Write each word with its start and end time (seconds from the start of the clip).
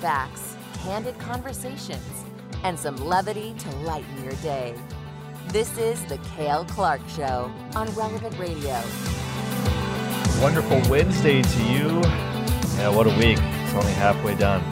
facts, 0.00 0.56
candid 0.82 1.18
conversations, 1.18 2.24
and 2.64 2.78
some 2.78 2.96
levity 2.96 3.54
to 3.58 3.70
lighten 3.78 4.24
your 4.24 4.32
day. 4.34 4.74
This 5.48 5.76
is 5.76 6.02
The 6.06 6.16
Cale 6.36 6.64
Clark 6.64 7.02
Show 7.14 7.52
on 7.74 7.92
Relevant 7.94 8.36
Radio. 8.38 8.80
Wonderful 10.40 10.80
Wednesday 10.90 11.42
to 11.42 11.62
you. 11.64 12.00
Yeah, 12.78 12.88
what 12.88 13.06
a 13.06 13.10
week. 13.10 13.38
It's 13.38 13.74
only 13.74 13.92
halfway 13.92 14.34
done. 14.36 14.62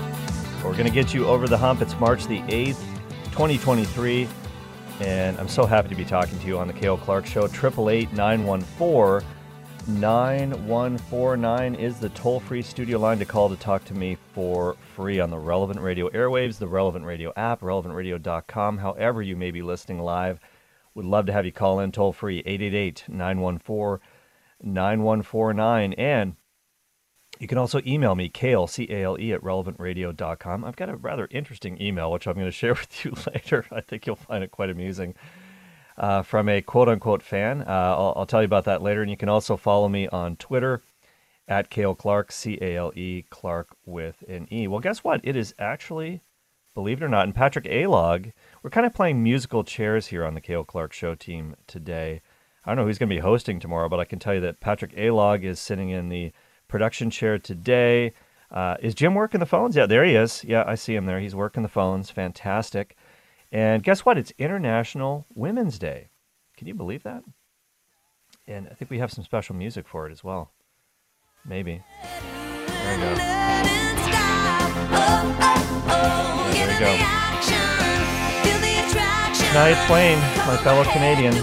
We're 0.65 0.73
going 0.73 0.85
to 0.87 0.91
get 0.91 1.13
you 1.13 1.27
over 1.27 1.47
the 1.47 1.59
hump. 1.59 1.83
It's 1.83 1.99
March 2.01 2.27
the 2.27 2.41
8th, 2.43 2.83
2023. 3.25 4.27
And 5.01 5.39
I'm 5.39 5.49
so 5.49 5.67
happy 5.67 5.91
to 5.91 5.95
be 5.95 6.07
talking 6.07 6.39
to 6.39 6.47
you 6.47 6.59
on 6.59 6.67
the 6.69 6.73
Cale 6.73 6.97
Clark 6.97 7.27
Show. 7.27 7.45
888 7.45 8.13
914 8.15 9.29
9149 9.89 11.75
is 11.75 11.99
the 11.99 12.11
toll 12.11 12.41
free 12.41 12.61
studio 12.61 12.99
line 12.99 13.19
to 13.19 13.25
call 13.25 13.49
to 13.49 13.57
talk 13.57 13.87
to 13.87 13.95
me 13.95 14.19
for 14.35 14.77
free 14.95 15.19
on 15.19 15.31
the 15.31 15.39
Relevant 15.39 15.81
Radio 15.81 16.11
airwaves, 16.11 16.59
the 16.59 16.69
Relevant 16.69 17.07
Radio 17.07 17.33
app, 17.37 17.63
relevantradio.com, 17.63 18.79
however 18.79 19.23
you 19.23 19.35
may 19.35 19.51
be 19.51 19.63
listening 19.63 19.99
live. 20.01 20.41
Would 20.95 21.07
love 21.07 21.25
to 21.27 21.33
have 21.33 21.47
you 21.47 21.53
call 21.53 21.81
in 21.81 21.91
toll 21.91 22.13
free 22.13 22.41
888 22.41 23.05
914 23.09 24.07
9149. 24.63 25.93
And 25.95 26.37
you 27.39 27.49
can 27.49 27.57
also 27.57 27.81
email 27.87 28.15
me, 28.15 28.29
Cale, 28.29 28.67
C 28.67 28.87
A 28.91 29.05
L 29.05 29.19
E, 29.19 29.33
at 29.33 29.41
relevantradio.com. 29.41 30.67
I've 30.67 30.77
got 30.77 30.91
a 30.91 30.97
rather 30.97 31.29
interesting 31.31 31.81
email, 31.81 32.13
which 32.13 32.27
I'm 32.27 32.35
going 32.35 32.45
to 32.47 32.53
share 32.53 32.75
with 32.75 33.07
you 33.07 33.15
later. 33.33 33.65
I 33.71 33.81
think 33.81 34.07
you'll 34.07 34.17
find 34.17 34.45
it 34.45 34.51
quite 34.51 34.69
amusing. 34.69 35.15
Uh, 35.99 36.23
from 36.23 36.49
a 36.49 36.63
quote 36.63 36.89
unquote 36.89 37.25
fan. 37.25 37.61
Uh, 37.63 37.65
I'll, 37.99 38.15
I'll, 38.19 38.27
tell 38.27 38.41
you 38.41 38.47
about 38.47 38.67
that 38.67 38.83
later. 38.83 39.03
And 39.03 39.11
you 39.11 39.17
can 39.17 39.29
also 39.29 39.57
follow 39.57 39.89
me 39.89 40.07
on 40.07 40.37
Twitter 40.37 40.81
at 41.49 41.71
Cale 41.71 41.97
Clark, 41.97 42.31
C 42.31 42.57
A 42.61 42.77
L 42.77 42.93
E, 42.95 43.25
Clark 43.31 43.77
with 43.85 44.23
an 44.29 44.47
E. 44.53 44.69
Well, 44.69 44.79
guess 44.81 45.03
what? 45.03 45.21
It 45.25 45.35
is 45.35 45.55
actually, 45.59 46.21
believe 46.75 47.03
it 47.03 47.05
or 47.05 47.09
not, 47.09 47.25
and 47.25 47.35
Patrick 47.35 47.65
Alog, 47.65 48.33
we're 48.63 48.71
kind 48.71 48.87
of 48.87 48.95
playing 48.95 49.23
musical 49.23 49.65
chairs 49.65 50.07
here 50.07 50.25
on 50.25 50.35
the 50.35 50.41
Cale 50.41 50.63
Clark 50.63 50.93
Show 50.93 51.15
team 51.15 51.57
today. 51.67 52.21
I 52.65 52.71
don't 52.71 52.77
know 52.77 52.85
who's 52.85 52.99
going 52.99 53.09
to 53.09 53.17
be 53.17 53.21
hosting 53.21 53.59
tomorrow, 53.59 53.89
but 53.89 53.99
I 53.99 54.05
can 54.05 54.19
tell 54.19 54.35
you 54.35 54.41
that 54.43 54.61
Patrick 54.61 54.95
Alog 54.95 55.43
is 55.43 55.59
sitting 55.59 55.89
in 55.89 56.11
the 56.11 56.33
production 56.69 57.09
chair 57.11 57.39
today. 57.39 58.13
Uh, 58.51 58.77
is 58.81 58.95
Jim 58.95 59.15
working 59.15 59.41
the 59.41 59.47
phones? 59.47 59.75
Yeah, 59.75 59.87
there 59.87 60.05
he 60.05 60.15
is. 60.15 60.45
Yeah, 60.45 60.65
I 60.67 60.75
see 60.75 60.95
him 60.95 61.07
there. 61.07 61.19
He's 61.19 61.35
working 61.35 61.63
the 61.63 61.69
phones. 61.69 62.11
Fantastic. 62.11 62.95
And 63.51 63.83
guess 63.83 64.05
what? 64.05 64.19
It's 64.19 64.33
International 64.39 65.27
Women's 65.35 65.79
Day. 65.79 66.11
Can 66.57 66.67
you 66.67 66.75
believe 66.75 67.03
that? 67.05 67.23
And 68.47 68.69
I 68.69 68.75
think 68.75 68.91
we 68.91 68.99
have 68.99 69.13
some 69.13 69.25
special 69.25 69.55
music 69.55 69.89
for 69.89 70.07
it 70.07 70.13
as 70.13 70.23
well. 70.23 70.53
Maybe. 71.47 71.83
There 72.03 72.97
we 72.97 73.03
go. 73.03 73.15
There 76.53 76.69
we 76.69 76.79
go. 76.79 76.97
Shania 79.49 79.87
Twain, 79.87 80.19
my 80.47 80.57
fellow 80.63 80.85
Canadian. 80.85 81.35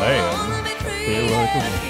Man, 0.00 0.64
feel 1.04 1.26
like 1.36 1.54
a 1.54 1.89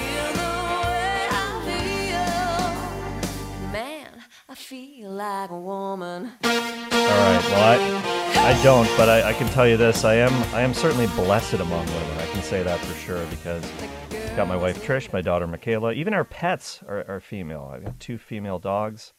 don't, 8.63 8.87
but 8.95 9.09
I, 9.09 9.29
I 9.29 9.33
can 9.33 9.47
tell 9.47 9.67
you 9.67 9.75
this: 9.75 10.05
I 10.05 10.13
am, 10.15 10.31
I 10.53 10.61
am 10.61 10.75
certainly 10.75 11.07
blessed 11.07 11.55
among 11.55 11.83
women. 11.87 12.17
I 12.19 12.27
can 12.27 12.43
say 12.43 12.61
that 12.61 12.79
for 12.79 12.93
sure 12.93 13.25
because 13.25 13.63
I've 14.11 14.35
got 14.35 14.47
my 14.47 14.55
wife 14.55 14.85
Trish, 14.85 15.11
my 15.11 15.21
daughter 15.21 15.47
Michaela, 15.47 15.93
even 15.93 16.13
our 16.13 16.23
pets 16.23 16.79
are, 16.87 17.03
are 17.07 17.19
female. 17.19 17.71
I've 17.73 17.83
got 17.83 17.99
two 17.99 18.19
female 18.19 18.59
dogs, 18.59 19.13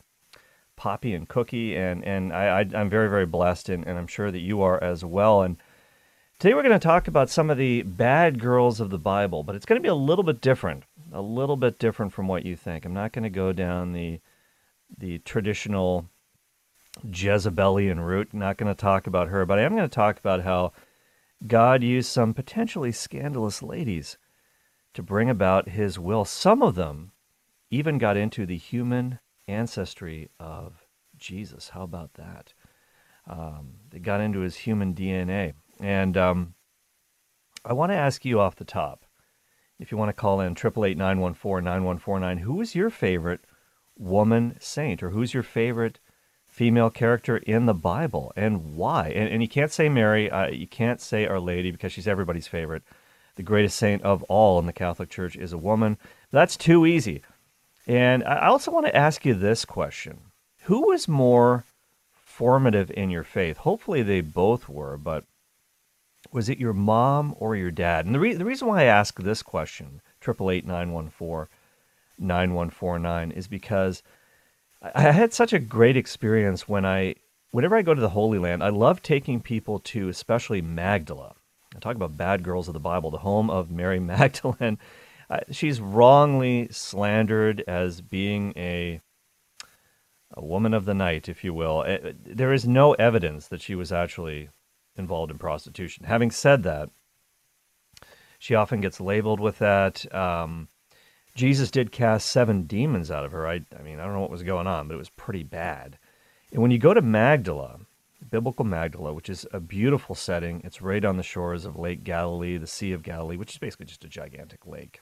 Poppy 0.76 1.12
and 1.12 1.28
Cookie, 1.28 1.76
and 1.76 2.04
and 2.04 2.32
I, 2.32 2.60
I 2.60 2.80
am 2.80 2.88
very 2.88 3.08
very 3.08 3.26
blessed, 3.26 3.68
and, 3.68 3.84
and 3.84 3.98
I'm 3.98 4.06
sure 4.06 4.30
that 4.30 4.38
you 4.38 4.62
are 4.62 4.82
as 4.82 5.04
well. 5.04 5.42
And 5.42 5.56
today 6.38 6.54
we're 6.54 6.62
going 6.62 6.78
to 6.78 6.78
talk 6.78 7.08
about 7.08 7.28
some 7.28 7.50
of 7.50 7.58
the 7.58 7.82
bad 7.82 8.38
girls 8.38 8.78
of 8.78 8.90
the 8.90 8.98
Bible, 8.98 9.42
but 9.42 9.56
it's 9.56 9.66
going 9.66 9.80
to 9.80 9.82
be 9.82 9.88
a 9.88 9.94
little 9.94 10.24
bit 10.24 10.40
different, 10.40 10.84
a 11.12 11.20
little 11.20 11.56
bit 11.56 11.80
different 11.80 12.12
from 12.12 12.28
what 12.28 12.46
you 12.46 12.54
think. 12.54 12.84
I'm 12.84 12.94
not 12.94 13.10
going 13.10 13.24
to 13.24 13.30
go 13.30 13.52
down 13.52 13.92
the 13.92 14.20
the 14.96 15.18
traditional 15.18 16.08
Jezebelian 17.04 18.00
route. 18.00 18.32
Not 18.32 18.56
going 18.56 18.72
to 18.72 18.80
talk 18.80 19.06
about 19.06 19.28
her, 19.28 19.46
but 19.46 19.58
I 19.58 19.62
am 19.62 19.74
going 19.74 19.88
to 19.88 19.94
talk 19.94 20.18
about 20.18 20.42
how 20.42 20.72
God 21.46 21.82
used 21.82 22.10
some 22.10 22.34
potentially 22.34 22.92
scandalous 22.92 23.62
ladies 23.62 24.18
to 24.94 25.02
bring 25.02 25.30
about 25.30 25.70
his 25.70 25.98
will. 25.98 26.24
Some 26.24 26.62
of 26.62 26.74
them 26.74 27.12
even 27.70 27.98
got 27.98 28.16
into 28.16 28.46
the 28.46 28.56
human 28.56 29.18
ancestry 29.48 30.28
of 30.38 30.84
Jesus. 31.16 31.70
How 31.70 31.82
about 31.82 32.14
that? 32.14 32.52
Um, 33.28 33.74
they 33.90 33.98
got 33.98 34.20
into 34.20 34.40
his 34.40 34.56
human 34.56 34.94
DNA. 34.94 35.54
And 35.80 36.16
um, 36.16 36.54
I 37.64 37.72
want 37.72 37.92
to 37.92 37.96
ask 37.96 38.24
you 38.24 38.40
off 38.40 38.56
the 38.56 38.64
top, 38.64 39.04
if 39.78 39.90
you 39.90 39.98
want 39.98 40.10
to 40.10 40.20
call 40.20 40.40
in 40.40 40.52
888 40.52 40.96
914 40.96 41.64
9149, 41.64 42.38
who 42.38 42.60
is 42.60 42.74
your 42.74 42.90
favorite 42.90 43.40
woman 43.98 44.56
saint, 44.60 45.02
or 45.02 45.10
who's 45.10 45.34
your 45.34 45.42
favorite 45.42 45.98
female 46.52 46.90
character 46.90 47.38
in 47.38 47.64
the 47.64 47.72
Bible, 47.72 48.30
and 48.36 48.76
why? 48.76 49.08
And, 49.08 49.26
and 49.30 49.40
you 49.40 49.48
can't 49.48 49.72
say 49.72 49.88
Mary, 49.88 50.30
uh, 50.30 50.48
you 50.48 50.66
can't 50.66 51.00
say 51.00 51.26
Our 51.26 51.40
Lady 51.40 51.70
because 51.70 51.92
she's 51.92 52.06
everybody's 52.06 52.46
favorite. 52.46 52.82
The 53.36 53.42
greatest 53.42 53.78
saint 53.78 54.02
of 54.02 54.22
all 54.24 54.58
in 54.58 54.66
the 54.66 54.72
Catholic 54.74 55.08
Church 55.08 55.34
is 55.34 55.54
a 55.54 55.58
woman. 55.58 55.96
That's 56.30 56.58
too 56.58 56.84
easy. 56.84 57.22
And 57.86 58.22
I 58.24 58.48
also 58.48 58.70
want 58.70 58.84
to 58.84 58.94
ask 58.94 59.24
you 59.24 59.32
this 59.32 59.64
question 59.64 60.18
Who 60.64 60.88
was 60.88 61.08
more 61.08 61.64
formative 62.12 62.90
in 62.90 63.08
your 63.08 63.24
faith? 63.24 63.56
Hopefully 63.56 64.02
they 64.02 64.20
both 64.20 64.68
were, 64.68 64.98
but 64.98 65.24
was 66.32 66.50
it 66.50 66.58
your 66.58 66.74
mom 66.74 67.34
or 67.38 67.56
your 67.56 67.70
dad? 67.70 68.04
And 68.04 68.14
the, 68.14 68.20
re- 68.20 68.34
the 68.34 68.44
reason 68.44 68.68
why 68.68 68.82
I 68.82 68.84
ask 68.84 69.18
this 69.18 69.42
question, 69.42 70.02
888 70.22 70.66
914 70.66 71.48
9149 72.18 73.30
is 73.32 73.48
because 73.48 74.02
I 74.82 75.12
had 75.12 75.32
such 75.32 75.52
a 75.52 75.58
great 75.58 75.96
experience 75.96 76.68
when 76.68 76.84
I, 76.84 77.14
whenever 77.52 77.76
I 77.76 77.82
go 77.82 77.94
to 77.94 78.00
the 78.00 78.08
Holy 78.08 78.38
Land, 78.38 78.64
I 78.64 78.70
love 78.70 79.00
taking 79.02 79.40
people 79.40 79.78
to 79.80 80.08
especially 80.08 80.60
Magdala. 80.60 81.34
I 81.74 81.78
talk 81.78 81.94
about 81.94 82.16
bad 82.16 82.42
girls 82.42 82.68
of 82.68 82.74
the 82.74 82.80
Bible, 82.80 83.10
the 83.10 83.18
home 83.18 83.48
of 83.48 83.70
Mary 83.70 84.00
Magdalene. 84.00 84.78
She's 85.50 85.80
wrongly 85.80 86.68
slandered 86.70 87.64
as 87.66 88.00
being 88.00 88.52
a 88.56 89.00
a 90.34 90.44
woman 90.44 90.72
of 90.72 90.86
the 90.86 90.94
night, 90.94 91.28
if 91.28 91.44
you 91.44 91.52
will. 91.52 91.84
Uh, 91.86 92.12
there 92.24 92.52
is 92.52 92.66
no 92.66 92.92
evidence 92.94 93.48
that 93.48 93.60
she 93.60 93.74
was 93.74 93.92
actually 93.92 94.48
involved 94.96 95.30
in 95.30 95.38
prostitution. 95.38 96.06
Having 96.06 96.30
said 96.30 96.62
that, 96.62 96.88
she 98.38 98.54
often 98.54 98.80
gets 98.80 99.00
labeled 99.00 99.40
with 99.40 99.58
that. 99.58 100.12
Um, 100.14 100.68
Jesus 101.34 101.70
did 101.70 101.92
cast 101.92 102.28
seven 102.28 102.64
demons 102.64 103.10
out 103.10 103.24
of 103.24 103.32
her. 103.32 103.46
I, 103.46 103.62
I 103.78 103.82
mean, 103.82 104.00
I 104.00 104.04
don't 104.04 104.14
know 104.14 104.20
what 104.20 104.30
was 104.30 104.42
going 104.42 104.66
on, 104.66 104.88
but 104.88 104.94
it 104.94 104.98
was 104.98 105.10
pretty 105.10 105.42
bad. 105.42 105.98
And 106.52 106.60
when 106.60 106.70
you 106.70 106.78
go 106.78 106.92
to 106.92 107.00
Magdala, 107.00 107.80
biblical 108.30 108.64
Magdala, 108.64 109.14
which 109.14 109.30
is 109.30 109.46
a 109.52 109.60
beautiful 109.60 110.14
setting, 110.14 110.60
it's 110.64 110.82
right 110.82 111.04
on 111.04 111.16
the 111.16 111.22
shores 111.22 111.64
of 111.64 111.78
Lake 111.78 112.04
Galilee, 112.04 112.58
the 112.58 112.66
Sea 112.66 112.92
of 112.92 113.02
Galilee, 113.02 113.36
which 113.36 113.52
is 113.52 113.58
basically 113.58 113.86
just 113.86 114.04
a 114.04 114.08
gigantic 114.08 114.66
lake. 114.66 115.00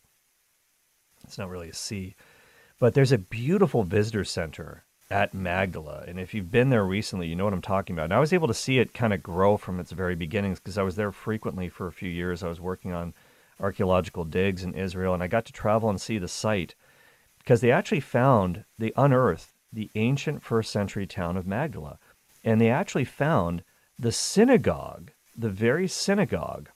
It's 1.24 1.38
not 1.38 1.50
really 1.50 1.68
a 1.68 1.74
sea, 1.74 2.14
but 2.78 2.94
there's 2.94 3.12
a 3.12 3.18
beautiful 3.18 3.82
visitor 3.82 4.24
center 4.24 4.84
at 5.10 5.34
Magdala. 5.34 6.04
And 6.06 6.20
if 6.20 6.32
you've 6.32 6.52
been 6.52 6.70
there 6.70 6.84
recently, 6.84 7.26
you 7.26 7.34
know 7.34 7.44
what 7.44 7.52
I'm 7.52 7.60
talking 7.60 7.94
about. 7.94 8.04
And 8.04 8.14
I 8.14 8.20
was 8.20 8.32
able 8.32 8.48
to 8.48 8.54
see 8.54 8.78
it 8.78 8.94
kind 8.94 9.12
of 9.12 9.22
grow 9.22 9.56
from 9.56 9.80
its 9.80 9.90
very 9.90 10.14
beginnings 10.14 10.60
because 10.60 10.78
I 10.78 10.82
was 10.82 10.94
there 10.94 11.10
frequently 11.10 11.68
for 11.68 11.88
a 11.88 11.92
few 11.92 12.08
years. 12.08 12.42
I 12.42 12.48
was 12.48 12.60
working 12.60 12.92
on 12.92 13.12
archaeological 13.60 14.24
digs 14.24 14.64
in 14.64 14.74
Israel, 14.74 15.14
and 15.14 15.22
I 15.22 15.28
got 15.28 15.44
to 15.46 15.52
travel 15.52 15.90
and 15.90 16.00
see 16.00 16.18
the 16.18 16.28
site 16.28 16.74
because 17.38 17.60
they 17.60 17.70
actually 17.70 18.00
found, 18.00 18.64
they 18.78 18.92
unearthed 18.96 19.52
the 19.72 19.90
ancient 19.94 20.42
first 20.42 20.70
century 20.70 21.06
town 21.06 21.36
of 21.36 21.46
Magdala. 21.46 21.98
And 22.42 22.60
they 22.60 22.70
actually 22.70 23.04
found 23.04 23.62
the 23.98 24.12
synagogue, 24.12 25.12
the 25.36 25.50
very 25.50 25.86
synagogue 25.86 26.70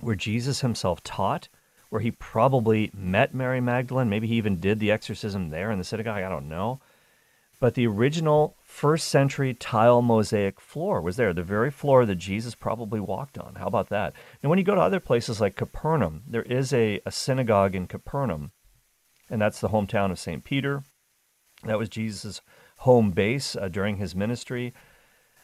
where 0.00 0.14
Jesus 0.14 0.60
himself 0.60 1.02
taught, 1.02 1.48
where 1.90 2.00
he 2.00 2.10
probably 2.10 2.90
met 2.92 3.34
Mary 3.34 3.60
Magdalene. 3.60 4.08
Maybe 4.08 4.26
he 4.26 4.36
even 4.36 4.58
did 4.58 4.80
the 4.80 4.90
exorcism 4.90 5.50
there 5.50 5.70
in 5.70 5.78
the 5.78 5.84
synagogue. 5.84 6.22
I 6.22 6.28
don't 6.28 6.48
know. 6.48 6.80
But 7.60 7.74
the 7.74 7.86
original 7.86 8.56
first 8.62 9.08
century 9.08 9.54
tile 9.54 10.02
mosaic 10.02 10.60
floor 10.60 11.00
was 11.00 11.16
there, 11.16 11.32
the 11.32 11.42
very 11.42 11.70
floor 11.70 12.04
that 12.04 12.16
Jesus 12.16 12.54
probably 12.54 13.00
walked 13.00 13.38
on. 13.38 13.54
How 13.54 13.66
about 13.66 13.88
that? 13.88 14.12
And 14.42 14.50
when 14.50 14.58
you 14.58 14.64
go 14.64 14.74
to 14.74 14.80
other 14.80 15.00
places 15.00 15.40
like 15.40 15.56
Capernaum, 15.56 16.24
there 16.26 16.42
is 16.42 16.72
a, 16.72 17.00
a 17.06 17.12
synagogue 17.12 17.74
in 17.74 17.86
Capernaum, 17.86 18.50
and 19.30 19.40
that's 19.40 19.60
the 19.60 19.68
hometown 19.68 20.10
of 20.10 20.18
St. 20.18 20.44
Peter. 20.44 20.82
That 21.62 21.78
was 21.78 21.88
Jesus' 21.88 22.40
home 22.78 23.12
base 23.12 23.56
uh, 23.56 23.68
during 23.68 23.96
his 23.96 24.14
ministry. 24.14 24.74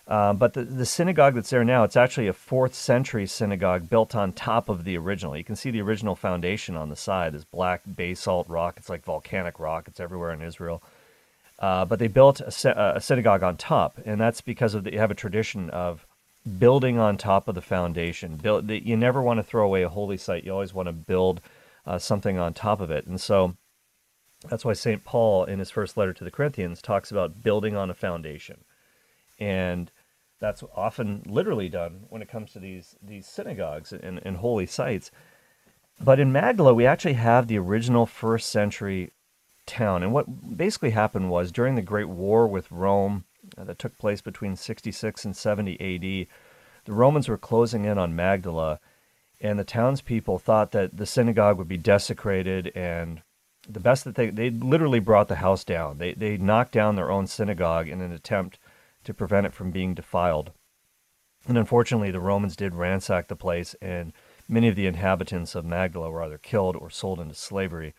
Uh, 0.07 0.33
but 0.33 0.55
the, 0.55 0.65
the 0.65 0.85
synagogue 0.85 1.35
that's 1.35 1.51
there 1.51 1.65
now, 1.65 1.85
it's 1.85 1.97
actually 1.97 2.27
a 2.27 2.33
fourth 2.33 2.75
century 2.75 3.27
synagogue 3.27 3.89
built 3.89 4.15
on 4.15 4.33
top 4.33 4.69
of 4.69 4.83
the 4.83 4.99
original. 4.99 5.37
You 5.37 5.45
can 5.45 5.55
see 5.55 5.71
the 5.71 5.83
original 5.83 6.17
foundation 6.17 6.77
on 6.77 6.89
the 6.89 6.97
side, 6.97 7.33
this 7.33 7.45
black 7.45 7.83
basalt 7.87 8.49
rock. 8.49 8.75
It's 8.77 8.89
like 8.89 9.05
volcanic 9.05 9.61
rock, 9.61 9.87
it's 9.87 10.01
everywhere 10.01 10.33
in 10.33 10.43
Israel. 10.43 10.83
Uh, 11.61 11.85
but 11.85 11.99
they 11.99 12.09
built 12.09 12.41
a, 12.41 12.97
a, 12.97 13.01
synagogue 13.01 13.43
on 13.43 13.57
top, 13.57 13.99
and 14.07 14.19
that's 14.19 14.41
because 14.41 14.75
of 14.75 14.85
the, 14.85 14.93
you 14.93 14.99
have 14.99 15.11
a 15.11 15.15
tradition 15.15 15.69
of 15.71 16.07
building 16.59 16.99
on 16.99 17.19
top 17.19 17.49
of 17.49 17.55
the 17.55 17.61
foundation. 17.61 18.37
Build, 18.37 18.67
the, 18.69 18.83
you 18.83 18.97
never 18.97 19.21
want 19.21 19.39
to 19.39 19.43
throw 19.43 19.67
away 19.67 19.83
a 19.83 19.89
holy 19.91 20.17
site. 20.17 20.45
You 20.45 20.53
always 20.53 20.73
want 20.73 20.89
to 20.89 20.93
build 20.93 21.43
uh, 21.87 21.99
something 21.99 22.39
on 22.39 22.55
top 22.55 22.81
of 22.81 22.91
it. 22.91 23.07
And 23.07 23.21
so 23.21 23.57
that's 24.49 24.65
why 24.65 24.73
St. 24.73 25.05
Paul, 25.05 25.45
in 25.45 25.59
his 25.59 25.71
first 25.71 25.99
letter 25.99 26.15
to 26.15 26.25
the 26.25 26.31
Corinthians, 26.31 26.81
talks 26.81 27.11
about 27.11 27.43
building 27.43 27.77
on 27.77 27.91
a 27.91 27.95
foundation. 27.95 28.65
And 29.39 29.91
that's 30.39 30.65
often 30.75 31.23
literally 31.27 31.69
done 31.69 32.05
when 32.09 32.23
it 32.23 32.29
comes 32.29 32.53
to 32.53 32.59
these, 32.59 32.97
these 33.03 33.27
synagogues 33.27 33.93
and, 33.93 34.21
and 34.25 34.39
holy 34.39 34.67
sites. 34.67 35.11
But 36.01 36.19
in 36.19 36.33
Magdala, 36.33 36.73
we 36.73 36.87
actually 36.87 37.15
have 37.15 37.47
the 37.47 37.59
original 37.59 38.07
first 38.07 38.51
century 38.51 39.13
town. 39.71 40.03
And 40.03 40.13
what 40.13 40.57
basically 40.57 40.91
happened 40.91 41.31
was 41.31 41.53
during 41.53 41.77
the 41.77 41.83
Great 41.83 42.09
War 42.09 42.47
with 42.47 42.71
Rome 42.73 43.25
uh, 43.57 43.65
that 43.65 43.79
took 43.79 43.97
place 43.97 44.21
between 44.21 44.57
66 44.57 45.25
and 45.25 45.37
70 45.37 45.73
AD, 45.75 46.27
the 46.85 46.93
Romans 46.93 47.29
were 47.29 47.39
closing 47.39 47.85
in 47.85 47.97
on 47.97 48.17
Magdala, 48.17 48.81
and 49.41 49.59
the 49.59 49.65
townspeople 49.65 50.39
thought 50.39 50.73
that 50.73 50.97
the 50.97 51.07
synagogue 51.07 51.57
would 51.57 51.69
be 51.69 51.77
desecrated 51.77 52.73
and 52.75 53.23
the 53.69 53.81
best 53.81 54.05
that 54.05 54.17
they 54.17 54.31
they 54.31 54.51
literally 54.51 55.01
brought 55.01 55.29
the 55.29 55.37
house 55.37 55.65
down. 55.65 55.99
They 55.99 56.15
they 56.15 56.37
knocked 56.37 56.73
down 56.73 56.97
their 56.97 57.11
own 57.11 57.27
synagogue 57.27 57.89
in 57.89 58.01
an 58.01 58.13
attempt 58.13 58.59
to 59.05 59.15
prevent 59.15 59.47
it 59.47 59.55
from 59.55 59.71
being 59.71 59.95
defiled. 59.95 60.53
And 61.47 61.57
unfortunately, 61.57 62.11
the 62.11 62.21
Romans 62.21 62.57
did 62.57 62.75
ransack 62.75 63.29
the 63.29 63.37
place, 63.37 63.75
and 63.81 64.13
many 64.49 64.69
of 64.69 64.77
the 64.77 64.87
inhabitants 64.87 65.55
of 65.55 65.65
Magdala 65.65 66.11
were 66.11 66.23
either 66.23 66.39
killed 66.39 66.77
or 66.77 66.91
sold 66.91 67.21
into 67.21 67.35
slavery. 67.35 67.95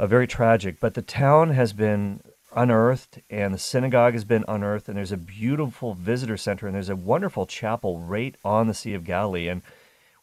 Uh, 0.00 0.06
very 0.06 0.26
tragic. 0.26 0.80
But 0.80 0.94
the 0.94 1.02
town 1.02 1.50
has 1.50 1.74
been 1.74 2.22
unearthed, 2.56 3.20
and 3.28 3.52
the 3.52 3.58
synagogue 3.58 4.14
has 4.14 4.24
been 4.24 4.46
unearthed, 4.48 4.88
and 4.88 4.96
there's 4.96 5.12
a 5.12 5.18
beautiful 5.18 5.92
visitor 5.92 6.38
center, 6.38 6.66
and 6.66 6.74
there's 6.74 6.88
a 6.88 6.96
wonderful 6.96 7.44
chapel 7.44 7.98
right 7.98 8.34
on 8.42 8.66
the 8.66 8.72
Sea 8.72 8.94
of 8.94 9.04
Galilee. 9.04 9.46
And 9.46 9.60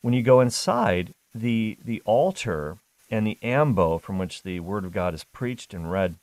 when 0.02 0.16
you 0.16 0.24
go 0.24 0.42
inside, 0.42 1.14
the 1.36 1.78
the 1.86 2.02
altar 2.06 2.80
and 3.12 3.28
the 3.28 3.38
ambo 3.44 4.00
from 4.00 4.18
which 4.18 4.42
the 4.42 4.60
word 4.62 4.84
of 4.84 4.92
God 4.92 5.14
is 5.14 5.24
preached 5.26 5.76
and 5.76 5.92
read, 5.92 6.16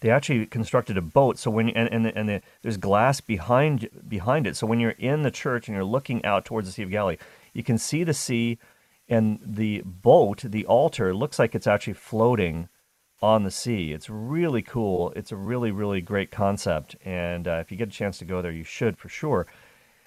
they 0.00 0.08
actually 0.08 0.46
constructed 0.46 0.96
a 0.96 1.02
boat. 1.02 1.38
So 1.38 1.50
when 1.50 1.68
and 1.68 1.92
and, 1.92 2.06
the, 2.06 2.16
and 2.16 2.28
the, 2.30 2.42
there's 2.62 2.78
glass 2.78 3.20
behind 3.20 3.90
behind 4.08 4.46
it. 4.46 4.56
So 4.56 4.66
when 4.66 4.80
you're 4.80 4.92
in 4.92 5.20
the 5.20 5.30
church 5.30 5.68
and 5.68 5.74
you're 5.74 5.84
looking 5.84 6.24
out 6.24 6.46
towards 6.46 6.66
the 6.66 6.72
Sea 6.72 6.84
of 6.84 6.90
Galilee, 6.90 7.18
you 7.52 7.62
can 7.62 7.76
see 7.76 8.04
the 8.04 8.14
sea, 8.14 8.58
and 9.12 9.38
the 9.44 9.82
boat, 9.84 10.42
the 10.44 10.66
altar, 10.66 11.14
looks 11.14 11.38
like 11.38 11.54
it's 11.54 11.66
actually 11.66 11.94
floating 11.94 12.68
on 13.20 13.44
the 13.44 13.50
sea. 13.50 13.92
It's 13.92 14.10
really 14.10 14.62
cool. 14.62 15.12
It's 15.14 15.32
a 15.32 15.36
really 15.36 15.70
really 15.70 16.00
great 16.00 16.30
concept, 16.30 16.96
and 17.04 17.46
uh, 17.46 17.58
if 17.60 17.70
you 17.70 17.76
get 17.76 17.88
a 17.88 17.92
chance 17.92 18.18
to 18.18 18.24
go 18.24 18.42
there, 18.42 18.52
you 18.52 18.64
should 18.64 18.96
for 18.98 19.08
sure. 19.08 19.46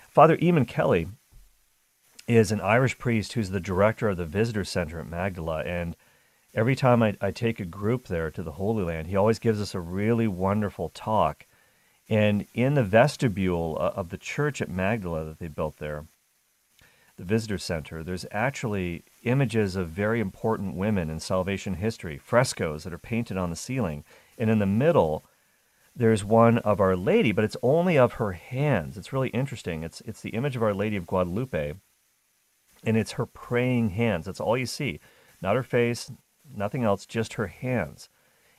Father 0.10 0.38
Eamon 0.38 0.68
Kelly 0.68 1.08
is 2.28 2.52
an 2.52 2.62
Irish 2.62 2.98
priest 2.98 3.34
who's 3.34 3.50
the 3.50 3.60
director 3.60 4.10
of 4.10 4.18
the 4.18 4.26
visitor 4.26 4.64
center 4.64 5.00
at 5.00 5.08
Magdala. 5.08 5.64
And 5.64 5.96
every 6.54 6.76
time 6.76 7.04
I, 7.04 7.16
I 7.22 7.32
take 7.32 7.60
a 7.60 7.66
group 7.66 8.08
there 8.08 8.32
to 8.32 8.44
the 8.44 8.54
Holy 8.54 8.84
Land, 8.84 9.08
he 9.08 9.16
always 9.16 9.40
gives 9.40 9.62
us 9.62 9.76
a 9.76 9.80
really 9.80 10.28
wonderful 10.28 10.90
talk. 10.90 11.46
And 12.10 12.48
in 12.54 12.76
the 12.76 12.84
vestibule 12.84 13.78
uh, 13.80 13.92
of 13.96 14.10
the 14.10 14.18
church 14.18 14.62
at 14.62 14.70
Magdala 14.70 15.26
that 15.26 15.40
they 15.40 15.48
built 15.48 15.78
there, 15.78 16.06
the 17.18 17.24
visitor 17.24 17.58
center, 17.58 18.04
there's 18.04 18.26
actually 18.32 19.04
images 19.24 19.76
of 19.76 19.90
very 19.90 20.20
important 20.20 20.76
women 20.76 21.10
in 21.10 21.20
salvation 21.20 21.76
history, 21.76 22.18
frescoes 22.18 22.84
that 22.84 22.94
are 22.94 22.98
painted 22.98 23.38
on 23.38 23.50
the 23.50 23.56
ceiling. 23.56 24.04
And 24.38 24.50
in 24.50 24.60
the 24.60 24.66
middle, 24.66 25.26
there's 25.96 26.26
one 26.26 26.58
of 26.60 26.82
Our 26.82 26.96
Lady, 26.96 27.32
but 27.32 27.46
it's 27.46 27.58
only 27.64 27.98
of 27.98 28.14
her 28.14 28.34
hands. 28.34 28.98
It's 28.98 29.14
really 29.14 29.30
interesting. 29.30 29.84
It's, 29.84 30.02
it's 30.02 30.22
the 30.22 30.32
image 30.32 30.56
of 30.56 30.64
Our 30.64 30.74
Lady 30.74 30.98
of 30.98 31.08
Guadalupe 31.08 31.76
and 32.86 32.98
it's 32.98 33.14
her 33.14 33.26
praying 33.26 33.90
hands. 33.90 34.26
That's 34.26 34.40
all 34.40 34.58
you 34.58 34.66
see. 34.66 35.00
Not 35.42 35.56
her 35.56 35.64
face, 35.64 36.12
nothing 36.54 36.84
else, 36.84 37.06
just 37.06 37.34
her 37.34 37.48
hands. 37.48 38.10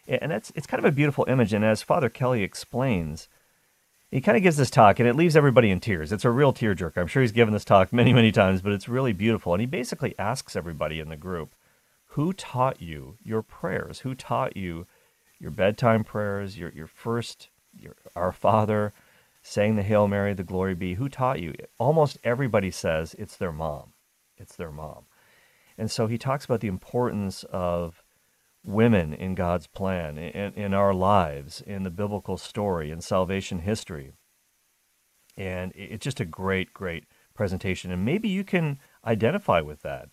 And 0.08 0.30
that's 0.30 0.52
it's 0.54 0.66
kind 0.66 0.78
of 0.78 0.84
a 0.84 0.94
beautiful 0.94 1.24
image. 1.28 1.52
And 1.52 1.64
as 1.64 1.82
Father 1.82 2.08
Kelly 2.08 2.42
explains, 2.42 3.28
he 4.10 4.20
kind 4.20 4.36
of 4.36 4.42
gives 4.42 4.56
this 4.56 4.70
talk 4.70 4.98
and 4.98 5.08
it 5.08 5.16
leaves 5.16 5.36
everybody 5.36 5.70
in 5.70 5.80
tears. 5.80 6.12
It's 6.12 6.24
a 6.24 6.30
real 6.30 6.52
tearjerker. 6.52 6.98
I'm 6.98 7.06
sure 7.06 7.22
he's 7.22 7.32
given 7.32 7.52
this 7.52 7.64
talk 7.64 7.92
many, 7.92 8.12
many 8.12 8.32
times, 8.32 8.62
but 8.62 8.72
it's 8.72 8.88
really 8.88 9.12
beautiful. 9.12 9.54
And 9.54 9.60
he 9.60 9.66
basically 9.66 10.14
asks 10.18 10.56
everybody 10.56 11.00
in 11.00 11.08
the 11.08 11.16
group, 11.16 11.54
who 12.10 12.32
taught 12.32 12.80
you 12.80 13.16
your 13.22 13.42
prayers? 13.42 14.00
Who 14.00 14.14
taught 14.14 14.56
you 14.56 14.86
your 15.38 15.50
bedtime 15.50 16.04
prayers, 16.04 16.56
your, 16.56 16.70
your 16.70 16.86
first, 16.86 17.48
your 17.78 17.94
Our 18.14 18.32
Father, 18.32 18.92
saying 19.42 19.76
the 19.76 19.82
Hail 19.82 20.08
Mary, 20.08 20.32
the 20.32 20.42
Glory 20.42 20.74
Be? 20.74 20.94
Who 20.94 21.08
taught 21.08 21.40
you? 21.40 21.54
Almost 21.78 22.18
everybody 22.24 22.70
says 22.70 23.14
it's 23.18 23.36
their 23.36 23.52
mom 23.52 23.92
it's 24.38 24.56
their 24.56 24.70
mom. 24.70 25.04
And 25.78 25.90
so 25.90 26.06
he 26.06 26.18
talks 26.18 26.44
about 26.44 26.60
the 26.60 26.68
importance 26.68 27.44
of 27.44 28.02
women 28.66 29.14
in 29.14 29.34
God's 29.34 29.66
plan, 29.66 30.18
in, 30.18 30.52
in 30.54 30.74
our 30.74 30.92
lives, 30.92 31.62
in 31.64 31.84
the 31.84 31.90
biblical 31.90 32.36
story, 32.36 32.90
in 32.90 33.00
salvation 33.00 33.60
history. 33.60 34.12
And 35.36 35.72
it's 35.74 36.04
just 36.04 36.20
a 36.20 36.24
great, 36.24 36.74
great 36.74 37.04
presentation. 37.34 37.92
And 37.92 38.04
maybe 38.04 38.28
you 38.28 38.42
can 38.42 38.78
identify 39.04 39.60
with 39.60 39.82
that. 39.82 40.08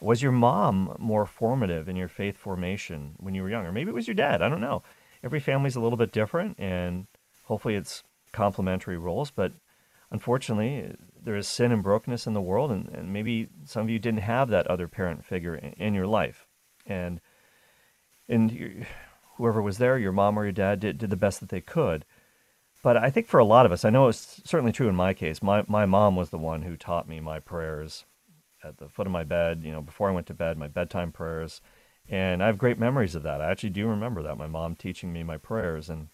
Was 0.00 0.22
your 0.22 0.32
mom 0.32 0.96
more 0.98 1.24
formative 1.24 1.88
in 1.88 1.96
your 1.96 2.08
faith 2.08 2.36
formation 2.36 3.14
when 3.16 3.34
you 3.34 3.42
were 3.42 3.48
younger? 3.48 3.72
Maybe 3.72 3.90
it 3.90 3.94
was 3.94 4.08
your 4.08 4.14
dad. 4.14 4.42
I 4.42 4.48
don't 4.48 4.60
know. 4.60 4.82
Every 5.22 5.40
family's 5.40 5.76
a 5.76 5.80
little 5.80 5.96
bit 5.96 6.12
different, 6.12 6.58
and 6.58 7.06
hopefully 7.44 7.76
it's 7.76 8.02
complementary 8.32 8.98
roles. 8.98 9.30
But 9.30 9.52
unfortunately, 10.10 10.94
there 11.22 11.36
is 11.36 11.48
sin 11.48 11.72
and 11.72 11.82
brokenness 11.82 12.26
in 12.26 12.34
the 12.34 12.42
world, 12.42 12.70
and, 12.70 12.88
and 12.88 13.12
maybe 13.12 13.48
some 13.64 13.82
of 13.82 13.88
you 13.88 13.98
didn't 13.98 14.20
have 14.20 14.50
that 14.50 14.66
other 14.66 14.88
parent 14.88 15.24
figure 15.24 15.54
in, 15.54 15.72
in 15.74 15.94
your 15.94 16.06
life, 16.06 16.46
and 16.84 17.20
and 18.28 18.86
whoever 19.36 19.60
was 19.60 19.78
there, 19.78 19.98
your 19.98 20.12
mom 20.12 20.38
or 20.38 20.44
your 20.44 20.52
dad, 20.52 20.80
did, 20.80 20.98
did 20.98 21.10
the 21.10 21.16
best 21.16 21.40
that 21.40 21.48
they 21.48 21.60
could. 21.60 22.04
But 22.82 22.96
I 22.96 23.10
think 23.10 23.26
for 23.26 23.40
a 23.40 23.44
lot 23.44 23.64
of 23.64 23.72
us, 23.72 23.84
I 23.84 23.90
know 23.90 24.08
it's 24.08 24.42
certainly 24.44 24.72
true 24.72 24.88
in 24.88 24.94
my 24.94 25.14
case. 25.14 25.42
My 25.42 25.64
my 25.66 25.86
mom 25.86 26.16
was 26.16 26.28
the 26.28 26.38
one 26.38 26.62
who 26.62 26.76
taught 26.76 27.08
me 27.08 27.18
my 27.18 27.38
prayers 27.38 28.04
at 28.62 28.76
the 28.76 28.90
foot 28.90 29.06
of 29.06 29.12
my 29.12 29.24
bed. 29.24 29.62
You 29.64 29.72
know, 29.72 29.80
before 29.80 30.10
I 30.10 30.12
went 30.12 30.26
to 30.26 30.34
bed, 30.34 30.58
my 30.58 30.68
bedtime 30.68 31.10
prayers, 31.10 31.62
and 32.10 32.42
I 32.42 32.46
have 32.46 32.58
great 32.58 32.78
memories 32.78 33.14
of 33.14 33.22
that. 33.22 33.40
I 33.40 33.50
actually 33.50 33.70
do 33.70 33.88
remember 33.88 34.22
that 34.22 34.36
my 34.36 34.46
mom 34.46 34.76
teaching 34.76 35.14
me 35.14 35.22
my 35.22 35.38
prayers, 35.38 35.88
and 35.88 36.08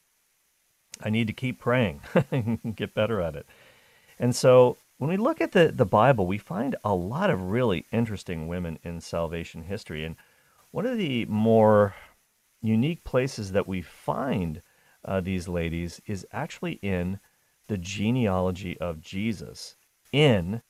I 1.02 1.10
need 1.10 1.26
to 1.26 1.32
keep 1.32 1.58
praying 1.58 2.02
and 2.30 2.76
get 2.76 2.94
better 2.94 3.20
at 3.20 3.34
it. 3.34 3.46
And 4.20 4.36
so 4.36 4.76
when 4.98 5.10
we 5.10 5.16
look 5.16 5.40
at 5.40 5.52
the, 5.52 5.72
the 5.74 5.86
Bible, 5.86 6.26
we 6.26 6.38
find 6.38 6.76
a 6.84 6.94
lot 6.94 7.30
of 7.30 7.50
really 7.50 7.86
interesting 7.90 8.46
women 8.46 8.78
in 8.84 9.00
salvation 9.00 9.62
history. 9.62 10.04
And 10.04 10.14
one 10.70 10.86
of 10.86 10.98
the 10.98 11.24
more 11.26 11.94
unique 12.62 13.04
places 13.04 13.52
that 13.52 13.68
we 13.68 13.82
find 13.82 14.62
uh, 15.04 15.20
these 15.20 15.48
ladies 15.48 16.00
is 16.06 16.26
actually 16.32 16.78
in 16.82 17.18
the 17.68 17.78
genealogy 17.78 18.78
of 18.78 19.00
Jesus 19.00 19.76
in 20.12 20.62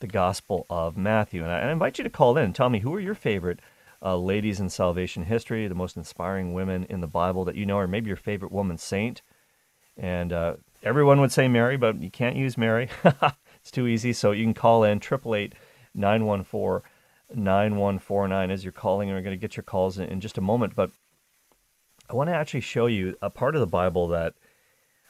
the 0.00 0.06
Gospel 0.06 0.66
of 0.68 0.96
Matthew. 0.96 1.42
And 1.42 1.52
I, 1.52 1.60
I 1.60 1.72
invite 1.72 1.98
you 1.98 2.04
to 2.04 2.10
call 2.10 2.36
in 2.36 2.44
and 2.44 2.54
tell 2.54 2.68
me 2.68 2.80
who 2.80 2.94
are 2.94 3.00
your 3.00 3.14
favorite 3.14 3.60
uh, 4.02 4.16
ladies 4.16 4.60
in 4.60 4.70
salvation 4.70 5.24
history, 5.24 5.66
the 5.68 5.74
most 5.74 5.96
inspiring 5.96 6.52
women 6.52 6.84
in 6.88 7.00
the 7.00 7.06
Bible 7.06 7.44
that 7.44 7.56
you 7.56 7.66
know, 7.66 7.78
or 7.78 7.86
maybe 7.86 8.08
your 8.08 8.16
favorite 8.16 8.52
woman 8.52 8.78
saint. 8.78 9.22
And 9.96 10.32
uh, 10.32 10.54
everyone 10.82 11.20
would 11.20 11.32
say 11.32 11.48
Mary, 11.48 11.76
but 11.76 12.00
you 12.02 12.10
can't 12.10 12.36
use 12.36 12.56
Mary. 12.56 12.88
It's 13.60 13.70
too 13.70 13.86
easy. 13.86 14.12
So 14.12 14.32
you 14.32 14.44
can 14.44 14.54
call 14.54 14.84
in 14.84 14.98
888 14.98 15.54
914 15.94 16.89
9149 17.34 18.50
as 18.50 18.64
you're 18.64 18.72
calling, 18.72 19.08
and 19.08 19.16
we're 19.16 19.22
going 19.22 19.36
to 19.36 19.40
get 19.40 19.56
your 19.56 19.64
calls 19.64 19.98
in, 19.98 20.08
in 20.08 20.20
just 20.20 20.38
a 20.38 20.42
moment. 20.42 20.74
But 20.74 20.90
I 22.08 22.14
want 22.14 22.28
to 22.28 22.34
actually 22.34 22.60
show 22.60 22.86
you 22.86 23.16
a 23.22 23.30
part 23.30 23.54
of 23.54 23.60
the 23.60 23.66
Bible 23.66 24.08
that 24.08 24.34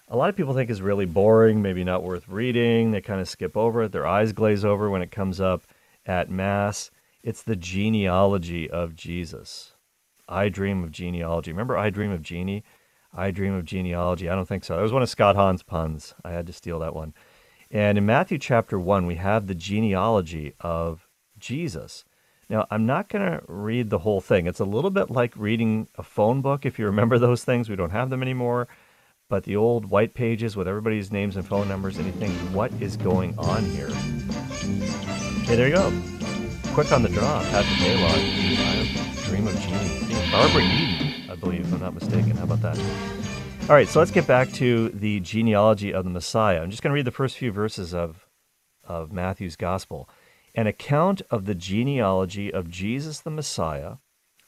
a 0.09 0.17
lot 0.17 0.29
of 0.29 0.37
people 0.37 0.55
think 0.55 0.71
is 0.71 0.83
really 0.83 1.07
boring, 1.07 1.63
maybe 1.63 1.85
not 1.85 2.03
worth 2.03 2.29
reading. 2.29 2.91
They 2.91 3.01
kind 3.01 3.21
of 3.21 3.29
skip 3.29 3.57
over 3.57 3.85
it, 3.85 3.93
their 3.93 4.07
eyes 4.07 4.33
glaze 4.33 4.65
over 4.65 4.91
when 4.91 5.03
it 5.03 5.11
comes 5.11 5.41
up 5.41 5.63
at 6.05 6.31
Mass. 6.31 6.91
It's 7.23 7.43
the 7.43 7.57
genealogy 7.57 8.69
of 8.69 8.97
Jesus. 8.97 9.75
I 10.29 10.49
Dream 10.49 10.83
of 10.85 10.91
Genealogy. 10.91 11.53
Remember 11.53 11.77
I 11.77 11.91
Dream 11.91 12.11
of 12.11 12.23
Genie? 12.23 12.65
I 13.15 13.31
Dream 13.31 13.55
of 13.55 13.65
Genealogy. 13.65 14.29
I 14.29 14.35
don't 14.35 14.47
think 14.47 14.65
so. 14.65 14.77
That 14.77 14.83
was 14.83 14.93
one 14.93 15.03
of 15.03 15.09
Scott 15.09 15.37
Hahn's 15.37 15.63
puns. 15.63 16.15
I 16.25 16.31
had 16.31 16.47
to 16.47 16.53
steal 16.53 16.79
that 16.79 16.95
one. 16.95 17.15
And 17.71 17.99
in 17.99 18.07
Matthew 18.07 18.39
chapter 18.39 18.79
1, 18.79 19.07
we 19.07 19.17
have 19.17 19.47
the 19.47 19.55
genealogy 19.55 20.55
of 20.61 21.09
Jesus. 21.39 22.05
Now, 22.51 22.67
I'm 22.69 22.85
not 22.85 23.09
going 23.09 23.25
to 23.25 23.43
read 23.47 23.91
the 23.91 24.01
whole 24.01 24.21
thing. 24.21 24.49
It's 24.49 24.59
a 24.59 24.65
little 24.65 24.91
bit 24.91 25.09
like 25.09 25.33
reading 25.37 25.87
a 25.95 26.03
phone 26.03 26.41
book, 26.41 26.67
if 26.67 26.81
you 26.81 26.87
remember 26.87 27.17
those 27.17 27.45
things. 27.45 27.71
We 27.71 27.77
don't 27.77 27.93
have 27.93 28.11
them 28.11 28.23
anymore. 28.23 28.67
But 29.29 29.45
the 29.45 29.55
old 29.55 29.87
white 29.87 30.15
pages 30.15 30.57
with 30.57 30.67
everybody's 30.67 31.13
names 31.13 31.37
and 31.37 31.47
phone 31.47 31.69
numbers, 31.69 31.97
think, 31.97 32.33
what 32.53 32.73
is 32.81 32.97
going 32.97 33.39
on 33.39 33.65
here? 33.67 33.89
Okay, 35.45 35.55
there 35.55 35.69
you 35.69 35.77
go. 35.77 35.93
Quick 36.75 36.91
on 36.91 37.05
the 37.05 37.09
draw, 37.09 37.41
Patrick 37.45 37.79
Gaylord, 37.79 38.15
Dream 39.27 39.47
of 39.47 39.57
Genie. 39.61 40.33
Barbara 40.33 40.63
Eden, 40.63 41.31
I 41.31 41.37
believe, 41.37 41.61
if 41.61 41.73
I'm 41.73 41.79
not 41.79 41.95
mistaken. 41.95 42.33
How 42.33 42.43
about 42.43 42.63
that? 42.63 42.79
All 43.69 43.77
right, 43.77 43.87
so 43.87 44.01
let's 44.01 44.11
get 44.11 44.27
back 44.27 44.51
to 44.55 44.89
the 44.89 45.21
genealogy 45.21 45.95
of 45.95 46.03
the 46.03 46.11
Messiah. 46.11 46.63
I'm 46.63 46.71
just 46.71 46.83
going 46.83 46.91
to 46.91 46.95
read 46.95 47.05
the 47.05 47.13
first 47.13 47.39
few 47.39 47.53
verses 47.53 47.95
of, 47.95 48.27
of 48.83 49.13
Matthew's 49.13 49.55
Gospel. 49.55 50.09
An 50.55 50.67
account 50.67 51.23
of 51.31 51.45
the 51.45 51.55
genealogy 51.55 52.53
of 52.53 52.71
Jesus 52.71 53.21
the 53.21 53.31
Messiah, 53.31 53.97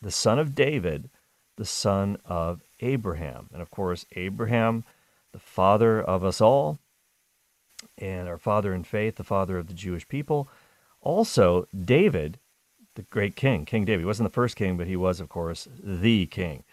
the 0.00 0.11
son 0.11 0.38
of 0.38 0.54
David, 0.54 1.11
the 1.56 1.64
son 1.64 2.16
of 2.25 2.62
Abraham. 2.80 3.49
And 3.52 3.62
of 3.62 3.71
course, 3.71 4.04
Abraham, 4.16 4.85
the 5.32 5.38
father 5.38 6.00
of 6.00 6.25
us 6.25 6.40
all, 6.40 6.78
and 7.99 8.28
our 8.28 8.38
father 8.38 8.75
in 8.75 8.85
faith, 8.85 9.16
the 9.16 9.25
father 9.25 9.59
of 9.59 9.68
the 9.68 9.75
Jewish 9.75 10.06
people. 10.09 10.49
Also, 11.00 11.66
David, 11.78 12.38
the 12.94 13.02
great 13.02 13.37
king, 13.37 13.64
King 13.64 13.85
David. 13.85 14.00
He 14.00 14.06
wasn't 14.06 14.28
the 14.28 14.35
first 14.35 14.56
king, 14.56 14.76
but 14.76 14.87
he 14.87 14.97
was, 14.97 15.21
of 15.21 15.28
course, 15.28 15.68
the 15.82 16.26
king. 16.26 16.64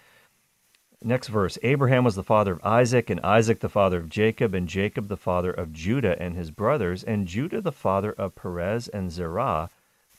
Next 1.01 1.29
verse 1.29 1.57
Abraham 1.63 2.03
was 2.03 2.15
the 2.15 2.23
father 2.23 2.51
of 2.51 2.63
Isaac, 2.65 3.09
and 3.09 3.21
Isaac 3.21 3.61
the 3.61 3.69
father 3.69 3.99
of 3.99 4.09
Jacob, 4.09 4.53
and 4.53 4.67
Jacob 4.67 5.07
the 5.07 5.15
father 5.15 5.51
of 5.51 5.71
Judah 5.71 6.21
and 6.21 6.35
his 6.35 6.51
brothers, 6.51 7.05
and 7.05 7.25
Judah 7.25 7.61
the 7.61 7.71
father 7.71 8.11
of 8.11 8.35
Perez 8.35 8.89
and 8.89 9.09
Zerah 9.09 9.69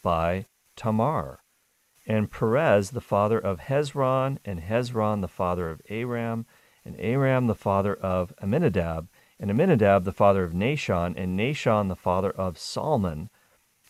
by 0.02 0.46
Tamar, 0.76 1.40
and 2.06 2.30
Perez 2.30 2.92
the 2.92 3.02
father 3.02 3.38
of 3.38 3.60
Hezron, 3.60 4.38
and 4.42 4.60
Hezron 4.60 5.20
the 5.20 5.28
father 5.28 5.68
of 5.68 5.82
Aram, 5.90 6.46
and 6.82 6.96
Aram 6.98 7.46
the 7.46 7.54
father 7.54 7.94
of 7.94 8.32
Amminadab, 8.42 9.06
and 9.38 9.50
Amminadab 9.50 10.04
the 10.04 10.12
father 10.12 10.44
of 10.44 10.54
Nahshon, 10.54 11.14
and 11.14 11.38
Nahshon 11.38 11.88
the 11.88 11.94
father 11.94 12.30
of 12.30 12.56
Salmon, 12.56 13.28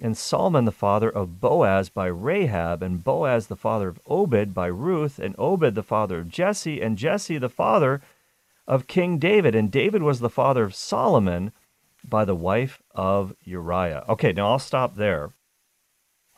and 0.01 0.17
Solomon 0.17 0.65
the 0.65 0.73
father 0.73 1.11
of 1.11 1.41
Boaz 1.41 1.89
by 1.89 2.07
Rahab, 2.07 2.83
and 2.83 3.05
Boaz 3.05 3.49
the 3.49 3.57
father 3.57 3.89
of 3.89 4.01
Obed 4.07 4.55
by 4.55 4.67
Ruth, 4.67 5.19
and 5.19 5.35
Obed 5.39 5.75
the 5.75 5.83
father 5.83 6.19
of 6.19 6.29
Jesse, 6.29 6.81
and 6.81 6.97
Jesse 6.97 7.39
the 7.39 7.49
father 7.49 8.01
of 8.67 8.87
King 8.87 9.19
David, 9.19 9.55
and 9.55 9.71
David 9.71 10.03
was 10.03 10.21
the 10.21 10.31
father 10.31 10.65
of 10.65 10.75
Solomon 10.75 11.53
by 12.09 12.25
the 12.25 12.35
wife 12.35 12.81
of 12.95 13.35
Uriah. 13.45 14.05
Okay, 14.09 14.33
now 14.33 14.53
I'll 14.53 14.59
stop 14.59 14.95
there. 14.97 15.31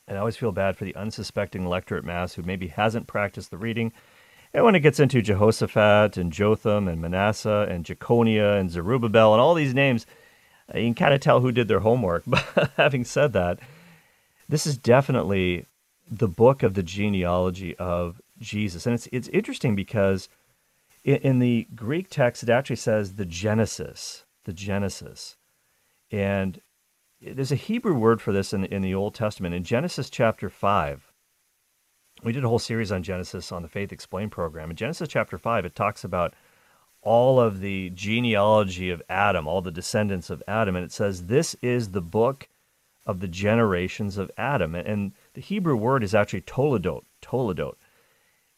And 0.08 0.16
I 0.16 0.20
always 0.20 0.36
feel 0.36 0.52
bad 0.52 0.76
for 0.76 0.84
the 0.84 0.96
unsuspecting 0.96 1.66
lector 1.66 1.96
at 1.96 2.04
Mass 2.04 2.34
who 2.34 2.42
maybe 2.42 2.68
hasn't 2.68 3.06
practiced 3.06 3.50
the 3.50 3.58
reading. 3.58 3.92
And 4.52 4.64
when 4.64 4.74
it 4.74 4.80
gets 4.80 5.00
into 5.00 5.22
Jehoshaphat 5.22 6.16
and 6.16 6.32
Jotham 6.32 6.88
and 6.88 7.00
Manasseh 7.00 7.66
and 7.70 7.84
Jeconiah 7.84 8.54
and 8.54 8.70
Zerubbabel 8.70 9.32
and 9.32 9.40
all 9.40 9.54
these 9.54 9.74
names, 9.74 10.06
Uh, 10.72 10.78
you 10.78 10.86
can 10.86 10.94
kind 10.94 11.14
of 11.14 11.20
tell 11.20 11.40
who 11.40 11.52
did 11.52 11.68
their 11.68 11.80
homework. 11.80 12.24
But 12.26 12.72
having 12.76 13.04
said 13.04 13.32
that, 13.32 13.58
this 14.48 14.66
is 14.66 14.76
definitely 14.76 15.66
the 16.10 16.28
book 16.28 16.62
of 16.62 16.74
the 16.74 16.82
genealogy 16.82 17.76
of 17.76 18.20
Jesus. 18.38 18.86
And 18.86 18.94
it's, 18.94 19.08
it's 19.12 19.28
interesting 19.28 19.74
because 19.74 20.28
in, 21.04 21.16
in 21.16 21.38
the 21.38 21.66
Greek 21.74 22.08
text, 22.10 22.42
it 22.42 22.50
actually 22.50 22.76
says 22.76 23.14
the 23.14 23.24
Genesis, 23.24 24.24
the 24.44 24.52
Genesis. 24.52 25.36
And 26.10 26.60
there's 27.20 27.52
a 27.52 27.56
Hebrew 27.56 27.94
word 27.94 28.20
for 28.20 28.32
this 28.32 28.52
in, 28.52 28.64
in 28.64 28.82
the 28.82 28.94
Old 28.94 29.14
Testament. 29.14 29.54
In 29.54 29.64
Genesis 29.64 30.10
chapter 30.10 30.50
5, 30.50 31.12
we 32.22 32.32
did 32.32 32.44
a 32.44 32.48
whole 32.48 32.58
series 32.58 32.92
on 32.92 33.02
Genesis 33.02 33.50
on 33.50 33.62
the 33.62 33.68
Faith 33.68 33.92
Explained 33.92 34.32
program. 34.32 34.70
In 34.70 34.76
Genesis 34.76 35.08
chapter 35.08 35.38
5, 35.38 35.64
it 35.64 35.74
talks 35.74 36.04
about 36.04 36.34
all 37.02 37.40
of 37.40 37.60
the 37.60 37.90
genealogy 37.90 38.90
of 38.90 39.02
Adam, 39.08 39.46
all 39.46 39.60
the 39.60 39.70
descendants 39.70 40.30
of 40.30 40.42
Adam. 40.46 40.76
And 40.76 40.84
it 40.84 40.92
says, 40.92 41.26
This 41.26 41.54
is 41.60 41.90
the 41.90 42.00
book 42.00 42.48
of 43.04 43.20
the 43.20 43.28
generations 43.28 44.16
of 44.16 44.30
Adam. 44.38 44.74
And 44.74 45.12
the 45.34 45.40
Hebrew 45.40 45.76
word 45.76 46.04
is 46.04 46.14
actually 46.14 46.42
toledot, 46.42 47.02
toledot. 47.20 47.74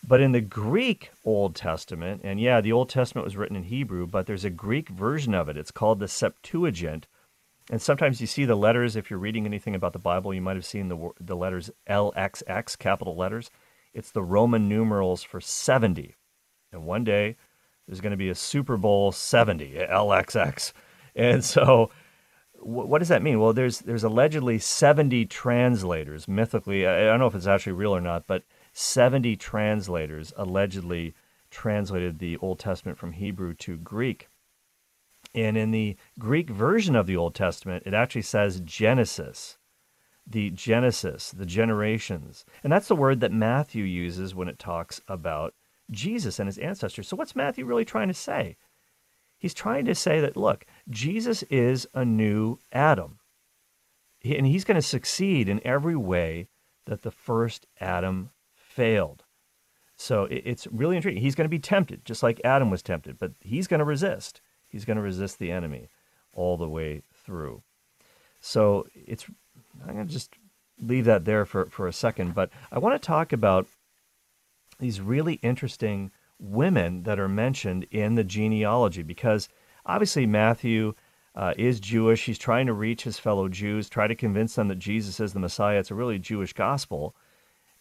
But 0.07 0.21
in 0.21 0.33
the 0.33 0.43
Greek 0.43 1.11
Old 1.25 1.57
Testament, 1.57 2.21
and 2.25 2.39
yeah, 2.39 2.61
the 2.61 2.73
Old 2.73 2.91
Testament 2.91 3.25
was 3.25 3.39
written 3.39 3.57
in 3.57 3.65
Hebrew, 3.65 4.07
but 4.07 4.27
there's 4.27 4.45
a 4.45 4.51
Greek 4.51 4.91
version 4.91 5.33
of 5.33 5.49
it. 5.49 5.57
It's 5.57 5.71
called 5.71 5.99
the 5.99 6.09
Septuagint. 6.09 7.07
And 7.71 7.81
sometimes 7.81 8.21
you 8.21 8.27
see 8.27 8.45
the 8.45 8.55
letters, 8.55 8.97
if 8.97 9.09
you're 9.09 9.19
reading 9.19 9.47
anything 9.47 9.75
about 9.75 9.95
the 9.95 9.99
Bible, 9.99 10.35
you 10.35 10.43
might 10.43 10.57
have 10.57 10.67
seen 10.67 10.89
the, 10.89 11.11
the 11.19 11.35
letters 11.35 11.71
LXX, 11.89 12.79
capital 12.79 13.17
letters. 13.17 13.51
It's 13.95 14.11
the 14.11 14.23
Roman 14.23 14.69
numerals 14.69 15.23
for 15.23 15.41
70. 15.41 16.15
And 16.71 16.85
one 16.85 17.05
day, 17.05 17.37
there's 17.87 18.01
going 18.01 18.13
to 18.13 18.17
be 18.17 18.31
a 18.31 18.35
Super 18.35 18.77
Bowl 18.77 19.13
70 19.13 19.75
LXX. 19.91 20.73
And 21.15 21.45
so 21.45 21.91
what 22.65 22.99
does 22.99 23.09
that 23.09 23.23
mean? 23.23 23.41
Well, 23.41 23.53
there's 23.53 23.81
there's 23.81 24.05
allegedly 24.05 24.59
70 24.59 25.27
translators 25.27 26.27
mythically. 26.27 26.87
I 26.87 27.05
don't 27.05 27.21
know 27.21 27.27
if 27.27 27.35
it's 27.35 27.47
actually 27.47 27.73
real 27.73 27.95
or 27.95 28.01
not, 28.01 28.27
but 28.27 28.43
70 28.73 29.37
translators 29.37 30.33
allegedly 30.37 31.15
translated 31.51 32.19
the 32.19 32.37
Old 32.39 32.59
Testament 32.59 32.99
from 32.99 33.13
Hebrew 33.13 33.55
to 33.55 33.77
Greek. 33.77 34.29
And 35.35 35.57
in 35.57 35.73
the 35.73 35.97
Greek 36.19 36.49
version 36.49 36.97
of 36.97 37.07
the 37.07 37.17
Old 37.17 37.35
Testament, 37.35 37.83
it 37.87 37.93
actually 37.93 38.23
says 38.23 38.61
Genesis, 38.61 39.59
the 40.27 40.51
Genesis, 40.51 41.33
the 41.33 41.47
generations. 41.47 42.45
And 42.63 42.73
that's 42.73 42.89
the 42.89 42.97
word 42.97 43.21
that 43.21 43.33
Matthew 43.33 43.85
uses 43.85 44.35
when 44.35 44.49
it 44.49 44.59
talks 44.59 45.01
about 45.07 45.55
Jesus 45.91 46.39
and 46.39 46.47
his 46.47 46.59
ancestors. 46.59 47.09
So, 47.09 47.17
what's 47.17 47.37
Matthew 47.37 47.65
really 47.65 47.85
trying 47.85 48.09
to 48.09 48.15
say? 48.15 48.57
He's 49.39 49.55
trying 49.55 49.85
to 49.87 49.95
say 49.95 50.21
that, 50.21 50.37
look, 50.37 50.65
Jesus 50.89 51.43
is 51.45 51.87
a 51.93 52.05
new 52.05 52.59
Adam. 52.73 53.19
And 54.25 54.47
he's 54.47 54.65
going 54.65 54.77
to 54.77 54.83
succeed 54.83 55.49
in 55.49 55.61
every 55.67 55.97
way 55.97 56.49
that 56.87 57.03
the 57.03 57.11
first 57.11 57.67
Adam 57.79 58.31
failed. 58.55 59.25
So 59.97 60.27
it's 60.31 60.67
really 60.69 60.97
intriguing. 60.97 61.23
He's 61.23 61.35
going 61.35 61.45
to 61.45 61.51
be 61.51 61.59
tempted, 61.59 62.05
just 62.05 62.23
like 62.23 62.41
Adam 62.43 62.71
was 62.71 62.83
tempted, 62.83 63.19
but 63.19 63.33
he's 63.41 63.67
going 63.67 63.79
to 63.79 63.85
resist. 63.85 64.41
He's 64.67 64.85
going 64.85 64.97
to 64.97 65.03
resist 65.03 65.39
the 65.39 65.53
enemy 65.53 65.89
all 66.33 66.57
the 66.57 66.69
way 66.69 67.03
through. 67.13 67.63
So 68.41 68.87
it's, 68.95 69.27
I'm 69.87 69.95
going 69.95 70.07
to 70.07 70.13
just 70.13 70.33
leave 70.81 71.05
that 71.05 71.25
there 71.25 71.45
for, 71.45 71.67
for 71.67 71.87
a 71.87 71.93
second, 71.93 72.35
but 72.35 72.51
I 72.73 72.79
want 72.79 73.01
to 73.01 73.07
talk 73.07 73.33
about 73.33 73.67
these 74.85 75.01
really 75.01 75.35
interesting 75.35 76.11
women 76.39 77.05
that 77.05 77.19
are 77.19 77.29
mentioned 77.29 77.87
in 77.91 78.15
the 78.15 78.25
genealogy 78.25 79.03
because 79.03 79.49
obviously 79.87 80.27
Matthew 80.27 80.95
uh, 81.35 81.55
is 81.57 81.81
Jewish. 81.81 82.27
He's 82.27 82.39
trying 82.39 82.67
to 82.67 82.73
reach 82.73 83.03
his 83.03 83.19
fellow 83.19 83.49
Jews, 83.49 83.89
try 83.89 84.07
to 84.07 84.15
convince 84.15 84.55
them 84.55 84.69
that 84.69 84.79
Jesus 84.79 85.19
is 85.21 85.33
the 85.33 85.41
Messiah. 85.41 85.79
It's 85.79 85.91
a 85.91 85.95
really 85.95 86.19
Jewish 86.19 86.53
gospel, 86.53 87.15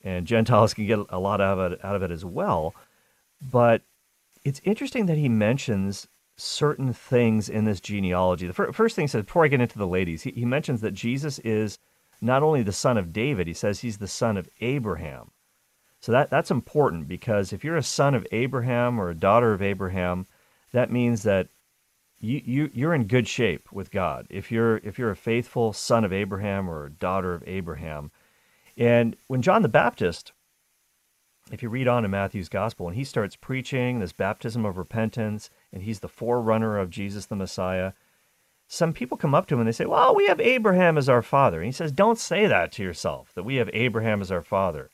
and 0.04 0.26
Gentiles 0.26 0.74
can 0.74 0.88
get 0.88 1.00
a 1.10 1.20
lot 1.20 1.42
out 1.42 1.60
of 1.60 1.74
it, 1.74 1.86
out 1.86 1.96
of 1.96 2.04
it 2.04 2.12
as 2.12 2.26
well. 2.26 2.74
But 3.52 3.82
it's 4.44 4.62
interesting 4.64 5.06
that 5.06 5.18
he 5.18 5.30
mentions 5.30 6.08
certain 6.36 6.94
things 6.94 7.48
in 7.48 7.66
this 7.66 7.80
genealogy. 7.80 8.48
The 8.48 8.54
fir- 8.54 8.72
first 8.72 8.96
thing 8.96 9.04
he 9.04 9.08
says, 9.08 9.26
before 9.26 9.46
I 9.46 9.50
get 9.50 9.62
into 9.62 9.78
the 9.78 9.88
ladies, 9.88 10.24
he, 10.24 10.32
he 10.32 10.46
mentions 10.46 10.82
that 10.82 10.94
Jesus 10.94 11.38
is 11.40 11.78
not 12.22 12.42
only 12.42 12.64
the 12.64 12.72
son 12.72 12.98
of 12.98 13.14
David, 13.14 13.46
he 13.48 13.54
says 13.54 13.82
he's 13.82 13.98
the 13.98 14.08
son 14.08 14.38
of 14.38 14.50
Abraham. 14.62 15.32
So 16.04 16.12
that, 16.12 16.30
that's 16.30 16.52
important 16.52 17.08
because 17.08 17.54
if 17.54 17.64
you're 17.64 17.78
a 17.78 17.82
son 17.82 18.14
of 18.14 18.28
Abraham 18.34 19.00
or 19.00 19.10
a 19.10 19.16
daughter 19.16 19.54
of 19.54 19.62
Abraham, 19.62 20.28
that 20.74 20.92
means 20.92 21.24
that 21.24 21.48
you, 22.20 22.42
you, 22.44 22.70
you're 22.74 22.94
in 22.94 23.08
good 23.08 23.26
shape 23.26 23.72
with 23.72 23.90
God. 23.90 24.28
If 24.30 24.52
you're, 24.52 24.80
if 24.80 25.00
you're 25.00 25.12
a 25.12 25.16
faithful 25.16 25.72
son 25.72 26.04
of 26.04 26.12
Abraham 26.12 26.70
or 26.70 26.86
a 26.86 26.92
daughter 26.92 27.34
of 27.34 27.42
Abraham. 27.48 28.12
And 28.76 29.16
when 29.28 29.42
John 29.42 29.62
the 29.62 29.70
Baptist, 29.70 30.34
if 31.54 31.64
you 31.64 31.70
read 31.70 31.88
on 31.88 32.04
in 32.04 32.12
Matthew's 32.12 32.50
gospel, 32.50 32.86
and 32.90 32.98
he 32.98 33.06
starts 33.06 33.38
preaching 33.38 34.02
this 34.02 34.12
baptism 34.12 34.66
of 34.66 34.78
repentance, 34.78 35.50
and 35.72 35.84
he's 35.84 36.02
the 36.02 36.10
forerunner 36.10 36.78
of 36.78 36.90
Jesus 36.90 37.28
the 37.28 37.38
Messiah, 37.38 37.94
some 38.68 38.92
people 38.92 39.16
come 39.16 39.34
up 39.34 39.48
to 39.48 39.54
him 39.54 39.62
and 39.62 39.70
they 39.70 39.72
say, 39.72 39.86
Well, 39.86 40.14
we 40.14 40.28
have 40.28 40.42
Abraham 40.42 40.98
as 40.98 41.08
our 41.08 41.22
father. 41.22 41.60
And 41.60 41.66
he 41.66 41.72
says, 41.72 41.94
Don't 41.94 42.20
say 42.20 42.46
that 42.46 42.74
to 42.74 42.84
yourself, 42.84 43.32
that 43.36 43.44
we 43.44 43.56
have 43.56 43.70
Abraham 43.72 44.20
as 44.20 44.34
our 44.34 44.44
father. 44.44 44.90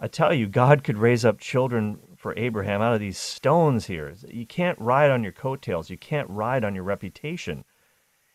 I 0.00 0.06
tell 0.06 0.32
you, 0.32 0.46
God 0.46 0.84
could 0.84 0.98
raise 0.98 1.24
up 1.24 1.40
children 1.40 1.98
for 2.16 2.36
Abraham 2.36 2.80
out 2.80 2.94
of 2.94 3.00
these 3.00 3.18
stones 3.18 3.86
here. 3.86 4.14
You 4.28 4.46
can't 4.46 4.78
ride 4.78 5.10
on 5.10 5.22
your 5.22 5.32
coattails. 5.32 5.90
You 5.90 5.98
can't 5.98 6.30
ride 6.30 6.64
on 6.64 6.74
your 6.74 6.84
reputation. 6.84 7.64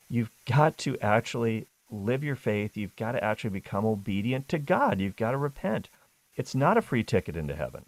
You've 0.09 0.31
got 0.45 0.77
to 0.79 0.97
actually 0.99 1.67
live 1.89 2.23
your 2.23 2.35
faith. 2.35 2.75
You've 2.75 2.95
got 2.95 3.13
to 3.13 3.23
actually 3.23 3.51
become 3.51 3.85
obedient 3.85 4.49
to 4.49 4.59
God. 4.59 4.99
You've 4.99 5.15
got 5.15 5.31
to 5.31 5.37
repent. 5.37 5.89
It's 6.35 6.55
not 6.55 6.77
a 6.77 6.81
free 6.81 7.03
ticket 7.03 7.37
into 7.37 7.55
heaven. 7.55 7.85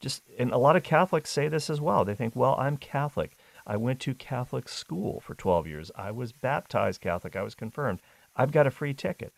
Just 0.00 0.22
and 0.38 0.52
a 0.52 0.58
lot 0.58 0.76
of 0.76 0.82
Catholics 0.84 1.30
say 1.30 1.48
this 1.48 1.68
as 1.68 1.80
well. 1.80 2.04
They 2.04 2.14
think, 2.14 2.36
"Well, 2.36 2.54
I'm 2.56 2.76
Catholic. 2.76 3.36
I 3.66 3.76
went 3.76 3.98
to 4.00 4.14
Catholic 4.14 4.68
school 4.68 5.20
for 5.20 5.34
12 5.34 5.66
years. 5.66 5.90
I 5.96 6.12
was 6.12 6.30
baptized 6.30 7.00
Catholic. 7.00 7.34
I 7.34 7.42
was 7.42 7.56
confirmed. 7.56 8.00
I've 8.36 8.52
got 8.52 8.66
a 8.66 8.70
free 8.70 8.94
ticket." 8.94 9.32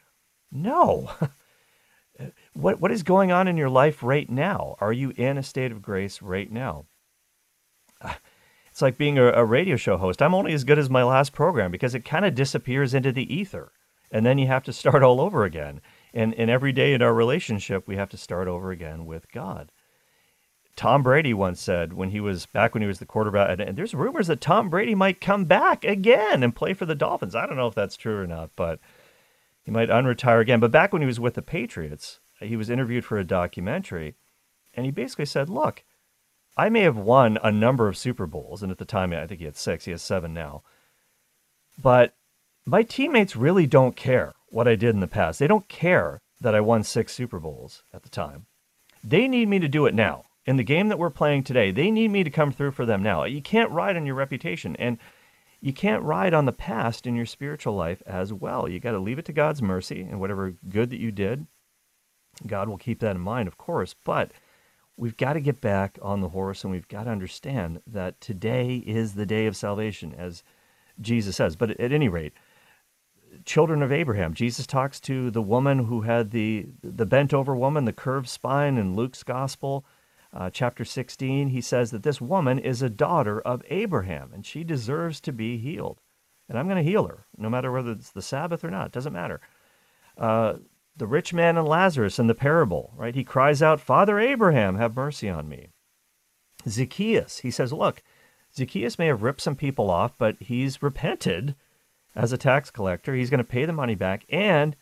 No. 0.52 1.10
what, 2.54 2.80
what 2.80 2.92
is 2.92 3.02
going 3.02 3.32
on 3.32 3.48
in 3.48 3.56
your 3.56 3.68
life 3.68 4.02
right 4.02 4.28
now? 4.28 4.76
Are 4.80 4.92
you 4.92 5.12
in 5.16 5.38
a 5.38 5.42
state 5.42 5.72
of 5.72 5.82
grace 5.82 6.20
right 6.20 6.50
now? 6.50 6.86
It's 8.70 8.82
like 8.82 8.96
being 8.96 9.18
a, 9.18 9.32
a 9.32 9.44
radio 9.44 9.76
show 9.76 9.96
host. 9.96 10.22
I'm 10.22 10.34
only 10.34 10.52
as 10.52 10.64
good 10.64 10.78
as 10.78 10.88
my 10.88 11.02
last 11.02 11.32
program 11.32 11.70
because 11.70 11.94
it 11.94 12.04
kind 12.04 12.24
of 12.24 12.34
disappears 12.34 12.94
into 12.94 13.12
the 13.12 13.32
ether. 13.34 13.72
And 14.12 14.24
then 14.24 14.38
you 14.38 14.46
have 14.46 14.62
to 14.64 14.72
start 14.72 15.02
all 15.02 15.20
over 15.20 15.44
again. 15.44 15.80
And, 16.14 16.34
and 16.34 16.50
every 16.50 16.72
day 16.72 16.94
in 16.94 17.02
our 17.02 17.14
relationship, 17.14 17.86
we 17.86 17.96
have 17.96 18.08
to 18.10 18.16
start 18.16 18.48
over 18.48 18.70
again 18.70 19.06
with 19.06 19.30
God. 19.30 19.70
Tom 20.76 21.02
Brady 21.02 21.34
once 21.34 21.60
said 21.60 21.92
when 21.92 22.10
he 22.10 22.20
was 22.20 22.46
back 22.46 22.72
when 22.74 22.80
he 22.80 22.86
was 22.88 23.00
the 23.00 23.06
quarterback, 23.06 23.58
and 23.58 23.76
there's 23.76 23.92
rumors 23.92 24.28
that 24.28 24.40
Tom 24.40 24.70
Brady 24.70 24.94
might 24.94 25.20
come 25.20 25.44
back 25.44 25.84
again 25.84 26.42
and 26.42 26.56
play 26.56 26.72
for 26.72 26.86
the 26.86 26.94
Dolphins. 26.94 27.34
I 27.34 27.46
don't 27.46 27.56
know 27.56 27.66
if 27.66 27.74
that's 27.74 27.96
true 27.96 28.18
or 28.18 28.26
not, 28.26 28.50
but 28.56 28.78
he 29.62 29.70
might 29.70 29.90
unretire 29.90 30.40
again. 30.40 30.60
But 30.60 30.70
back 30.70 30.92
when 30.92 31.02
he 31.02 31.06
was 31.06 31.20
with 31.20 31.34
the 31.34 31.42
Patriots, 31.42 32.20
he 32.40 32.56
was 32.56 32.70
interviewed 32.70 33.04
for 33.04 33.18
a 33.18 33.24
documentary, 33.24 34.14
and 34.74 34.86
he 34.86 34.92
basically 34.92 35.26
said, 35.26 35.48
Look, 35.48 35.84
I 36.56 36.68
may 36.68 36.80
have 36.82 36.96
won 36.96 37.38
a 37.42 37.52
number 37.52 37.88
of 37.88 37.96
Super 37.96 38.26
Bowls, 38.26 38.62
and 38.62 38.72
at 38.72 38.78
the 38.78 38.84
time 38.84 39.12
I 39.12 39.26
think 39.26 39.40
he 39.40 39.46
had 39.46 39.56
six, 39.56 39.84
he 39.84 39.90
has 39.90 40.02
seven 40.02 40.34
now. 40.34 40.62
But 41.80 42.14
my 42.66 42.82
teammates 42.82 43.36
really 43.36 43.66
don't 43.66 43.96
care 43.96 44.34
what 44.48 44.68
I 44.68 44.74
did 44.74 44.94
in 44.94 45.00
the 45.00 45.06
past. 45.06 45.38
They 45.38 45.46
don't 45.46 45.68
care 45.68 46.20
that 46.40 46.54
I 46.54 46.60
won 46.60 46.82
six 46.82 47.14
Super 47.14 47.38
Bowls 47.38 47.82
at 47.92 48.02
the 48.02 48.08
time. 48.08 48.46
They 49.02 49.28
need 49.28 49.48
me 49.48 49.58
to 49.58 49.68
do 49.68 49.86
it 49.86 49.94
now. 49.94 50.24
In 50.46 50.56
the 50.56 50.64
game 50.64 50.88
that 50.88 50.98
we're 50.98 51.10
playing 51.10 51.44
today, 51.44 51.70
they 51.70 51.90
need 51.90 52.10
me 52.10 52.24
to 52.24 52.30
come 52.30 52.50
through 52.50 52.72
for 52.72 52.86
them 52.86 53.02
now. 53.02 53.24
You 53.24 53.42
can't 53.42 53.70
ride 53.70 53.96
on 53.96 54.06
your 54.06 54.14
reputation 54.14 54.74
and 54.76 54.98
you 55.60 55.72
can't 55.72 56.02
ride 56.02 56.32
on 56.32 56.46
the 56.46 56.52
past 56.52 57.06
in 57.06 57.14
your 57.14 57.26
spiritual 57.26 57.74
life 57.74 58.02
as 58.06 58.32
well. 58.32 58.68
You 58.68 58.80
got 58.80 58.92
to 58.92 58.98
leave 58.98 59.18
it 59.18 59.26
to 59.26 59.32
God's 59.32 59.60
mercy 59.60 60.00
and 60.00 60.18
whatever 60.18 60.54
good 60.68 60.90
that 60.90 61.00
you 61.00 61.12
did, 61.12 61.46
God 62.46 62.68
will 62.68 62.78
keep 62.78 63.00
that 63.00 63.16
in 63.16 63.22
mind, 63.22 63.48
of 63.48 63.58
course. 63.58 63.94
But 64.04 64.32
we've 64.96 65.16
got 65.16 65.34
to 65.34 65.40
get 65.40 65.60
back 65.60 65.98
on 66.02 66.20
the 66.20 66.30
horse 66.30 66.64
and 66.64 66.70
we've 66.70 66.88
got 66.88 67.04
to 67.04 67.10
understand 67.10 67.80
that 67.86 68.20
today 68.20 68.76
is 68.86 69.14
the 69.14 69.26
day 69.26 69.46
of 69.46 69.56
salvation, 69.56 70.14
as 70.16 70.42
Jesus 71.00 71.36
says. 71.36 71.56
But 71.56 71.70
at 71.80 71.92
any 71.92 72.08
rate, 72.08 72.32
children 73.44 73.82
of 73.82 73.92
Abraham. 73.92 74.34
Jesus 74.34 74.66
talks 74.66 75.00
to 75.00 75.30
the 75.30 75.42
woman 75.42 75.86
who 75.86 76.02
had 76.02 76.30
the 76.30 76.66
the 76.82 77.06
bent 77.06 77.32
over 77.32 77.54
woman, 77.54 77.84
the 77.84 77.92
curved 77.92 78.28
spine 78.28 78.76
in 78.76 78.94
Luke's 78.94 79.22
gospel, 79.22 79.84
uh, 80.32 80.50
chapter 80.50 80.84
16. 80.84 81.48
He 81.48 81.60
says 81.60 81.90
that 81.90 82.02
this 82.02 82.20
woman 82.20 82.58
is 82.58 82.82
a 82.82 82.90
daughter 82.90 83.40
of 83.40 83.62
Abraham 83.70 84.30
and 84.32 84.44
she 84.44 84.64
deserves 84.64 85.20
to 85.22 85.32
be 85.32 85.58
healed. 85.58 86.00
And 86.48 86.58
I'm 86.58 86.66
going 86.66 86.84
to 86.84 86.90
heal 86.90 87.06
her, 87.06 87.26
no 87.38 87.48
matter 87.48 87.70
whether 87.70 87.92
it's 87.92 88.10
the 88.10 88.22
Sabbath 88.22 88.64
or 88.64 88.70
not. 88.70 88.86
It 88.86 88.92
doesn't 88.92 89.12
matter. 89.12 89.40
Uh, 90.18 90.54
the 91.00 91.06
rich 91.06 91.32
man 91.32 91.56
and 91.56 91.66
Lazarus 91.66 92.18
in 92.18 92.26
the 92.26 92.34
parable, 92.34 92.92
right? 92.94 93.14
He 93.14 93.24
cries 93.24 93.62
out, 93.62 93.80
Father 93.80 94.20
Abraham, 94.20 94.76
have 94.76 94.94
mercy 94.94 95.30
on 95.30 95.48
me. 95.48 95.70
Zacchaeus, 96.68 97.38
he 97.38 97.50
says, 97.50 97.72
Look, 97.72 98.02
Zacchaeus 98.54 98.98
may 98.98 99.06
have 99.06 99.22
ripped 99.22 99.40
some 99.40 99.56
people 99.56 99.90
off, 99.90 100.12
but 100.18 100.36
he's 100.40 100.82
repented 100.82 101.54
as 102.14 102.32
a 102.32 102.38
tax 102.38 102.70
collector. 102.70 103.14
He's 103.14 103.30
going 103.30 103.38
to 103.38 103.44
pay 103.44 103.64
the 103.64 103.72
money 103.72 103.94
back, 103.94 104.26
and 104.28 104.76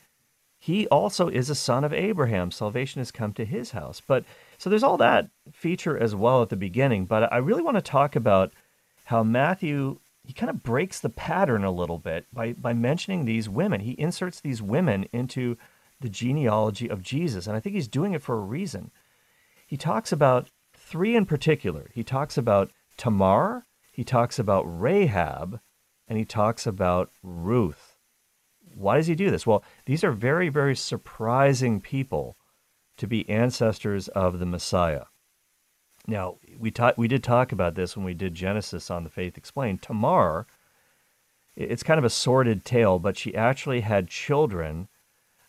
he 0.59 0.89
also 0.89 1.29
is 1.29 1.49
a 1.49 1.55
son 1.55 1.85
of 1.85 1.93
Abraham. 1.93 2.51
Salvation 2.51 2.99
has 2.99 3.13
come 3.13 3.33
to 3.35 3.45
his 3.45 3.71
house. 3.71 4.03
But 4.05 4.25
so 4.59 4.69
there's 4.69 4.83
all 4.83 4.97
that 4.97 5.29
feature 5.53 5.97
as 5.97 6.17
well 6.17 6.43
at 6.43 6.49
the 6.49 6.57
beginning. 6.57 7.07
But 7.07 7.33
I 7.33 7.37
really 7.37 7.63
want 7.63 7.77
to 7.77 7.83
talk 7.83 8.17
about 8.17 8.53
how 9.05 9.23
Matthew 9.23 10.01
he 10.25 10.35
kind 10.35 10.51
of 10.51 10.63
breaks 10.63 11.01
the 11.01 11.09
pattern 11.09 11.65
a 11.65 11.71
little 11.71 11.97
bit 11.97 12.27
by 12.33 12.55
by 12.55 12.73
mentioning 12.75 13.25
these 13.25 13.49
women. 13.49 13.81
He 13.81 13.93
inserts 13.93 14.41
these 14.41 14.61
women 14.61 15.07
into 15.13 15.57
the 16.01 16.09
genealogy 16.09 16.89
of 16.89 17.03
Jesus, 17.03 17.47
and 17.47 17.57
I 17.57 17.61
think 17.61 17.75
he's 17.75 17.89
doing 17.89 18.13
it 18.13 18.23
for 18.23 18.37
a 18.37 18.41
reason. 18.41 18.91
He 19.67 19.77
talks 19.77 20.13
about 20.13 20.51
three 20.73 21.17
in 21.17 21.27
particular. 21.27 21.91
He 21.95 22.05
talks 22.05 22.39
about 22.39 22.71
Tamar, 22.97 23.67
he 23.93 24.05
talks 24.05 24.39
about 24.39 24.63
Rahab, 24.63 25.61
and 26.07 26.19
he 26.19 26.25
talks 26.25 26.67
about 26.67 27.11
Ruth. 27.23 27.97
Why 28.75 28.97
does 28.97 29.09
he 29.09 29.15
do 29.15 29.31
this? 29.31 29.47
Well, 29.47 29.65
these 29.87 30.05
are 30.05 30.13
very, 30.13 30.49
very 30.49 30.77
surprising 30.77 31.81
people 31.81 32.37
to 32.97 33.07
be 33.07 33.29
ancestors 33.29 34.09
of 34.09 34.39
the 34.39 34.47
Messiah. 34.47 35.05
Now, 36.07 36.39
we, 36.59 36.71
ta- 36.71 36.95
we 36.97 37.09
did 37.09 37.23
talk 37.23 37.53
about 37.53 37.75
this 37.75 37.97
when 37.97 38.05
we 38.05 38.15
did 38.15 38.35
Genesis 38.35 38.91
on 38.91 39.05
the 39.05 39.11
Faith 39.11 39.37
Explained. 39.37 39.83
Tamar, 39.83 40.47
it's 41.57 41.83
kind 41.83 41.99
of 41.99 42.05
a 42.05 42.11
sordid 42.11 42.65
tale, 42.65 42.99
but 42.99 43.17
she 43.17 43.35
actually 43.35 43.81
had 43.81 44.09
children, 44.09 44.89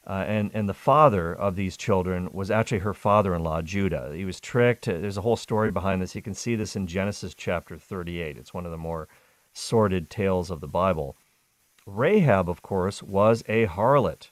uh, 0.07 0.25
and, 0.27 0.49
and 0.53 0.67
the 0.67 0.73
father 0.73 1.33
of 1.33 1.55
these 1.55 1.77
children 1.77 2.29
was 2.31 2.49
actually 2.49 2.79
her 2.79 2.93
father 2.93 3.35
in 3.35 3.43
law, 3.43 3.61
Judah. 3.61 4.11
He 4.15 4.25
was 4.25 4.39
tricked. 4.39 4.85
There's 4.85 5.17
a 5.17 5.21
whole 5.21 5.35
story 5.35 5.71
behind 5.71 6.01
this. 6.01 6.15
You 6.15 6.21
can 6.21 6.33
see 6.33 6.55
this 6.55 6.75
in 6.75 6.87
Genesis 6.87 7.33
chapter 7.33 7.77
38. 7.77 8.37
It's 8.37 8.53
one 8.53 8.65
of 8.65 8.71
the 8.71 8.77
more 8.77 9.07
sordid 9.53 10.09
tales 10.09 10.49
of 10.49 10.61
the 10.61 10.67
Bible. 10.67 11.17
Rahab, 11.85 12.49
of 12.49 12.61
course, 12.61 13.03
was 13.03 13.43
a 13.47 13.67
harlot. 13.67 14.29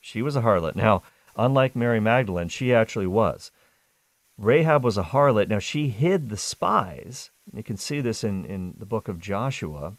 She 0.00 0.22
was 0.22 0.36
a 0.36 0.42
harlot. 0.42 0.76
Now, 0.76 1.02
unlike 1.36 1.76
Mary 1.76 2.00
Magdalene, 2.00 2.48
she 2.48 2.72
actually 2.72 3.06
was. 3.06 3.50
Rahab 4.38 4.84
was 4.84 4.96
a 4.96 5.04
harlot. 5.04 5.48
Now, 5.48 5.58
she 5.58 5.88
hid 5.88 6.28
the 6.28 6.36
spies. 6.36 7.30
You 7.52 7.62
can 7.62 7.76
see 7.76 8.00
this 8.00 8.24
in, 8.24 8.44
in 8.44 8.74
the 8.78 8.86
book 8.86 9.08
of 9.08 9.18
Joshua. 9.18 9.96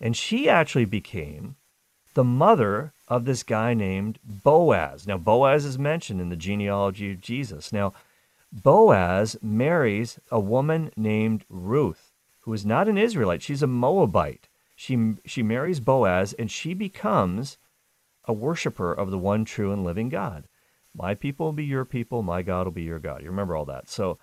And 0.00 0.16
she 0.16 0.48
actually 0.48 0.84
became 0.84 1.56
the 2.14 2.24
mother 2.24 2.92
of 3.08 3.24
this 3.24 3.42
guy 3.42 3.74
named 3.74 4.18
Boaz. 4.24 5.06
Now, 5.06 5.18
Boaz 5.18 5.64
is 5.64 5.78
mentioned 5.78 6.20
in 6.20 6.28
the 6.28 6.36
genealogy 6.36 7.12
of 7.12 7.20
Jesus. 7.20 7.72
Now, 7.72 7.92
Boaz 8.52 9.36
marries 9.42 10.18
a 10.30 10.40
woman 10.40 10.90
named 10.96 11.44
Ruth 11.48 12.12
who 12.40 12.52
is 12.52 12.64
not 12.64 12.88
an 12.88 12.96
Israelite. 12.96 13.42
She's 13.42 13.62
a 13.62 13.66
Moabite. 13.66 14.48
She, 14.76 15.14
she 15.24 15.42
marries 15.42 15.80
Boaz 15.80 16.32
and 16.34 16.50
she 16.50 16.74
becomes 16.74 17.58
a 18.24 18.32
worshiper 18.32 18.92
of 18.92 19.10
the 19.10 19.18
one 19.18 19.44
true 19.44 19.72
and 19.72 19.84
living 19.84 20.08
God. 20.08 20.46
My 20.94 21.14
people 21.14 21.46
will 21.46 21.52
be 21.52 21.64
your 21.64 21.84
people, 21.84 22.22
my 22.22 22.42
God 22.42 22.66
will 22.66 22.72
be 22.72 22.82
your 22.82 22.98
God. 22.98 23.22
You 23.22 23.30
remember 23.30 23.56
all 23.56 23.64
that. 23.66 23.88
So 23.88 24.18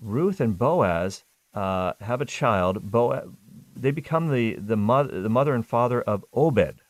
Ruth 0.00 0.40
and 0.40 0.56
Boaz 0.56 1.24
uh, 1.52 1.94
have 2.00 2.20
a 2.20 2.26
child. 2.26 2.90
Boaz, 2.90 3.28
they 3.74 3.90
become 3.90 4.28
the, 4.28 4.54
the, 4.54 4.76
mother, 4.76 5.20
the 5.20 5.28
mother 5.28 5.54
and 5.54 5.66
father 5.66 6.00
of 6.02 6.24
Obed. 6.32 6.80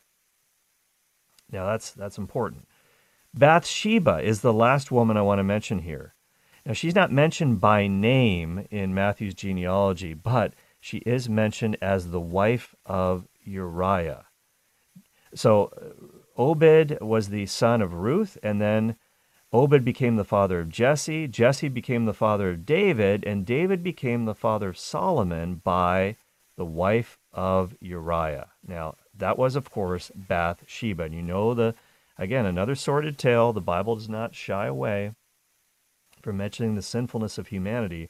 Now 1.51 1.65
that's, 1.65 1.91
that's 1.91 2.17
important. 2.17 2.67
Bathsheba 3.33 4.19
is 4.19 4.41
the 4.41 4.53
last 4.53 4.91
woman 4.91 5.17
I 5.17 5.21
want 5.21 5.39
to 5.39 5.43
mention 5.43 5.79
here. 5.79 6.13
Now, 6.65 6.73
she's 6.73 6.95
not 6.95 7.11
mentioned 7.11 7.59
by 7.59 7.87
name 7.87 8.67
in 8.69 8.93
Matthew's 8.93 9.33
genealogy, 9.33 10.13
but 10.13 10.53
she 10.79 10.97
is 10.99 11.29
mentioned 11.29 11.77
as 11.81 12.11
the 12.11 12.19
wife 12.19 12.75
of 12.85 13.27
Uriah. 13.43 14.25
So, 15.33 15.71
uh, 15.75 16.41
Obed 16.41 16.99
was 17.01 17.29
the 17.29 17.45
son 17.45 17.81
of 17.81 17.93
Ruth, 17.93 18.37
and 18.43 18.61
then 18.61 18.95
Obed 19.51 19.83
became 19.83 20.15
the 20.15 20.23
father 20.23 20.59
of 20.59 20.69
Jesse. 20.69 21.27
Jesse 21.27 21.69
became 21.69 22.05
the 22.05 22.13
father 22.13 22.51
of 22.51 22.65
David, 22.65 23.25
and 23.25 23.45
David 23.45 23.83
became 23.83 24.25
the 24.25 24.35
father 24.35 24.69
of 24.69 24.77
Solomon 24.77 25.55
by 25.55 26.15
the 26.55 26.65
wife 26.65 27.17
of 27.33 27.75
Uriah. 27.79 28.49
Now, 28.65 28.95
that 29.19 29.37
was, 29.37 29.55
of 29.55 29.69
course, 29.69 30.11
Bathsheba. 30.15 31.03
And 31.03 31.13
you 31.13 31.21
know 31.21 31.53
the, 31.53 31.75
again, 32.17 32.45
another 32.45 32.75
sordid 32.75 33.17
tale. 33.17 33.53
The 33.53 33.61
Bible 33.61 33.95
does 33.95 34.09
not 34.09 34.35
shy 34.35 34.65
away 34.65 35.13
from 36.21 36.37
mentioning 36.37 36.75
the 36.75 36.81
sinfulness 36.81 37.37
of 37.37 37.47
humanity. 37.47 38.09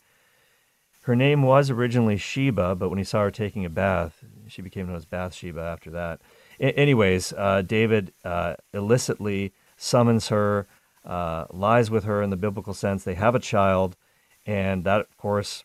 Her 1.04 1.16
name 1.16 1.44
was 1.44 1.70
originally 1.70 2.18
Sheba, 2.18 2.76
but 2.76 2.90
when 2.90 2.98
he 2.98 3.04
saw 3.04 3.24
her 3.24 3.32
taking 3.32 3.66
a 3.66 3.70
bath, 3.70 4.24
she 4.48 4.62
became 4.62 4.88
known 4.88 4.96
as 4.96 5.06
Bathsheba 5.06 5.62
after 5.62 5.90
that. 5.92 6.22
Anyways, 6.60 7.34
uh, 7.34 7.62
David 7.62 8.14
uh, 8.26 8.56
illicitly 8.74 9.54
summons 9.78 10.28
her, 10.28 10.68
uh, 11.06 11.46
lies 11.52 11.90
with 11.90 12.04
her 12.04 12.22
in 12.22 12.30
the 12.30 12.36
biblical 12.36 12.74
sense. 12.74 13.04
They 13.04 13.16
have 13.16 13.34
a 13.34 13.40
child, 13.40 13.96
and 14.46 14.84
that, 14.84 15.02
of 15.02 15.18
course, 15.18 15.64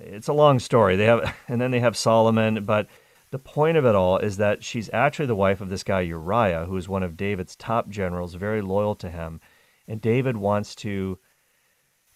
it's 0.00 0.28
a 0.28 0.32
long 0.32 0.58
story. 0.58 0.96
They 0.96 1.06
have, 1.06 1.34
and 1.48 1.60
then 1.60 1.70
they 1.70 1.80
have 1.80 1.96
Solomon. 1.96 2.64
But 2.64 2.88
the 3.32 3.38
point 3.38 3.78
of 3.78 3.86
it 3.86 3.94
all 3.94 4.18
is 4.18 4.36
that 4.36 4.62
she's 4.62 4.90
actually 4.92 5.24
the 5.24 5.34
wife 5.34 5.62
of 5.62 5.70
this 5.70 5.82
guy 5.82 6.02
Uriah, 6.02 6.66
who 6.66 6.76
is 6.76 6.86
one 6.86 7.02
of 7.02 7.16
David's 7.16 7.56
top 7.56 7.88
generals, 7.88 8.34
very 8.34 8.60
loyal 8.60 8.94
to 8.96 9.10
him. 9.10 9.40
And 9.88 10.02
David 10.02 10.36
wants 10.36 10.74
to 10.76 11.18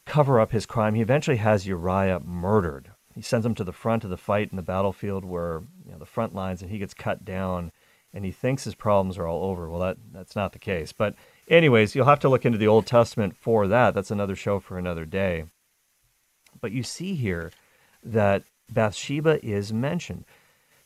cover 0.05 0.39
up 0.39 0.53
his 0.53 0.67
crime. 0.67 0.95
He 0.95 1.01
eventually 1.01 1.39
has 1.39 1.67
Uriah 1.67 2.21
murdered. 2.21 2.93
He 3.15 3.23
sends 3.23 3.47
him 3.47 3.55
to 3.55 3.65
the 3.65 3.73
front 3.73 4.05
of 4.05 4.11
the 4.11 4.19
fight 4.19 4.51
in 4.51 4.57
the 4.57 4.63
battlefield 4.63 5.25
where 5.25 5.63
you 5.87 5.93
know, 5.93 5.99
the 5.99 6.05
front 6.05 6.35
lines, 6.35 6.61
and 6.61 6.71
he 6.71 6.79
gets 6.79 6.93
cut 6.93 7.25
down. 7.25 7.73
And 8.13 8.25
he 8.25 8.31
thinks 8.31 8.65
his 8.65 8.75
problems 8.75 9.17
are 9.17 9.27
all 9.27 9.45
over. 9.45 9.71
Well, 9.71 9.81
that 9.81 9.97
that's 10.13 10.37
not 10.37 10.53
the 10.53 10.59
case. 10.59 10.93
But 10.93 11.15
anyways, 11.49 11.95
you'll 11.95 12.07
have 12.07 12.21
to 12.21 12.29
look 12.29 12.45
into 12.45 12.59
the 12.59 12.69
Old 12.69 12.87
Testament 12.87 13.37
for 13.37 13.67
that. 13.69 13.95
That's 13.95 14.11
another 14.11 14.37
show 14.37 14.61
for 14.61 14.79
another 14.79 15.07
day. 15.07 15.45
But 16.61 16.73
you 16.73 16.83
see 16.83 17.15
here 17.15 17.53
that 18.03 18.45
Bathsheba 18.71 19.45
is 19.45 19.73
mentioned. 19.73 20.25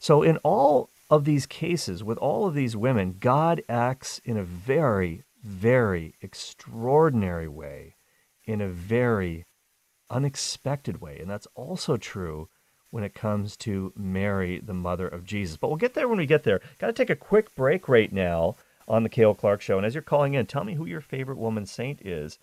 So 0.00 0.22
in 0.22 0.38
all 0.38 0.90
of 1.10 1.26
these 1.26 1.44
cases, 1.44 2.02
with 2.02 2.16
all 2.18 2.46
of 2.46 2.54
these 2.54 2.74
women, 2.74 3.16
God 3.20 3.62
acts 3.68 4.18
in 4.24 4.38
a 4.38 4.42
very, 4.42 5.24
very 5.44 6.14
extraordinary 6.22 7.46
way 7.46 7.96
in 8.46 8.62
a 8.62 8.68
very 8.68 9.44
unexpected 10.08 11.02
way. 11.02 11.18
And 11.18 11.30
that's 11.30 11.46
also 11.54 11.98
true 11.98 12.48
when 12.88 13.04
it 13.04 13.14
comes 13.14 13.58
to 13.58 13.92
Mary, 13.94 14.58
the 14.58 14.72
mother 14.72 15.06
of 15.06 15.24
Jesus. 15.24 15.58
But 15.58 15.68
we'll 15.68 15.76
get 15.76 15.92
there 15.92 16.08
when 16.08 16.18
we 16.18 16.26
get 16.26 16.44
there. 16.44 16.62
Got 16.78 16.86
to 16.86 16.92
take 16.94 17.10
a 17.10 17.14
quick 17.14 17.54
break 17.54 17.86
right 17.86 18.10
now 18.10 18.56
on 18.88 19.02
the 19.02 19.10
Cale 19.10 19.34
Clark 19.34 19.60
Show. 19.60 19.76
And 19.76 19.84
as 19.84 19.94
you're 19.94 20.02
calling 20.02 20.32
in, 20.32 20.46
tell 20.46 20.64
me 20.64 20.74
who 20.74 20.86
your 20.86 21.02
favorite 21.02 21.38
woman 21.38 21.66
saint 21.66 22.00
is. 22.00 22.38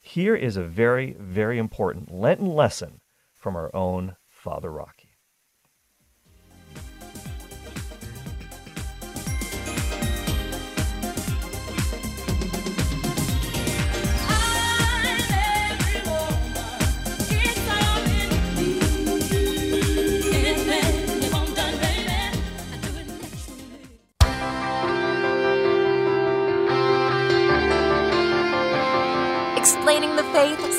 Here 0.00 0.34
is 0.34 0.56
a 0.56 0.64
very, 0.64 1.14
very 1.20 1.58
important 1.58 2.10
Lenten 2.10 2.48
lesson 2.48 3.02
from 3.34 3.54
our 3.54 3.70
own 3.76 4.16
Father 4.30 4.72
Rocky. 4.72 5.01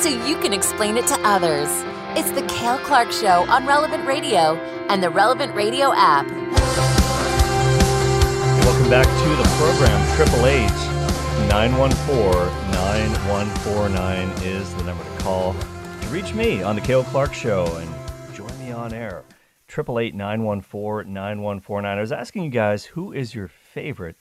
So 0.04 0.10
you 0.10 0.36
can 0.36 0.52
explain 0.52 0.98
it 0.98 1.08
to 1.08 1.18
others. 1.22 1.70
It's 2.20 2.30
the 2.32 2.46
Cale 2.54 2.78
Clark 2.80 3.14
Show 3.14 3.50
on 3.50 3.66
Relevant 3.66 4.06
Radio 4.06 4.58
and 4.90 5.02
the 5.02 5.10
Relevant 5.10 5.56
Radio 5.56 5.94
app. 5.96 6.28
Welcome 8.66 8.90
back 8.90 9.06
to 9.06 9.30
the 9.38 9.48
program. 9.56 10.18
Triple 10.18 10.46
eight 10.46 11.50
nine 11.50 11.78
one 11.78 11.92
four 11.92 12.34
nine 12.74 13.12
one 13.30 13.48
four 13.62 13.88
nine 13.88 14.28
is 14.42 14.76
the 14.76 14.84
number 14.84 15.06
to 15.06 15.24
call 15.24 15.56
to 16.02 16.08
reach 16.10 16.34
me 16.34 16.62
on 16.62 16.76
the 16.76 16.82
Cale 16.82 17.06
Clark 17.06 17.34
Show 17.34 17.66
and 17.78 18.36
join 18.36 18.60
me 18.60 18.74
on 18.74 18.92
air. 18.94 19.24
Triple 19.70 20.00
eight 20.00 20.14
nine 20.14 20.44
one 20.44 20.60
four 20.60 21.06
nine 21.06 21.42
one 21.42 21.62
four 21.62 21.82
nine. 21.82 21.98
I 21.98 22.02
was 22.02 22.12
asking 22.12 22.44
you 22.44 22.50
guys 22.50 22.84
who 22.84 23.14
is 23.14 23.34
your 23.34 23.48
favorite 23.48 24.18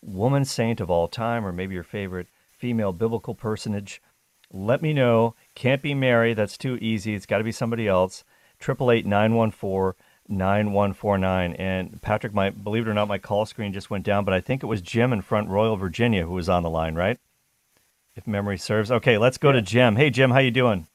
woman 0.00 0.44
saint 0.44 0.80
of 0.80 0.92
all 0.92 1.08
time, 1.08 1.44
or 1.44 1.50
maybe 1.50 1.74
your 1.74 1.82
favorite 1.82 2.28
female 2.56 2.92
biblical 2.92 3.34
personage. 3.34 4.00
Let 4.54 4.82
me 4.82 4.92
know. 4.92 5.34
Can't 5.56 5.82
be 5.82 5.94
Mary. 5.94 6.32
That's 6.32 6.56
too 6.56 6.78
easy. 6.80 7.14
It's 7.14 7.26
got 7.26 7.38
to 7.38 7.44
be 7.44 7.50
somebody 7.50 7.88
else. 7.88 8.22
Triple 8.60 8.92
eight 8.92 9.04
nine 9.04 9.34
one 9.34 9.50
four 9.50 9.96
nine 10.28 10.72
one 10.72 10.94
four 10.94 11.18
nine. 11.18 11.54
And 11.54 12.00
Patrick, 12.00 12.32
my 12.32 12.50
believe 12.50 12.86
it 12.86 12.90
or 12.90 12.94
not, 12.94 13.08
my 13.08 13.18
call 13.18 13.46
screen 13.46 13.72
just 13.72 13.90
went 13.90 14.04
down, 14.04 14.24
but 14.24 14.32
I 14.32 14.40
think 14.40 14.62
it 14.62 14.66
was 14.66 14.80
Jim 14.80 15.12
in 15.12 15.22
Front 15.22 15.48
Royal, 15.48 15.76
Virginia, 15.76 16.24
who 16.24 16.34
was 16.34 16.48
on 16.48 16.62
the 16.62 16.70
line, 16.70 16.94
right? 16.94 17.18
If 18.14 18.28
memory 18.28 18.56
serves. 18.56 18.92
Okay, 18.92 19.18
let's 19.18 19.38
go 19.38 19.50
to 19.50 19.60
Jim. 19.60 19.96
Hey, 19.96 20.08
Jim, 20.08 20.30
how 20.30 20.38
you 20.38 20.52
doing? 20.52 20.86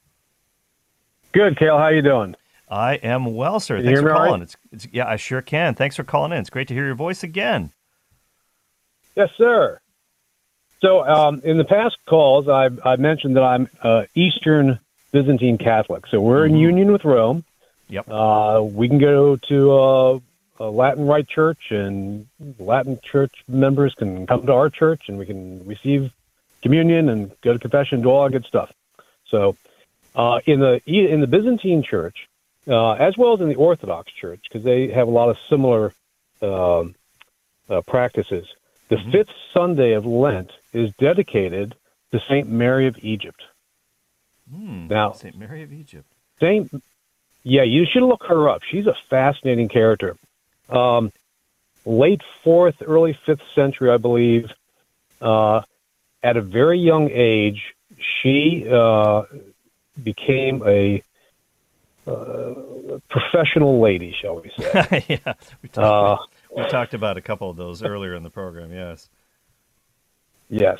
Good, 1.32 1.58
Cale. 1.58 1.76
How 1.76 1.88
you 1.88 2.00
doing? 2.00 2.34
I 2.70 2.94
am 2.94 3.34
well, 3.34 3.60
sir. 3.60 3.76
Can 3.76 3.84
Thanks 3.84 4.00
for 4.00 4.06
hear 4.06 4.14
me 4.14 4.18
all 4.18 4.24
calling. 4.24 4.40
right? 4.40 4.54
It's, 4.72 4.84
it's 4.86 4.88
yeah, 4.90 5.06
I 5.06 5.16
sure 5.16 5.42
can. 5.42 5.74
Thanks 5.74 5.96
for 5.96 6.04
calling 6.04 6.32
in. 6.32 6.38
It's 6.38 6.50
great 6.50 6.68
to 6.68 6.74
hear 6.74 6.86
your 6.86 6.94
voice 6.94 7.22
again. 7.22 7.72
Yes, 9.16 9.28
sir. 9.36 9.80
So, 10.80 11.06
um, 11.06 11.42
in 11.44 11.58
the 11.58 11.64
past 11.64 11.98
calls, 12.06 12.48
I, 12.48 12.70
I 12.84 12.96
mentioned 12.96 13.36
that 13.36 13.42
I'm 13.42 13.68
uh, 13.82 14.04
Eastern 14.14 14.78
Byzantine 15.12 15.58
Catholic. 15.58 16.06
So 16.06 16.20
we're 16.20 16.46
in 16.46 16.56
union 16.56 16.92
with 16.92 17.04
Rome. 17.04 17.44
Yep. 17.88 18.08
Uh, 18.08 18.62
we 18.62 18.88
can 18.88 18.98
go 18.98 19.36
to 19.36 19.72
uh, 19.72 20.18
a 20.60 20.70
Latin 20.70 21.06
Rite 21.06 21.28
Church, 21.28 21.70
and 21.70 22.26
Latin 22.58 22.98
Church 23.02 23.32
members 23.48 23.94
can 23.94 24.26
come 24.26 24.46
to 24.46 24.52
our 24.52 24.70
church, 24.70 25.08
and 25.08 25.18
we 25.18 25.26
can 25.26 25.66
receive 25.66 26.12
communion 26.62 27.08
and 27.08 27.32
go 27.42 27.52
to 27.52 27.58
confession, 27.58 28.00
do 28.00 28.10
all 28.10 28.24
that 28.24 28.32
good 28.32 28.46
stuff. 28.46 28.72
So, 29.26 29.56
uh, 30.14 30.40
in 30.46 30.60
the 30.60 30.80
in 30.86 31.20
the 31.20 31.26
Byzantine 31.26 31.82
Church, 31.82 32.28
uh, 32.66 32.92
as 32.92 33.16
well 33.16 33.34
as 33.34 33.40
in 33.40 33.48
the 33.48 33.56
Orthodox 33.56 34.12
Church, 34.12 34.40
because 34.44 34.64
they 34.64 34.88
have 34.88 35.08
a 35.08 35.10
lot 35.10 35.28
of 35.28 35.36
similar 35.48 35.92
um, 36.40 36.94
uh, 37.68 37.80
practices. 37.82 38.46
The 38.88 38.98
fifth 39.12 39.30
Sunday 39.52 39.92
of 39.92 40.06
Lent 40.06 40.50
is 40.72 40.92
dedicated 40.98 41.74
to 42.12 42.20
Saint 42.28 42.48
Mary 42.48 42.86
of 42.86 42.96
Egypt. 43.02 43.42
Hmm. 44.52 44.86
Now- 44.88 45.12
St. 45.12 45.36
Mary 45.36 45.62
of 45.62 45.72
Egypt. 45.72 46.06
Saint, 46.40 46.70
yeah, 47.42 47.62
you 47.62 47.84
should 47.86 48.02
look 48.02 48.24
her 48.24 48.48
up. 48.48 48.62
She's 48.62 48.86
a 48.86 48.96
fascinating 49.08 49.68
character. 49.68 50.16
Um, 50.68 51.12
late 51.84 52.22
fourth, 52.42 52.76
early 52.80 53.18
fifth 53.26 53.42
century, 53.54 53.90
I 53.90 53.96
believe. 53.98 54.50
Uh, 55.20 55.60
at 56.22 56.36
a 56.36 56.40
very 56.40 56.78
young 56.78 57.10
age, 57.10 57.74
she 57.98 58.66
uh, 58.70 59.22
became 60.02 60.62
a 60.66 61.02
uh, 62.06 62.54
professional 63.08 63.80
lady, 63.80 64.14
shall 64.18 64.40
we 64.40 64.50
say? 64.58 65.04
yeah, 65.08 65.34
we 65.62 65.68
talked, 65.68 65.78
Uh, 65.78 66.16
we 66.56 66.68
talked 66.68 66.94
about 66.94 67.16
a 67.16 67.20
couple 67.20 67.50
of 67.50 67.56
those 67.56 67.82
earlier 67.82 68.14
in 68.14 68.22
the 68.22 68.30
program. 68.30 68.72
Yes. 68.72 69.08
Yes, 70.50 70.78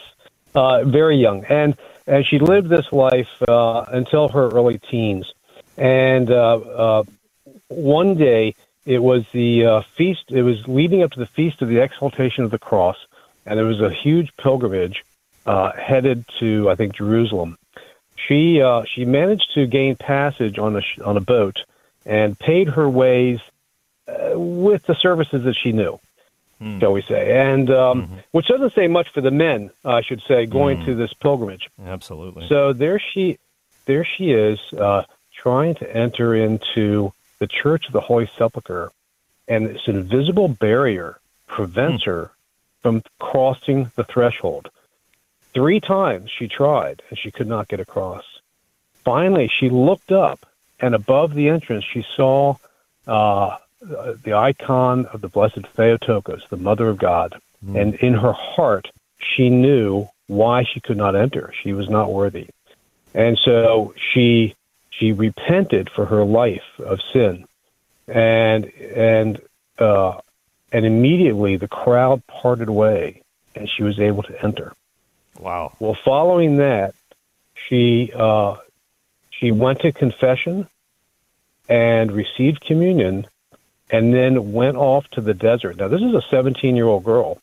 uh, 0.54 0.82
very 0.82 1.16
young, 1.16 1.44
and 1.44 1.76
and 2.06 2.26
she 2.26 2.40
lived 2.40 2.68
this 2.68 2.92
life 2.92 3.28
uh, 3.48 3.84
until 3.88 4.28
her 4.28 4.48
early 4.48 4.78
teens. 4.78 5.32
And 5.76 6.28
uh, 6.28 6.56
uh, 6.56 7.02
one 7.68 8.16
day, 8.16 8.56
it 8.84 8.98
was 8.98 9.24
the 9.32 9.64
uh, 9.64 9.82
feast. 9.96 10.24
It 10.28 10.42
was 10.42 10.66
leading 10.66 11.04
up 11.04 11.12
to 11.12 11.20
the 11.20 11.26
feast 11.26 11.62
of 11.62 11.68
the 11.68 11.78
Exaltation 11.78 12.42
of 12.42 12.50
the 12.50 12.58
Cross, 12.58 12.96
and 13.46 13.56
there 13.56 13.64
was 13.64 13.80
a 13.80 13.90
huge 13.90 14.36
pilgrimage 14.36 15.04
uh, 15.46 15.70
headed 15.72 16.24
to, 16.40 16.68
I 16.68 16.74
think, 16.74 16.96
Jerusalem. 16.96 17.56
She 18.16 18.62
she 18.92 19.04
managed 19.04 19.54
to 19.54 19.66
gain 19.66 19.94
passage 19.94 20.58
on 20.58 20.76
a 20.76 20.82
on 21.04 21.16
a 21.16 21.20
boat 21.20 21.58
and 22.04 22.36
paid 22.36 22.68
her 22.70 22.88
ways 22.88 23.38
with 24.34 24.84
the 24.86 24.96
services 24.96 25.44
that 25.44 25.54
she 25.54 25.70
knew 25.70 26.00
shall 26.78 26.92
we 26.92 27.02
say, 27.02 27.38
and 27.38 27.70
um, 27.70 28.20
which 28.32 28.46
doesn't 28.48 28.74
say 28.74 28.86
much 28.86 29.08
for 29.12 29.20
the 29.20 29.30
men, 29.30 29.70
I 29.84 30.02
should 30.02 30.22
say, 30.28 30.46
going 30.46 30.84
to 30.84 30.94
this 30.94 31.12
pilgrimage. 31.14 31.70
Absolutely. 31.84 32.48
So 32.48 32.72
there 32.72 32.98
she, 32.98 33.38
there 33.86 34.04
she 34.04 34.32
is, 34.32 34.58
uh, 34.74 35.04
trying 35.34 35.74
to 35.76 35.96
enter 35.96 36.34
into 36.34 37.12
the 37.38 37.46
Church 37.46 37.86
of 37.86 37.92
the 37.92 38.00
Holy 38.00 38.30
Sepulchre, 38.36 38.92
and 39.48 39.66
this 39.66 39.82
invisible 39.86 40.48
barrier 40.48 41.18
prevents 41.46 42.04
her 42.04 42.30
from 42.82 43.02
crossing 43.18 43.90
the 43.96 44.04
threshold. 44.04 44.70
Three 45.54 45.80
times 45.80 46.30
she 46.30 46.46
tried, 46.46 47.02
and 47.08 47.18
she 47.18 47.30
could 47.30 47.48
not 47.48 47.68
get 47.68 47.80
across. 47.80 48.24
Finally, 49.04 49.48
she 49.58 49.70
looked 49.70 50.12
up, 50.12 50.46
and 50.78 50.94
above 50.94 51.34
the 51.34 51.48
entrance, 51.48 51.84
she 51.84 52.04
saw 52.14 52.54
uh, 53.06 53.56
uh, 53.82 54.14
the 54.22 54.34
icon 54.34 55.06
of 55.06 55.20
the 55.20 55.28
Blessed 55.28 55.66
Theotokos, 55.74 56.42
the 56.50 56.56
Mother 56.56 56.88
of 56.88 56.98
God. 56.98 57.40
And 57.74 57.94
in 57.96 58.14
her 58.14 58.32
heart, 58.32 58.88
she 59.18 59.50
knew 59.50 60.08
why 60.28 60.64
she 60.64 60.80
could 60.80 60.96
not 60.96 61.14
enter. 61.14 61.52
She 61.62 61.74
was 61.74 61.90
not 61.90 62.10
worthy. 62.10 62.48
And 63.12 63.38
so 63.44 63.92
she 63.96 64.54
she 64.90 65.12
repented 65.12 65.90
for 65.90 66.06
her 66.06 66.24
life 66.24 66.64
of 66.78 67.00
sin. 67.12 67.44
And 68.08 68.64
and 68.64 69.40
uh, 69.78 70.20
and 70.72 70.86
immediately 70.86 71.56
the 71.56 71.68
crowd 71.68 72.26
parted 72.26 72.68
away 72.68 73.22
and 73.54 73.68
she 73.68 73.82
was 73.82 73.98
able 73.98 74.22
to 74.22 74.44
enter. 74.44 74.72
wow. 75.38 75.74
Well, 75.78 75.96
following 76.04 76.58
that, 76.58 76.94
she 77.68 78.12
uh, 78.14 78.56
she 79.30 79.50
went 79.52 79.80
to 79.80 79.92
confession 79.92 80.68
and 81.68 82.10
received 82.12 82.60
communion, 82.60 83.26
and 83.92 84.14
then 84.14 84.52
went 84.52 84.76
off 84.76 85.08
to 85.10 85.20
the 85.20 85.34
desert. 85.34 85.76
Now, 85.76 85.88
this 85.88 86.00
is 86.00 86.14
a 86.14 86.22
17 86.30 86.76
year 86.76 86.86
old 86.86 87.04
girl. 87.04 87.38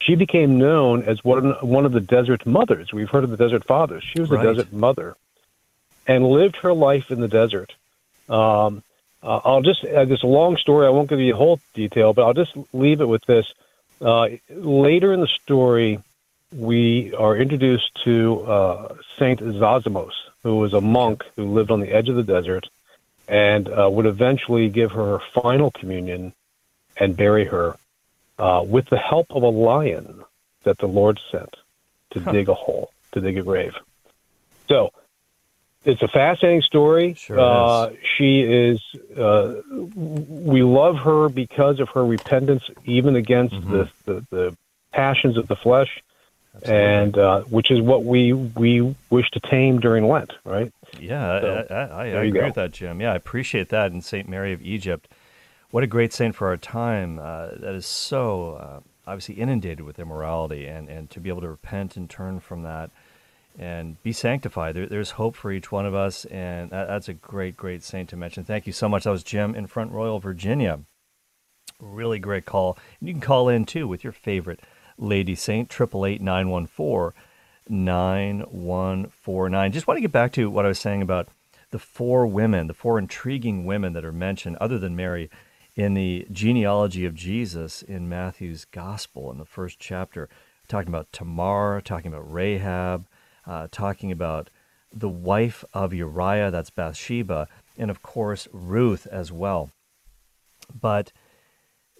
She 0.00 0.14
became 0.16 0.58
known 0.58 1.02
as 1.04 1.22
one 1.24 1.52
one 1.62 1.84
of 1.86 1.92
the 1.92 2.00
desert 2.00 2.44
mothers. 2.46 2.92
We've 2.92 3.08
heard 3.08 3.24
of 3.24 3.30
the 3.30 3.36
desert 3.36 3.64
fathers. 3.64 4.02
She 4.04 4.20
was 4.20 4.30
Right. 4.30 4.44
a 4.44 4.48
desert 4.54 4.72
mother, 4.72 5.16
and 6.06 6.26
lived 6.28 6.56
her 6.56 6.72
life 6.72 7.10
in 7.10 7.20
the 7.20 7.28
desert. 7.28 7.72
Um, 8.28 8.82
uh, 9.22 9.40
I'll 9.44 9.62
just 9.62 9.84
uh, 9.84 10.04
this 10.04 10.18
is 10.18 10.24
a 10.24 10.26
long 10.26 10.56
story. 10.56 10.86
I 10.86 10.90
won't 10.90 11.08
give 11.08 11.20
you 11.20 11.32
the 11.32 11.38
whole 11.38 11.60
detail, 11.74 12.12
but 12.12 12.22
I'll 12.24 12.34
just 12.34 12.52
leave 12.72 13.00
it 13.00 13.06
with 13.08 13.24
this. 13.26 13.46
Uh, 14.00 14.28
later 14.50 15.12
in 15.12 15.20
the 15.20 15.28
story, 15.44 16.00
we 16.52 17.14
are 17.14 17.36
introduced 17.36 17.90
to 18.04 18.40
uh, 18.42 18.94
Saint 19.18 19.38
Zosimos, 19.40 20.12
who 20.42 20.56
was 20.56 20.72
a 20.74 20.80
monk 20.80 21.24
who 21.36 21.44
lived 21.52 21.70
on 21.70 21.78
the 21.80 21.92
edge 21.92 22.08
of 22.08 22.16
the 22.16 22.24
desert, 22.24 22.68
and 23.32 23.66
uh, 23.70 23.88
would 23.90 24.04
eventually 24.04 24.68
give 24.68 24.92
her 24.92 25.18
her 25.18 25.20
final 25.32 25.70
communion 25.70 26.34
and 26.98 27.16
bury 27.16 27.46
her 27.46 27.76
uh, 28.38 28.62
with 28.64 28.86
the 28.90 28.98
help 28.98 29.26
of 29.30 29.42
a 29.42 29.48
lion 29.48 30.22
that 30.64 30.76
the 30.76 30.86
Lord 30.86 31.18
sent 31.30 31.56
to 32.10 32.20
dig 32.20 32.50
a 32.50 32.54
hole, 32.54 32.92
to 33.12 33.22
dig 33.22 33.38
a 33.38 33.42
grave. 33.42 33.74
So 34.68 34.90
it's 35.82 36.02
a 36.02 36.08
fascinating 36.08 36.60
story. 36.60 37.14
Sure 37.14 37.40
uh, 37.40 37.90
She 38.18 38.42
is. 38.42 38.80
Uh, 39.16 39.54
we 39.72 40.62
love 40.62 40.96
her 40.98 41.30
because 41.30 41.80
of 41.80 41.88
her 41.90 42.04
repentance, 42.04 42.64
even 42.84 43.16
against 43.16 43.54
the, 43.62 43.88
the 44.04 44.26
the 44.28 44.56
passions 44.92 45.38
of 45.38 45.48
the 45.48 45.56
flesh, 45.56 46.02
and 46.62 47.16
uh, 47.16 47.42
which 47.42 47.70
is 47.70 47.80
what 47.80 48.04
we 48.04 48.32
we 48.32 48.94
wish 49.10 49.30
to 49.30 49.40
tame 49.40 49.80
during 49.80 50.06
Lent, 50.08 50.32
right? 50.44 50.72
Yeah, 50.98 51.40
So, 51.40 51.66
I, 51.70 51.74
I, 51.74 51.84
I 51.84 52.04
agree 52.06 52.40
go. 52.40 52.44
with 52.46 52.54
that, 52.54 52.72
Jim. 52.72 53.00
Yeah, 53.00 53.12
I 53.12 53.16
appreciate 53.16 53.70
that. 53.70 53.92
And 53.92 54.04
St. 54.04 54.28
Mary 54.28 54.52
of 54.52 54.60
Egypt, 54.62 55.08
what 55.70 55.82
a 55.82 55.86
great 55.86 56.12
saint 56.12 56.34
for 56.34 56.48
our 56.48 56.56
time. 56.58 57.18
Uh, 57.18 57.48
that 57.56 57.74
is 57.74 57.86
so 57.86 58.54
uh, 58.54 58.80
obviously 59.06 59.36
inundated 59.36 59.80
with 59.80 59.98
immorality, 59.98 60.66
and, 60.66 60.88
and 60.88 61.10
to 61.10 61.20
be 61.20 61.30
able 61.30 61.40
to 61.40 61.48
repent 61.48 61.96
and 61.96 62.08
turn 62.10 62.40
from 62.40 62.62
that 62.62 62.90
and 63.58 64.02
be 64.02 64.12
sanctified. 64.12 64.74
There, 64.74 64.86
there's 64.86 65.12
hope 65.12 65.36
for 65.36 65.50
each 65.52 65.72
one 65.72 65.86
of 65.86 65.94
us, 65.94 66.24
and 66.26 66.70
that, 66.70 66.88
that's 66.88 67.08
a 67.08 67.14
great, 67.14 67.56
great 67.56 67.82
saint 67.82 68.08
to 68.10 68.16
mention. 68.16 68.44
Thank 68.44 68.66
you 68.66 68.72
so 68.72 68.88
much. 68.88 69.04
That 69.04 69.10
was 69.10 69.22
Jim 69.22 69.54
in 69.54 69.66
Front 69.66 69.92
Royal, 69.92 70.20
Virginia. 70.20 70.80
Really 71.80 72.18
great 72.18 72.44
call. 72.46 72.78
And 73.00 73.08
you 73.08 73.14
can 73.14 73.20
call 73.20 73.48
in 73.48 73.64
too 73.64 73.88
with 73.88 74.04
your 74.04 74.12
favorite 74.12 74.60
lady 74.98 75.34
saint, 75.34 75.72
888 75.72 76.20
914 76.20 77.12
9149. 77.68 79.72
Just 79.72 79.86
want 79.86 79.96
to 79.96 80.02
get 80.02 80.12
back 80.12 80.32
to 80.32 80.50
what 80.50 80.64
I 80.64 80.68
was 80.68 80.78
saying 80.78 81.02
about 81.02 81.28
the 81.70 81.78
four 81.78 82.26
women, 82.26 82.66
the 82.66 82.74
four 82.74 82.98
intriguing 82.98 83.64
women 83.64 83.92
that 83.94 84.04
are 84.04 84.12
mentioned, 84.12 84.56
other 84.60 84.78
than 84.78 84.96
Mary, 84.96 85.30
in 85.74 85.94
the 85.94 86.26
genealogy 86.30 87.06
of 87.06 87.14
Jesus 87.14 87.82
in 87.82 88.08
Matthew's 88.08 88.64
Gospel 88.66 89.30
in 89.30 89.38
the 89.38 89.44
first 89.44 89.78
chapter. 89.78 90.28
Talking 90.68 90.88
about 90.88 91.12
Tamar, 91.12 91.80
talking 91.80 92.12
about 92.12 92.30
Rahab, 92.30 93.06
uh, 93.46 93.68
talking 93.70 94.12
about 94.12 94.50
the 94.92 95.08
wife 95.08 95.64
of 95.72 95.94
Uriah, 95.94 96.50
that's 96.50 96.70
Bathsheba, 96.70 97.48
and 97.78 97.90
of 97.90 98.02
course 98.02 98.48
Ruth 98.52 99.06
as 99.10 99.32
well. 99.32 99.70
But 100.78 101.12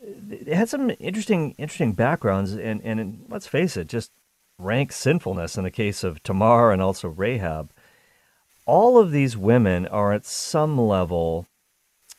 it 0.03 0.49
had 0.49 0.69
some 0.69 0.91
interesting, 0.99 1.55
interesting 1.59 1.93
backgrounds, 1.93 2.53
and, 2.53 2.81
and 2.83 3.25
let's 3.29 3.47
face 3.47 3.77
it, 3.77 3.89
just 3.89 4.11
rank 4.59 4.93
sinfulness 4.93 5.57
in 5.57 5.65
the 5.65 5.71
case 5.71 6.05
of 6.05 6.23
Tamar 6.23 6.73
and 6.73 6.83
also 6.83 7.09
Rahab. 7.09 7.73
All 8.67 8.99
of 8.99 9.11
these 9.11 9.37
women 9.37 9.87
are 9.87 10.13
at 10.13 10.25
some 10.25 10.79
level 10.79 11.47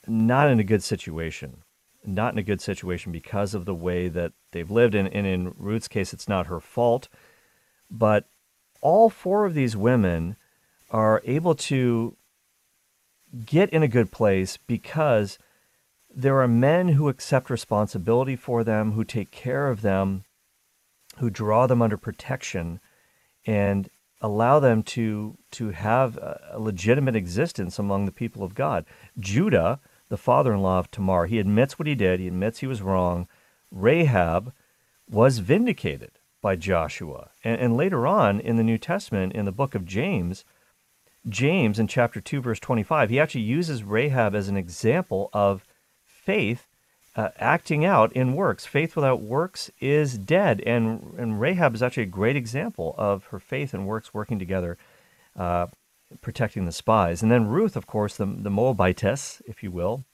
not 0.08 0.50
in 0.50 0.60
a 0.60 0.63
good 0.63 0.84
situation. 0.84 1.63
Not 2.06 2.34
in 2.34 2.39
a 2.39 2.43
good 2.43 2.60
situation 2.60 3.12
because 3.12 3.54
of 3.54 3.65
the 3.65 3.76
way 3.76 4.10
that 4.10 4.34
they've 4.52 4.69
lived. 4.69 4.93
And, 4.93 5.08
and 5.13 5.26
in 5.26 5.54
Ruth's 5.58 5.88
case, 5.88 6.13
it's 6.13 6.28
not 6.28 6.48
her 6.48 6.60
fault. 6.60 7.08
But 7.89 8.26
all 8.82 9.10
four 9.10 9.46
of 9.46 9.54
these 9.54 9.78
women 9.78 10.36
are 10.89 11.22
able 11.24 11.56
to 11.56 12.17
get 13.46 13.69
in 13.69 13.84
a 13.84 13.88
good 13.88 14.12
place 14.12 14.58
because 14.58 15.39
there 16.15 16.39
are 16.41 16.47
men 16.47 16.89
who 16.89 17.10
accept 17.10 17.49
responsibility 17.49 18.36
for 18.36 18.63
them, 18.63 18.91
who 18.91 19.04
take 19.04 19.32
care 19.32 19.69
of 19.69 19.82
them, 19.82 20.23
who 21.17 21.30
draw 21.30 21.67
them 21.67 21.82
under 21.82 21.97
protection, 21.97 22.80
and 23.45 23.89
allow 24.21 24.60
them 24.60 24.82
to 24.82 25.38
to 25.52 25.71
have 25.71 26.17
a 26.17 26.58
legitimate 26.58 27.15
existence 27.15 27.78
among 27.78 28.06
the 28.06 28.12
people 28.12 28.43
of 28.43 28.56
God. 28.56 28.86
Judah, 29.19 29.80
the 30.10 30.17
father-in-law 30.17 30.80
of 30.80 30.91
Tamar, 30.91 31.26
he 31.26 31.39
admits 31.39 31.78
what 31.78 31.88
he 31.88 31.95
did. 31.95 32.19
He 32.19 32.28
admits 32.28 32.60
he 32.60 32.67
was 32.67 32.82
wrong. 32.82 33.28
Rahab 33.71 34.54
was 35.10 35.39
vindicated 35.39 36.12
by 36.41 36.56
Joshua. 36.56 37.32
And, 37.43 37.60
and 37.60 37.78
later 37.78 38.08
on 38.08 38.39
in 38.39 38.56
the 38.56 38.63
New 38.63 38.78
Testament, 38.78 39.34
in 39.34 39.45
the 39.45 39.52
book 39.52 39.76
of 39.76 39.86
James, 39.86 40.45
James 41.28 41.80
in 41.80 41.88
chapter 41.88 42.21
2, 42.21 42.41
verse 42.41 42.60
25, 42.60 43.10
he 43.10 43.19
actually 43.19 43.41
uses 43.41 43.84
Rahab 43.84 44.36
as 44.36 44.49
an 44.49 44.58
example 44.58 45.30
of 45.34 45.63
faith 46.24 46.68
uh, 47.16 47.30
acting 47.38 47.86
out 47.86 48.12
in 48.14 48.34
works. 48.34 48.66
Faith 48.66 48.96
without 48.96 49.22
works 49.22 49.70
is 49.80 50.18
dead. 50.18 50.62
And, 50.66 51.14
and 51.18 51.40
Rahab 51.40 51.76
is 51.76 51.84
actually 51.84 52.04
a 52.04 52.08
great 52.08 52.36
example 52.36 52.96
of 52.98 53.26
her 53.26 53.40
faith 53.40 53.74
and 53.74 53.86
works 53.86 54.14
working 54.14 54.40
together, 54.40 54.78
uh, 55.38 55.68
protecting 56.22 56.66
the 56.66 56.72
spies. 56.72 57.22
And 57.22 57.32
then 57.32 57.48
Ruth, 57.48 57.76
of 57.76 57.88
course, 57.88 58.18
the, 58.18 58.26
the 58.26 58.50
Moabitess, 58.50 59.42
if 59.46 59.62
you 59.62 59.72
will, 59.72 60.06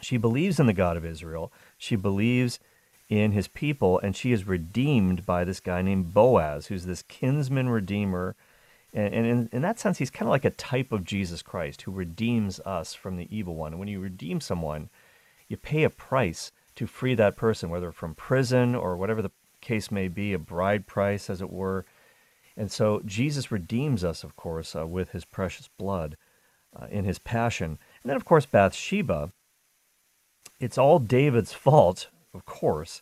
she 0.00 0.16
believes 0.16 0.60
in 0.60 0.66
the 0.66 0.72
God 0.72 0.96
of 0.96 1.04
Israel. 1.04 1.52
She 1.78 1.96
believes 1.96 2.60
in 3.08 3.32
his 3.32 3.48
people, 3.48 3.98
and 3.98 4.16
she 4.16 4.32
is 4.32 4.46
redeemed 4.46 5.26
by 5.26 5.44
this 5.44 5.60
guy 5.60 5.82
named 5.82 6.14
Boaz, 6.14 6.66
who's 6.66 6.86
this 6.86 7.02
kinsman 7.02 7.68
redeemer. 7.68 8.34
And, 8.92 9.14
and 9.14 9.26
in, 9.26 9.48
in 9.52 9.62
that 9.62 9.78
sense, 9.78 9.98
he's 9.98 10.10
kind 10.10 10.28
of 10.28 10.30
like 10.30 10.44
a 10.44 10.50
type 10.50 10.92
of 10.92 11.04
Jesus 11.04 11.42
Christ 11.42 11.82
who 11.82 11.90
redeems 11.90 12.60
us 12.60 12.94
from 12.94 13.16
the 13.16 13.28
evil 13.36 13.56
one. 13.56 13.72
And 13.72 13.80
when 13.80 13.88
you 13.88 14.00
redeem 14.00 14.40
someone, 14.40 14.90
you 15.54 15.58
pay 15.58 15.84
a 15.84 15.90
price 15.90 16.52
to 16.76 16.86
free 16.86 17.14
that 17.14 17.36
person, 17.36 17.70
whether 17.70 17.92
from 17.92 18.14
prison 18.14 18.74
or 18.74 18.96
whatever 18.96 19.22
the 19.22 19.30
case 19.60 19.90
may 19.90 20.08
be, 20.08 20.32
a 20.32 20.38
bride 20.38 20.86
price, 20.86 21.30
as 21.30 21.40
it 21.40 21.50
were. 21.50 21.84
And 22.56 22.70
so 22.70 23.00
Jesus 23.04 23.50
redeems 23.50 24.04
us, 24.04 24.24
of 24.24 24.36
course, 24.36 24.76
uh, 24.76 24.86
with 24.86 25.10
his 25.10 25.24
precious 25.24 25.68
blood 25.78 26.16
uh, 26.74 26.86
in 26.90 27.04
his 27.04 27.18
passion. 27.18 27.78
And 28.02 28.10
then, 28.10 28.16
of 28.16 28.24
course, 28.24 28.46
Bathsheba. 28.46 29.32
It's 30.60 30.78
all 30.78 30.98
David's 30.98 31.52
fault 31.52 32.08
of 32.34 32.44
course. 32.44 33.00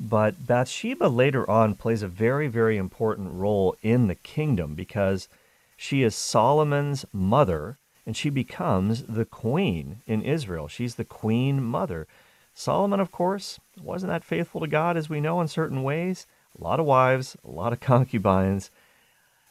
But 0.00 0.46
Bathsheba 0.46 1.06
later 1.06 1.48
on 1.48 1.74
plays 1.74 2.02
a 2.02 2.08
very, 2.08 2.48
very 2.48 2.76
important 2.76 3.32
role 3.34 3.76
in 3.82 4.08
the 4.08 4.14
kingdom 4.14 4.74
because 4.74 5.28
she 5.76 6.02
is 6.02 6.14
Solomon's 6.14 7.04
mother 7.12 7.78
and 8.06 8.16
she 8.16 8.30
becomes 8.30 9.04
the 9.04 9.24
queen 9.24 10.02
in 10.06 10.22
Israel. 10.22 10.68
She's 10.68 10.96
the 10.96 11.04
queen 11.04 11.62
mother. 11.62 12.06
Solomon, 12.54 13.00
of 13.00 13.10
course, 13.10 13.58
wasn't 13.80 14.10
that 14.10 14.24
faithful 14.24 14.60
to 14.60 14.66
God 14.66 14.96
as 14.96 15.08
we 15.08 15.20
know 15.20 15.40
in 15.40 15.48
certain 15.48 15.82
ways. 15.82 16.26
A 16.58 16.62
lot 16.62 16.80
of 16.80 16.86
wives, 16.86 17.36
a 17.44 17.50
lot 17.50 17.72
of 17.72 17.80
concubines. 17.80 18.70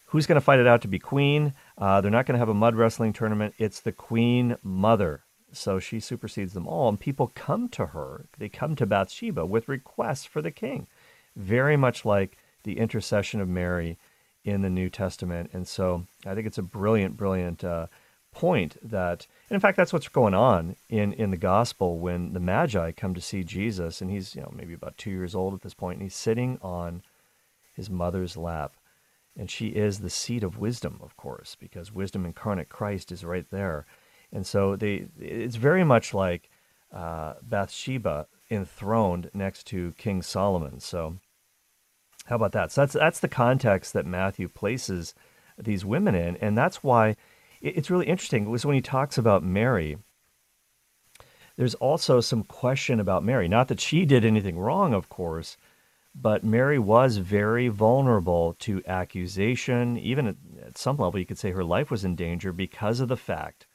Who's 0.08 0.28
going 0.28 0.36
to 0.36 0.42
fight 0.42 0.60
it 0.60 0.68
out 0.68 0.82
to 0.82 0.88
be 0.88 1.00
queen? 1.00 1.54
Uh, 1.78 2.02
they're 2.02 2.12
not 2.12 2.26
going 2.26 2.36
to 2.36 2.40
have 2.40 2.50
a 2.50 2.54
mud 2.54 2.76
wrestling 2.76 3.14
tournament. 3.14 3.56
It's 3.58 3.80
the 3.80 3.94
queen 3.94 4.58
mother. 4.62 5.24
So 5.54 5.80
she 5.80 6.00
supersedes 6.00 6.54
them 6.54 6.68
all, 6.68 6.90
and 6.90 7.00
people 7.00 7.32
come 7.34 7.70
to 7.70 7.88
her. 7.88 8.26
They 8.38 8.50
come 8.50 8.76
to 8.76 8.86
Bathsheba 8.86 9.46
with 9.46 9.68
requests 9.68 10.26
for 10.26 10.42
the 10.42 10.52
king, 10.52 10.88
very 11.36 11.76
much 11.76 12.06
like 12.06 12.38
the 12.64 12.78
intercession 12.78 13.42
of 13.42 13.50
Mary 13.50 13.98
in 14.44 14.62
the 14.62 14.70
New 14.70 14.90
Testament. 14.90 15.50
And 15.54 15.68
so 15.68 16.06
I 16.26 16.36
think 16.36 16.48
it's 16.48 16.58
a 16.58 16.64
brilliant, 16.64 17.18
brilliant 17.18 17.64
uh, 17.64 17.88
point 18.32 18.78
that, 18.82 19.28
and 19.50 19.56
in 19.56 19.60
fact, 19.60 19.78
that's 19.78 19.94
what's 19.94 20.08
going 20.08 20.34
on 20.34 20.76
in, 20.90 21.14
in 21.14 21.32
the 21.32 21.38
gospel 21.38 22.00
when 22.00 22.34
the 22.34 22.40
Magi 22.40 22.92
come 22.92 23.14
to 23.14 23.22
see 23.22 23.44
Jesus, 23.44 24.02
and 24.02 24.10
he's 24.10 24.36
you 24.36 24.42
know 24.42 24.52
maybe 24.56 24.74
about 24.74 24.98
two 24.98 25.12
years 25.12 25.36
old 25.36 25.54
at 25.54 25.62
this 25.62 25.74
point, 25.74 25.98
and 25.98 26.04
he's 26.04 26.16
sitting 26.16 26.58
on 26.62 27.04
his 27.74 27.90
mother's 27.90 28.38
lap. 28.38 28.74
And 29.38 29.50
she 29.50 29.68
is 29.68 30.00
the 30.00 30.10
seat 30.10 30.44
of 30.44 30.58
wisdom, 30.58 31.00
of 31.02 31.16
course, 31.16 31.56
because 31.58 31.94
wisdom 31.94 32.26
incarnate 32.26 32.68
Christ 32.68 33.14
is 33.14 33.24
right 33.24 33.50
there. 33.50 33.86
And 34.30 34.46
so 34.46 34.76
they, 34.76 35.08
it's 35.18 35.56
very 35.56 35.86
much 35.86 36.14
like 36.14 36.50
uh, 36.94 37.36
Bathsheba 37.42 38.28
enthroned 38.50 39.30
next 39.34 39.68
to 39.68 39.94
King 39.98 40.22
Solomon. 40.22 40.82
So 40.82 41.18
how 42.26 42.36
about 42.36 42.52
that? 42.52 42.72
So 42.72 42.82
that's 42.82 42.94
that's 42.94 43.20
the 43.20 43.28
context 43.28 43.94
that 43.94 44.06
Matthew 44.06 44.48
places 44.48 45.14
these 45.58 45.86
women 45.86 46.16
in, 46.16 46.38
and 46.38 46.58
that's 46.58 46.84
why 46.84 47.16
it's 47.62 47.90
really 47.90 48.08
interesting. 48.08 48.50
Was 48.50 48.66
when 48.66 48.76
he 48.76 48.82
talks 48.82 49.18
about 49.18 49.44
Mary. 49.44 49.98
There's 51.58 51.76
also 51.76 52.22
some 52.22 52.44
question 52.44 53.00
about 53.00 53.24
Mary. 53.24 53.48
Not 53.48 53.68
that 53.68 53.80
she 53.80 54.06
did 54.06 54.26
anything 54.26 54.58
wrong, 54.58 54.94
of 54.94 55.10
course, 55.10 55.58
but 56.16 56.44
Mary 56.44 56.80
was 56.80 57.18
very 57.18 57.68
vulnerable 57.68 58.56
to 58.60 58.82
accusation. 58.88 59.98
Even 59.98 60.28
at, 60.28 60.36
at 60.66 60.78
some 60.78 60.98
level, 60.98 61.20
you 61.20 61.26
could 61.26 61.38
say 61.38 61.52
her 61.52 61.64
life 61.64 61.92
was 61.92 62.04
in 62.04 62.16
danger 62.16 62.52
because 62.52 63.00
of 63.00 63.10
the 63.10 63.18
fact 63.18 63.68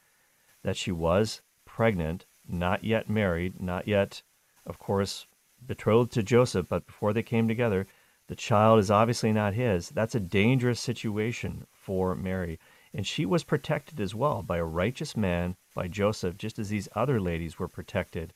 that 0.62 0.76
she 0.76 0.90
was 0.90 1.42
pregnant, 1.64 2.26
not 2.48 2.82
yet 2.82 3.08
married, 3.08 3.60
not 3.60 3.86
yet, 3.86 4.22
of 4.66 4.78
course, 4.78 5.26
betrothed 5.64 6.12
to 6.12 6.22
Joseph, 6.22 6.66
but 6.68 6.86
before 6.86 7.12
they 7.12 7.22
came 7.22 7.46
together, 7.46 7.86
the 8.28 8.36
child 8.36 8.80
is 8.80 8.90
obviously 8.90 9.32
not 9.32 9.54
his. 9.54 9.90
That's 9.90 10.14
a 10.14 10.20
dangerous 10.20 10.80
situation 10.80 11.66
for 11.72 12.14
Mary. 12.14 12.58
And 12.96 13.06
she 13.06 13.26
was 13.26 13.44
protected 13.44 14.00
as 14.00 14.14
well 14.14 14.42
by 14.42 14.56
a 14.56 14.64
righteous 14.64 15.18
man, 15.18 15.56
by 15.74 15.86
Joseph, 15.86 16.38
just 16.38 16.58
as 16.58 16.70
these 16.70 16.88
other 16.94 17.20
ladies 17.20 17.58
were 17.58 17.68
protected 17.68 18.32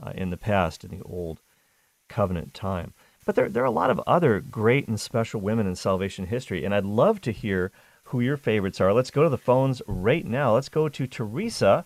uh, 0.00 0.12
in 0.14 0.30
the 0.30 0.36
past, 0.36 0.84
in 0.84 0.92
the 0.92 1.02
old 1.02 1.40
covenant 2.08 2.54
time. 2.54 2.94
But 3.26 3.34
there, 3.34 3.48
there 3.48 3.64
are 3.64 3.66
a 3.66 3.72
lot 3.72 3.90
of 3.90 4.00
other 4.06 4.38
great 4.38 4.86
and 4.86 5.00
special 5.00 5.40
women 5.40 5.66
in 5.66 5.74
salvation 5.74 6.26
history, 6.26 6.64
and 6.64 6.72
I'd 6.72 6.84
love 6.84 7.20
to 7.22 7.32
hear 7.32 7.72
who 8.04 8.20
your 8.20 8.36
favorites 8.36 8.80
are. 8.80 8.92
Let's 8.92 9.10
go 9.10 9.24
to 9.24 9.28
the 9.28 9.36
phones 9.36 9.82
right 9.88 10.24
now. 10.24 10.54
Let's 10.54 10.68
go 10.68 10.88
to 10.88 11.06
Teresa, 11.08 11.84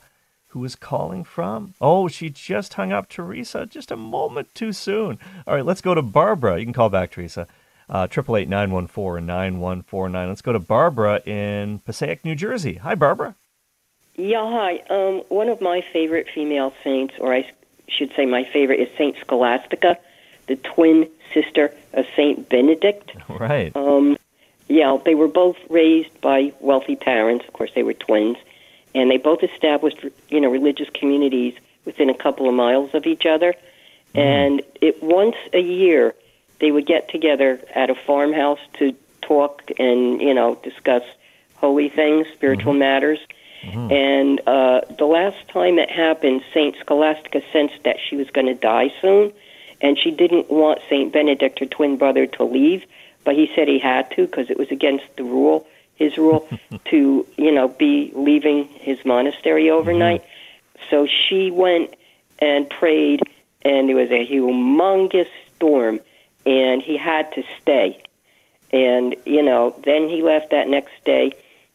who 0.49 0.63
is 0.67 0.77
calling 0.77 1.25
from. 1.25 1.73
Oh, 1.81 2.09
she 2.09 2.29
just 2.29 2.75
hung 2.75 2.93
up, 2.93 3.09
Teresa, 3.09 3.65
just 3.65 3.91
a 3.91 3.97
moment 3.97 4.55
too 4.55 4.75
soon. 4.75 5.19
All 5.47 5.55
right, 5.55 5.65
let's 5.65 5.81
go 5.81 5.95
to 5.95 6.03
Barbara. 6.03 6.59
You 6.59 6.67
can 6.67 6.75
call 6.75 6.91
back, 6.91 7.13
Teresa. 7.13 7.49
Uh, 7.91 8.07
triple 8.07 8.37
eight 8.37 8.49
nine 8.49 8.71
one 8.71 8.87
four 8.87 9.21
nine 9.21 9.61
one 9.61 9.83
four 9.83 10.09
nine. 10.09 10.29
Let's 10.29 10.43
go 10.43 10.53
to 10.53 10.59
Barbara 10.59 11.23
in 11.25 11.79
Passaic, 11.81 12.25
New 12.25 12.35
Jersey. 12.35 12.75
Hi, 12.75 12.95
Barbara. 12.95 13.35
Yeah, 14.17 14.51
hi. 14.51 14.83
Um, 14.91 15.23
one 15.29 15.49
of 15.49 15.61
my 15.61 15.81
favorite 15.93 16.27
female 16.35 16.75
saints, 16.85 17.15
or 17.19 17.33
I 17.33 17.51
should 17.89 18.13
say 18.15 18.27
my 18.27 18.45
favorite, 18.45 18.81
is 18.81 18.89
Saint 18.99 19.17
Scholastica, 19.21 19.97
the 20.49 20.57
twin 20.57 21.09
sister 21.33 21.73
of 21.95 22.05
Saint 22.17 22.49
Benedict. 22.49 23.13
Right. 23.29 23.75
Um, 23.77 24.17
yeah, 24.69 24.99
they 25.05 25.15
were 25.15 25.29
both 25.29 25.57
raised 25.71 26.21
by 26.21 26.53
wealthy 26.61 26.97
parents. 26.97 27.47
Of 27.47 27.53
course, 27.53 27.71
they 27.75 27.83
were 27.83 27.95
twins, 27.95 28.37
and 28.95 29.11
they 29.11 29.17
both 29.17 29.43
established, 29.43 30.05
you 30.29 30.41
know, 30.41 30.51
religious 30.51 30.91
communities 30.91 31.55
within 31.85 32.11
a 32.11 32.15
couple 32.15 32.49
of 32.49 32.55
miles 32.55 32.95
of 32.95 33.07
each 33.07 33.27
other. 33.27 33.55
Mm. 34.15 34.21
And 34.21 34.63
it 34.81 35.03
once 35.03 35.37
a 35.53 35.61
year, 35.61 36.15
they 36.61 36.71
would 36.71 36.87
get 36.87 37.09
together 37.09 37.61
at 37.75 37.91
a 37.91 37.95
farmhouse 37.95 38.61
to 38.75 38.95
talk 39.23 39.71
and 39.79 40.21
you 40.21 40.35
know 40.35 40.57
discuss 40.57 41.03
holy 41.57 41.89
things, 41.89 42.27
spiritual 42.35 42.73
mm-hmm. 42.73 42.81
matters. 42.81 43.19
Mm-hmm. 43.63 43.93
And 43.93 44.41
uh, 44.47 44.81
the 44.97 45.05
last 45.05 45.49
time 45.49 45.79
it 45.79 45.91
happened, 45.91 46.43
Saint 46.55 46.77
Scholastica 46.79 47.43
sensed 47.53 47.83
that 47.85 47.97
she 47.99 48.17
was 48.17 48.31
going 48.31 48.47
to 48.47 48.55
die 48.55 48.93
soon, 49.01 49.33
and 49.81 49.99
she 49.99 50.13
didn't 50.13 50.49
want 50.49 50.81
Saint 50.89 51.13
Benedict, 51.13 51.59
her 51.59 51.67
twin 51.67 51.97
brother, 51.97 52.27
to 52.27 52.45
leave. 52.45 52.85
But 53.25 53.35
he 53.35 53.51
said 53.55 53.69
he 53.69 53.79
had 53.79 54.11
to 54.13 54.27
because 54.27 54.49
it 54.49 54.59
was 54.59 54.71
against 54.71 55.05
the 55.17 55.25
rule, 55.25 55.67
his 55.97 56.17
rule, 56.17 56.49
to 56.87 57.27
you 57.37 57.53
know 57.53 57.69
be 57.69 58.13
leaving 58.15 58.67
his 58.67 59.05
monastery 59.05 59.65
mm-hmm. 59.65 59.79
overnight. 59.79 60.25
So 60.91 61.07
she 61.07 61.51
went 61.51 61.95
and 62.39 62.71
prayed, 62.71 63.23
and 63.63 63.89
there 63.89 63.97
was 63.97 64.11
a 64.11 64.27
humongous 64.27 65.29
storm, 65.57 66.01
and 66.47 66.83
he 66.83 66.97
had 66.97 67.33
to 67.35 67.43
stay. 67.61 68.03
And, 68.71 69.17
you 69.25 69.43
know, 69.43 69.75
then 69.85 70.09
he 70.09 70.23
left 70.23 70.51
that 70.51 70.69
next 70.69 70.93
day, 71.05 71.33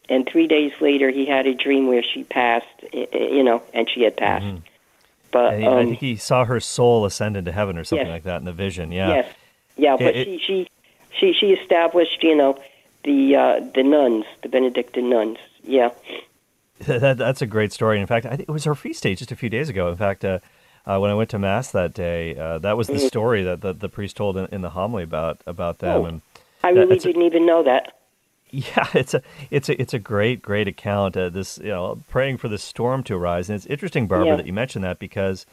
and 0.08 0.26
three 0.26 0.46
days 0.46 0.72
later 0.80 1.10
he 1.10 1.26
had 1.26 1.46
a 1.46 1.54
dream 1.54 1.86
where 1.88 2.02
she 2.02 2.22
passed, 2.24 2.66
you 2.92 3.42
know, 3.42 3.62
and 3.72 3.88
she 3.90 4.02
had 4.02 4.16
passed. 4.16 4.46
But, 5.32 5.54
And 5.54 5.62
he- 5.62 5.68
I 5.68 5.80
um, 5.80 5.86
think 5.88 5.98
he 6.00 6.16
saw 6.16 6.44
her 6.44 6.60
soul 6.60 7.04
ascend 7.04 7.36
into 7.36 7.50
heaven 7.50 7.76
or 7.76 7.82
something 7.84 8.06
Yes. 8.06 8.12
like 8.14 8.22
that 8.24 8.36
in 8.36 8.44
the 8.44 8.52
vision. 8.52 8.92
Yeah. 8.92 9.08
yes, 9.08 9.34
yeah, 9.76 9.96
but 9.96 10.14
It- 10.14 10.24
she, 10.26 10.38
she, 10.38 10.68
she, 11.18 11.32
she 11.32 11.52
established, 11.52 12.22
you 12.22 12.36
know, 12.36 12.58
the 13.02 13.36
uh, 13.36 13.60
the 13.74 13.82
nuns, 13.82 14.24
the 14.42 14.48
Benedictine 14.48 15.10
nuns. 15.10 15.38
Yeah, 15.64 15.90
that, 16.86 17.18
that's 17.18 17.42
a 17.42 17.46
great 17.46 17.72
story. 17.72 18.00
In 18.00 18.06
fact, 18.06 18.24
I 18.26 18.30
think 18.36 18.48
it 18.48 18.52
was 18.52 18.64
her 18.64 18.74
feast 18.74 19.02
day 19.02 19.14
just 19.14 19.30
a 19.32 19.36
few 19.36 19.48
days 19.50 19.68
ago. 19.68 19.88
In 19.90 19.96
fact, 19.96 20.24
uh, 20.24 20.38
uh, 20.86 20.98
when 20.98 21.10
I 21.10 21.14
went 21.14 21.30
to 21.30 21.38
mass 21.38 21.70
that 21.72 21.94
day, 21.94 22.36
uh, 22.36 22.58
that 22.58 22.76
was 22.76 22.86
the 22.88 22.94
Mm-hmm. 22.94 23.06
story 23.06 23.42
that 23.42 23.60
the, 23.60 23.72
the 23.72 23.88
priest 23.88 24.16
told 24.16 24.36
in, 24.36 24.46
in 24.52 24.60
the 24.62 24.70
homily 24.70 25.02
about 25.02 25.40
about 25.46 25.78
them. 25.78 26.02
Oh. 26.02 26.04
And 26.06 26.20
I 26.62 26.70
really 26.70 26.98
didn't 26.98 27.22
even 27.22 27.46
know 27.46 27.62
that. 27.62 27.92
yeah, 28.50 28.86
it's 28.94 29.14
a 29.14 29.22
it's 29.50 29.68
a 29.68 29.80
it's 29.80 29.94
a 29.94 29.98
great 29.98 30.42
great 30.42 30.68
account. 30.68 31.16
Uh, 31.16 31.28
this 31.28 31.58
you 31.58 31.68
know 31.70 32.00
praying 32.08 32.36
for 32.38 32.48
the 32.48 32.58
storm 32.58 33.02
to 33.04 33.14
arise, 33.14 33.48
and 33.48 33.56
it's 33.56 33.66
interesting, 33.66 34.06
Barbara, 34.06 34.26
Yeah. 34.28 34.36
that 34.36 34.46
you 34.46 34.52
mentioned 34.52 34.84
that 34.84 34.98
because 34.98 35.46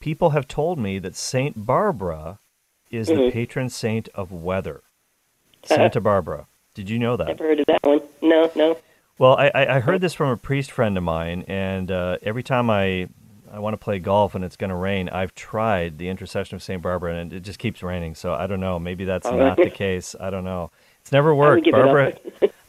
people 0.00 0.30
have 0.30 0.46
told 0.48 0.78
me 0.78 0.98
that 0.98 1.14
Saint 1.16 1.66
Barbara 1.66 2.38
is 2.90 3.08
the 3.08 3.14
Mhm. 3.14 3.32
patron 3.32 3.68
saint 3.68 4.08
of 4.14 4.30
weather. 4.32 4.82
Uh-huh. 5.64 5.74
Santa 5.76 6.00
Barbara. 6.00 6.46
Did 6.74 6.88
you 6.90 6.98
know 6.98 7.16
that? 7.16 7.26
Never 7.28 7.44
heard 7.44 7.60
of 7.60 7.66
that 7.66 7.82
one. 7.82 8.00
No, 8.22 8.50
no. 8.54 8.76
Well, 9.18 9.34
I, 9.36 9.50
I 9.54 9.76
I 9.76 9.80
heard 9.80 10.00
this 10.02 10.14
from 10.14 10.28
a 10.28 10.36
priest 10.36 10.70
friend 10.70 10.96
of 10.96 11.02
mine, 11.02 11.44
and 11.48 11.90
uh, 11.90 12.18
every 12.22 12.42
time 12.42 12.68
I 12.70 13.08
I 13.52 13.58
want 13.58 13.74
to 13.74 13.78
play 13.78 13.98
golf 13.98 14.34
and 14.34 14.44
it's 14.44 14.56
going 14.56 14.70
to 14.70 14.76
rain, 14.76 15.08
I've 15.08 15.34
tried 15.34 15.98
the 15.98 16.08
intercession 16.08 16.56
of 16.56 16.62
Saint 16.62 16.82
Barbara, 16.82 17.14
and 17.16 17.32
it 17.32 17.40
just 17.40 17.58
keeps 17.58 17.82
raining. 17.82 18.14
So 18.14 18.34
I 18.34 18.46
don't 18.46 18.60
know. 18.60 18.78
Maybe 18.78 19.04
that's 19.04 19.26
Oh. 19.26 19.36
not 19.36 19.56
the 19.56 19.70
case. 19.70 20.14
I 20.18 20.30
don't 20.30 20.44
know. 20.44 20.70
It's 21.00 21.12
never 21.12 21.34
worked, 21.34 21.64
give 21.64 21.74
it 21.74 21.80
up. 21.80 21.86
Barbara. 21.86 22.12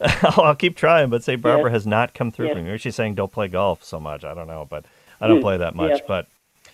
I'll 0.38 0.54
keep 0.54 0.76
trying, 0.76 1.10
but 1.10 1.24
Saint 1.24 1.42
Barbara 1.42 1.70
Yeah. 1.70 1.74
has 1.74 1.86
not 1.86 2.14
come 2.14 2.30
through 2.30 2.46
Yeah. 2.48 2.52
for 2.54 2.58
me. 2.60 2.64
Maybe 2.66 2.78
she's 2.78 2.94
saying 2.94 3.14
don't 3.16 3.32
play 3.32 3.48
golf 3.48 3.82
so 3.82 3.98
much. 3.98 4.24
I 4.24 4.32
don't 4.34 4.46
know, 4.46 4.66
but 4.70 4.84
I 5.20 5.26
don't 5.26 5.38
Mm, 5.38 5.42
play 5.42 5.56
that 5.56 5.74
much. 5.74 5.90
yeah. 5.90 5.96
Mm-hmm. 5.96 6.06
But 6.06 6.26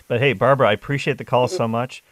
but 0.08 0.20
hey, 0.20 0.34
Barbara, 0.34 0.68
I 0.68 0.72
appreciate 0.72 1.16
the 1.16 1.24
call 1.24 1.48
so 1.48 1.66
much, 1.66 2.02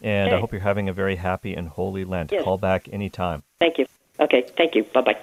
and 0.00 0.32
I 0.32 0.38
hope 0.38 0.52
you're 0.52 0.60
having 0.60 0.88
a 0.88 0.92
very 0.92 1.16
happy 1.16 1.54
and 1.54 1.68
holy 1.68 2.04
Lent. 2.04 2.30
Yes. 2.30 2.44
Call 2.44 2.58
back 2.58 2.88
anytime. 2.92 3.42
Thank 3.58 3.78
you. 3.78 3.86
Okay, 4.20 4.42
thank 4.56 4.76
you. 4.76 4.84
Bye 4.84 5.00
bye. 5.00 5.16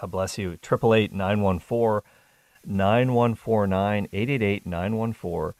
God 0.00 0.10
bless 0.12 0.38
you. 0.38 0.52
888 0.52 1.12
914 1.12 2.02
9149 2.64 4.08
888 4.12 4.66
914 4.66 5.54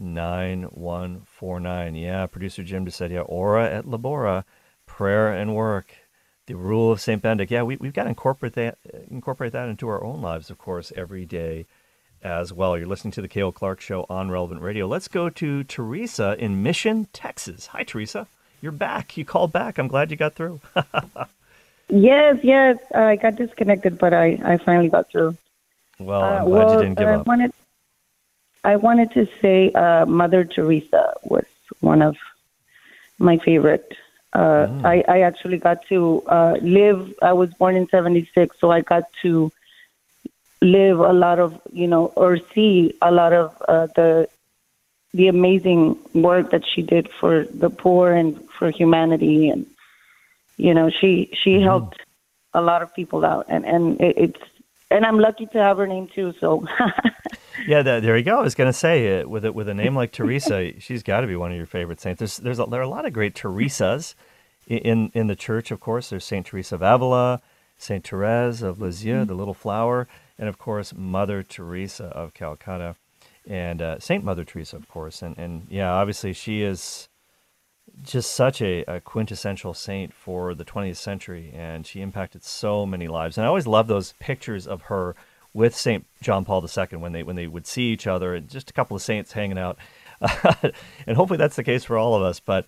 9149. 0.00 1.94
Yeah, 1.94 2.26
producer 2.26 2.62
Jim 2.62 2.84
just 2.84 2.96
said, 2.98 3.10
yeah, 3.12 3.20
ora 3.20 3.68
et 3.70 3.84
labora, 3.86 4.44
prayer 4.86 5.32
and 5.32 5.54
work, 5.54 5.94
the 6.46 6.54
rule 6.54 6.90
of 6.90 7.00
St. 7.00 7.20
Benedict. 7.22 7.50
Yeah, 7.52 7.62
we, 7.62 7.76
we've 7.76 7.92
got 7.92 8.04
to 8.04 8.08
incorporate 8.10 8.54
that, 8.54 8.78
incorporate 9.10 9.52
that 9.52 9.68
into 9.68 9.88
our 9.88 10.02
own 10.02 10.20
lives, 10.22 10.50
of 10.50 10.58
course, 10.58 10.92
every 10.96 11.24
day 11.26 11.66
as 12.22 12.52
well. 12.52 12.76
You're 12.76 12.86
listening 12.88 13.12
to 13.12 13.22
the 13.22 13.28
Cale 13.28 13.52
Clark 13.52 13.80
Show 13.80 14.04
on 14.10 14.30
Relevant 14.30 14.60
Radio. 14.60 14.86
Let's 14.86 15.08
go 15.08 15.30
to 15.30 15.64
Teresa 15.64 16.36
in 16.38 16.62
Mission, 16.62 17.06
Texas. 17.12 17.66
Hi, 17.68 17.82
Teresa. 17.84 18.26
You're 18.62 18.72
back. 18.72 19.16
You 19.16 19.24
called 19.24 19.52
back. 19.52 19.78
I'm 19.78 19.88
glad 19.88 20.10
you 20.10 20.16
got 20.16 20.34
through. 20.34 20.60
Yes, 21.92 22.38
yes. 22.44 22.78
I 22.94 23.16
got 23.16 23.34
disconnected, 23.34 23.98
but 23.98 24.14
I, 24.14 24.38
I 24.44 24.58
finally 24.58 24.88
got 24.88 25.10
through. 25.10 25.36
well, 25.98 26.22
Uh, 26.22 26.38
I'm 26.38 26.48
glad 26.48 26.66
well, 26.66 26.74
you 26.74 26.82
didn't 26.82 26.98
give 26.98 27.08
I 27.08 27.14
up. 27.14 27.26
wanted, 27.26 27.52
I 28.64 28.76
wanted 28.76 29.10
to 29.12 29.26
say 29.40 29.70
uh, 29.72 30.04
Mother 30.06 30.44
Teresa 30.44 31.14
was 31.22 31.44
one 31.80 32.02
of 32.02 32.16
my 33.18 33.38
favorite. 33.44 33.86
Uh, 34.32 34.66
Mm. 34.66 34.84
I, 34.84 35.02
I 35.08 35.20
actually 35.20 35.58
got 35.58 35.78
to 35.88 36.22
uh, 36.28 36.54
live. 36.62 37.08
I 37.22 37.32
was 37.32 37.48
born 37.58 37.76
in 37.76 37.88
'76, 37.90 38.56
so 38.60 38.70
I 38.70 38.80
got 38.82 39.04
to 39.22 39.50
live 40.62 40.98
a 41.00 41.12
lot 41.12 41.38
of, 41.38 41.54
you 41.72 41.86
know, 41.86 42.06
or 42.16 42.38
see 42.54 42.94
a 43.02 43.10
lot 43.10 43.32
of 43.32 43.50
uh, 43.68 43.86
the 43.96 44.28
the 45.14 45.28
amazing 45.28 45.96
work 46.14 46.50
that 46.52 46.62
she 46.74 46.82
did 46.82 47.08
for 47.18 47.44
the 47.60 47.70
poor 47.70 48.12
and 48.12 48.38
for 48.58 48.70
humanity, 48.70 49.48
and 49.48 49.66
you 50.56 50.74
know, 50.74 50.90
she 51.00 51.30
she 51.42 51.60
Mm-hmm. 51.60 51.60
helped 51.60 51.96
a 52.54 52.60
lot 52.60 52.82
of 52.82 52.94
people 52.94 53.24
out, 53.24 53.46
and 53.48 53.64
and 53.64 54.00
it, 54.00 54.14
it's 54.16 54.40
and 54.90 55.04
I'm 55.04 55.18
lucky 55.18 55.46
to 55.52 55.58
have 55.58 55.78
her 55.78 55.86
name 55.86 56.08
too. 56.14 56.32
So 56.40 56.64
Yeah, 57.66 57.82
that, 57.82 58.02
there 58.02 58.16
you 58.16 58.24
go. 58.24 58.38
I 58.38 58.42
was 58.42 58.54
going 58.54 58.68
to 58.68 58.78
say 58.78 59.20
uh, 59.20 59.28
with 59.28 59.44
a, 59.44 59.52
with 59.52 59.68
a 59.68 59.74
name 59.74 59.94
like 59.94 60.12
Teresa, 60.12 60.78
she's 60.80 61.02
got 61.02 61.20
to 61.20 61.26
be 61.26 61.36
one 61.36 61.50
of 61.50 61.56
your 61.56 61.66
favorite 61.66 62.00
saints. 62.00 62.18
There's 62.18 62.36
there's 62.38 62.58
a, 62.58 62.66
there 62.66 62.80
are 62.80 62.84
a 62.84 62.88
lot 62.88 63.06
of 63.06 63.12
great 63.12 63.34
Teresas 63.34 64.14
in 64.66 65.10
in 65.14 65.26
the 65.26 65.36
church. 65.36 65.70
Of 65.70 65.80
course, 65.80 66.10
there's 66.10 66.24
Saint 66.24 66.46
Teresa 66.46 66.76
of 66.76 66.82
Avila, 66.82 67.42
Saint 67.76 68.06
Therese 68.06 68.62
of 68.62 68.80
Lisieux, 68.80 69.24
the 69.24 69.34
Little 69.34 69.54
Flower, 69.54 70.08
and 70.38 70.48
of 70.48 70.58
course 70.58 70.94
Mother 70.94 71.42
Teresa 71.42 72.06
of 72.06 72.34
Calcutta, 72.34 72.96
and 73.46 73.82
uh, 73.82 73.98
Saint 73.98 74.24
Mother 74.24 74.44
Teresa, 74.44 74.76
of 74.76 74.88
course. 74.88 75.22
And 75.22 75.36
and 75.38 75.66
yeah, 75.70 75.92
obviously 75.92 76.32
she 76.32 76.62
is 76.62 77.08
just 78.02 78.32
such 78.32 78.62
a, 78.62 78.84
a 78.84 79.00
quintessential 79.00 79.74
saint 79.74 80.14
for 80.14 80.54
the 80.54 80.64
20th 80.64 80.96
century, 80.96 81.52
and 81.54 81.86
she 81.86 82.00
impacted 82.00 82.44
so 82.44 82.86
many 82.86 83.08
lives. 83.08 83.36
And 83.36 83.44
I 83.44 83.48
always 83.48 83.66
love 83.66 83.88
those 83.88 84.14
pictures 84.20 84.66
of 84.66 84.82
her 84.82 85.16
with 85.52 85.74
Saint 85.74 86.06
John 86.22 86.44
Paul 86.44 86.64
II 86.64 86.98
when 86.98 87.12
they 87.12 87.22
when 87.22 87.36
they 87.36 87.46
would 87.46 87.66
see 87.66 87.92
each 87.92 88.06
other, 88.06 88.34
and 88.34 88.48
just 88.48 88.70
a 88.70 88.72
couple 88.72 88.96
of 88.96 89.02
saints 89.02 89.32
hanging 89.32 89.58
out. 89.58 89.78
and 91.06 91.16
hopefully 91.16 91.38
that's 91.38 91.56
the 91.56 91.64
case 91.64 91.84
for 91.84 91.96
all 91.96 92.14
of 92.14 92.22
us. 92.22 92.40
But 92.40 92.66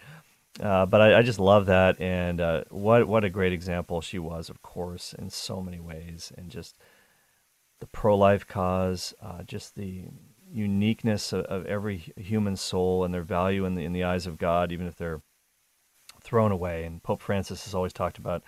uh, 0.60 0.86
but 0.86 1.00
I, 1.00 1.18
I 1.18 1.22
just 1.22 1.38
love 1.38 1.66
that, 1.66 2.00
and 2.00 2.40
uh, 2.40 2.64
what 2.70 3.06
what 3.08 3.24
a 3.24 3.30
great 3.30 3.52
example 3.52 4.00
she 4.00 4.18
was, 4.18 4.50
of 4.50 4.62
course, 4.62 5.14
in 5.18 5.30
so 5.30 5.60
many 5.62 5.80
ways, 5.80 6.32
and 6.36 6.50
just 6.50 6.76
the 7.80 7.86
pro-life 7.86 8.46
cause, 8.46 9.14
uh, 9.22 9.42
just 9.42 9.74
the 9.76 10.04
uniqueness 10.52 11.32
of, 11.32 11.44
of 11.46 11.66
every 11.66 12.12
human 12.16 12.56
soul 12.56 13.02
and 13.02 13.14
their 13.14 13.22
value 13.22 13.64
in 13.64 13.74
the 13.74 13.84
in 13.84 13.92
the 13.92 14.04
eyes 14.04 14.26
of 14.26 14.38
God, 14.38 14.72
even 14.72 14.86
if 14.86 14.96
they're 14.96 15.22
thrown 16.22 16.52
away. 16.52 16.84
And 16.84 17.02
Pope 17.02 17.22
Francis 17.22 17.64
has 17.64 17.74
always 17.74 17.92
talked 17.92 18.18
about 18.18 18.42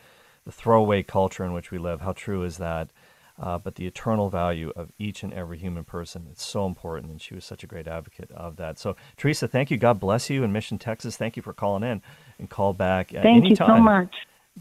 the 0.45 0.53
throwaway 0.53 1.03
culture 1.03 1.45
in 1.45 1.53
which 1.53 1.71
we 1.71 1.79
live. 1.79 2.03
How 2.03 2.13
true 2.13 2.45
is 2.45 2.59
that? 2.59 2.91
Uh, 3.37 3.59
but 3.59 3.75
the 3.75 3.87
eternal 3.87 4.31
value 4.31 4.73
of 4.77 4.93
each 4.97 5.25
and 5.25 5.33
every 5.33 5.59
human 5.59 5.83
person. 5.83 6.29
It's 6.31 6.45
so 6.45 6.67
important, 6.67 7.11
and 7.11 7.21
she 7.21 7.35
was 7.35 7.45
such 7.45 7.65
a 7.65 7.67
great 7.67 7.89
advocate 7.89 8.31
of 8.31 8.57
that. 8.57 8.79
So, 8.79 8.95
Teresa, 9.17 9.49
thank 9.49 9.73
you. 9.73 9.77
God 9.77 9.99
bless 9.99 10.31
you 10.31 10.45
in 10.45 10.53
Mission, 10.53 10.79
Texas. 10.79 11.17
Thank 11.17 11.37
you 11.37 11.43
for 11.43 11.53
calling 11.53 11.83
in 11.83 12.01
and 12.39 12.49
call 12.49 12.73
back 12.73 13.13
at 13.13 13.25
thank 13.25 13.39
any 13.39 13.51
you 13.51 13.57
so 13.57 13.67
time. 13.67 13.83
much. 13.83 14.15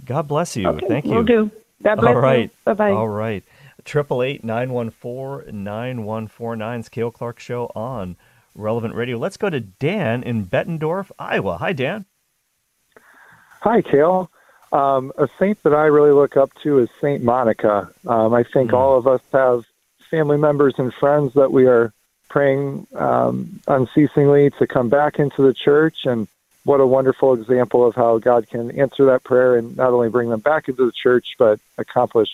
God 0.06 0.28
bless 0.28 0.58
you. 0.58 0.68
Okay, 0.70 0.88
thank 0.88 1.06
you. 1.06 1.12
Will 1.12 1.24
do. 1.24 1.52
God 1.84 1.96
bless 1.98 2.16
All 2.16 2.22
right. 2.22 2.52
Bye 2.66 2.74
bye. 2.74 2.92
All 2.92 3.10
right. 3.10 3.44
Triple 3.86 4.24
eight 4.24 4.44
nine 4.44 4.72
one 4.72 4.90
four 4.90 5.44
nine 5.52 6.04
one 6.04 6.28
four 6.28 6.56
nine. 6.56 6.82
Scale 6.84 7.12
Clark 7.12 7.40
Show 7.40 7.72
on 7.76 8.16
Relevant 8.56 8.96
Radio. 8.96 9.18
Let's 9.18 9.38
go 9.38 9.50
to 9.50 9.60
Dan 9.60 10.24
in 10.24 10.46
Bettendorf, 10.46 11.12
Iowa. 11.20 11.58
Hi, 11.58 11.74
Dan. 11.74 12.06
Hi, 13.62 13.82
Cale. 13.82 14.32
Um, 14.74 15.14
a 15.20 15.30
saint 15.40 15.62
that 15.64 15.74
I 15.74 15.86
really 15.86 16.12
look 16.12 16.36
up 16.36 16.52
to 16.64 16.80
is 16.80 16.90
Saint 17.00 17.24
Monica. 17.24 17.90
Um, 18.08 18.34
I 18.34 18.44
think 18.44 18.72
Hmm. 18.72 18.76
all 18.76 18.98
of 18.98 19.08
us 19.08 19.22
have 19.32 19.64
family 20.10 20.38
members 20.38 20.74
and 20.78 20.92
friends 20.94 21.34
that 21.36 21.52
we 21.52 21.68
are 21.68 21.94
praying 22.30 22.88
um, 22.96 23.62
unceasingly 23.68 24.50
to 24.58 24.66
come 24.66 24.90
back 24.90 25.20
into 25.20 25.44
the 25.44 25.54
church. 25.54 26.06
And 26.06 26.28
what 26.64 26.80
a 26.80 26.88
wonderful 26.88 27.34
example 27.34 27.86
of 27.86 27.94
how 27.94 28.18
God 28.18 28.50
can 28.50 28.72
answer 28.80 29.06
that 29.06 29.24
prayer 29.24 29.56
and 29.56 29.78
not 29.78 29.92
only 29.92 30.10
bring 30.10 30.30
them 30.30 30.40
back 30.40 30.68
into 30.68 30.86
the 30.86 30.92
church, 30.92 31.36
but 31.38 31.60
accomplish 31.78 32.30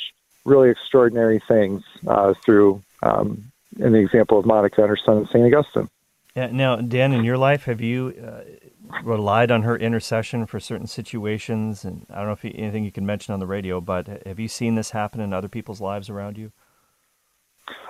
really 0.46 0.70
extraordinary 0.70 1.42
things 1.46 1.84
uh, 2.08 2.34
through, 2.46 2.82
um, 3.04 3.52
in 3.78 3.92
the 3.92 4.00
example 4.00 4.40
of 4.40 4.46
Monica 4.46 4.82
and 4.82 4.90
her 4.90 4.98
son, 4.98 5.28
St. 5.28 5.44
Augustine. 5.54 5.90
Yeah, 6.36 6.48
now, 6.52 6.78
Dan, 6.78 7.12
in 7.12 7.26
your 7.26 7.38
life, 7.38 7.66
have 7.66 7.82
you 7.82 8.14
uh, 8.26 8.42
relied 9.04 9.52
on 9.52 9.64
her 9.64 9.78
intercession 9.78 10.46
for 10.46 10.60
certain 10.60 10.88
situations? 10.88 11.86
And 11.86 12.06
I 12.10 12.18
don't 12.18 12.28
know 12.28 12.34
if 12.34 12.44
you, 12.44 12.52
anything 12.56 12.84
you 12.84 12.92
can 12.92 13.06
mention 13.06 13.34
on 13.34 13.40
the 13.40 13.48
radio, 13.48 13.82
but 13.82 14.08
have 14.26 14.40
you 14.40 14.48
seen 14.48 14.76
this 14.76 14.92
happen 14.92 15.22
in 15.22 15.34
other 15.34 15.48
people's 15.48 15.82
lives 15.82 16.10
around 16.10 16.38
you? 16.38 16.52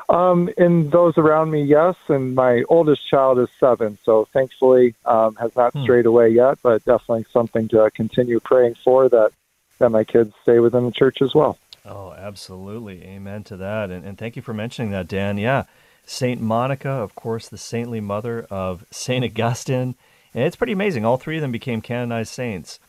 Um, 0.09 0.49
in 0.57 0.89
those 0.89 1.17
around 1.17 1.51
me, 1.51 1.61
yes. 1.63 1.95
And 2.07 2.33
my 2.33 2.63
oldest 2.67 3.07
child 3.07 3.37
is 3.39 3.47
seven, 3.59 3.97
so 4.03 4.27
thankfully 4.33 4.95
um, 5.05 5.35
has 5.35 5.55
not 5.55 5.73
Hmm. 5.73 5.83
strayed 5.83 6.05
away 6.07 6.29
yet, 6.29 6.57
but 6.63 6.83
definitely 6.83 7.25
something 7.31 7.67
to 7.69 7.89
continue 7.93 8.39
praying 8.39 8.75
for 8.83 9.07
that 9.09 9.31
that 9.77 9.91
my 9.91 10.03
kids 10.03 10.33
stay 10.41 10.59
within 10.59 10.85
the 10.85 10.91
church 10.91 11.21
as 11.21 11.33
well. 11.33 11.57
Oh, 11.85 12.11
absolutely. 12.11 13.03
Amen 13.03 13.43
to 13.45 13.55
that. 13.57 13.89
And, 13.91 14.03
and 14.03 14.17
thank 14.17 14.35
you 14.35 14.41
for 14.41 14.53
mentioning 14.53 14.91
that, 14.91 15.07
Dan. 15.07 15.37
Yeah. 15.37 15.63
Saint 16.05 16.41
Monica, 16.41 16.89
of 16.89 17.15
course, 17.15 17.47
the 17.47 17.57
saintly 17.57 18.01
mother 18.01 18.45
of 18.49 18.83
Saint 18.91 19.23
Augustine. 19.23 19.95
And 20.33 20.43
it's 20.43 20.55
pretty 20.55 20.73
amazing. 20.73 21.05
All 21.05 21.17
three 21.17 21.37
of 21.37 21.41
them 21.41 21.51
became 21.51 21.81
canonized 21.81 22.33
saints. 22.33 22.79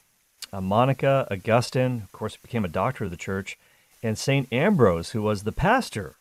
Uh, 0.53 0.61
Monica, 0.61 1.27
Augustine, 1.31 2.03
of 2.03 2.13
course, 2.13 2.37
became 2.37 2.65
a 2.65 2.69
doctor 2.69 3.05
of 3.05 3.11
the 3.11 3.17
church, 3.17 3.59
and 4.03 4.19
Saint 4.19 4.53
Ambrose, 4.53 5.11
who 5.11 5.23
was 5.23 5.43
the 5.43 5.53
pastor 5.53 6.17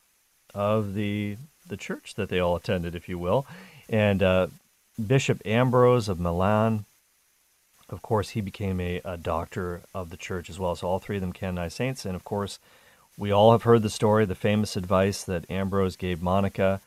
of 0.53 0.93
the 0.93 1.37
the 1.67 1.77
church 1.77 2.15
that 2.15 2.29
they 2.29 2.39
all 2.39 2.55
attended, 2.55 2.95
if 2.95 3.07
you 3.07 3.17
will. 3.17 3.45
And 3.87 4.21
uh, 4.23 4.47
Bishop 5.05 5.41
Ambrose 5.45 6.09
of 6.09 6.19
Milan, 6.19 6.85
of 7.89 8.01
course, 8.01 8.29
he 8.29 8.41
became 8.41 8.79
a, 8.79 9.01
a 9.05 9.17
doctor 9.17 9.81
of 9.93 10.09
the 10.09 10.17
church 10.17 10.49
as 10.49 10.59
well. 10.59 10.75
So 10.75 10.87
all 10.87 10.99
three 10.99 11.17
of 11.17 11.21
them 11.21 11.31
canonized 11.31 11.77
saints. 11.77 12.05
And 12.05 12.15
of 12.15 12.23
course, 12.23 12.59
we 13.17 13.31
all 13.31 13.51
have 13.51 13.63
heard 13.63 13.83
the 13.83 13.89
story, 13.89 14.25
the 14.25 14.35
famous 14.35 14.75
advice 14.75 15.23
that 15.23 15.49
Ambrose 15.49 15.95
gave 15.95 16.21
Monica. 16.21 16.81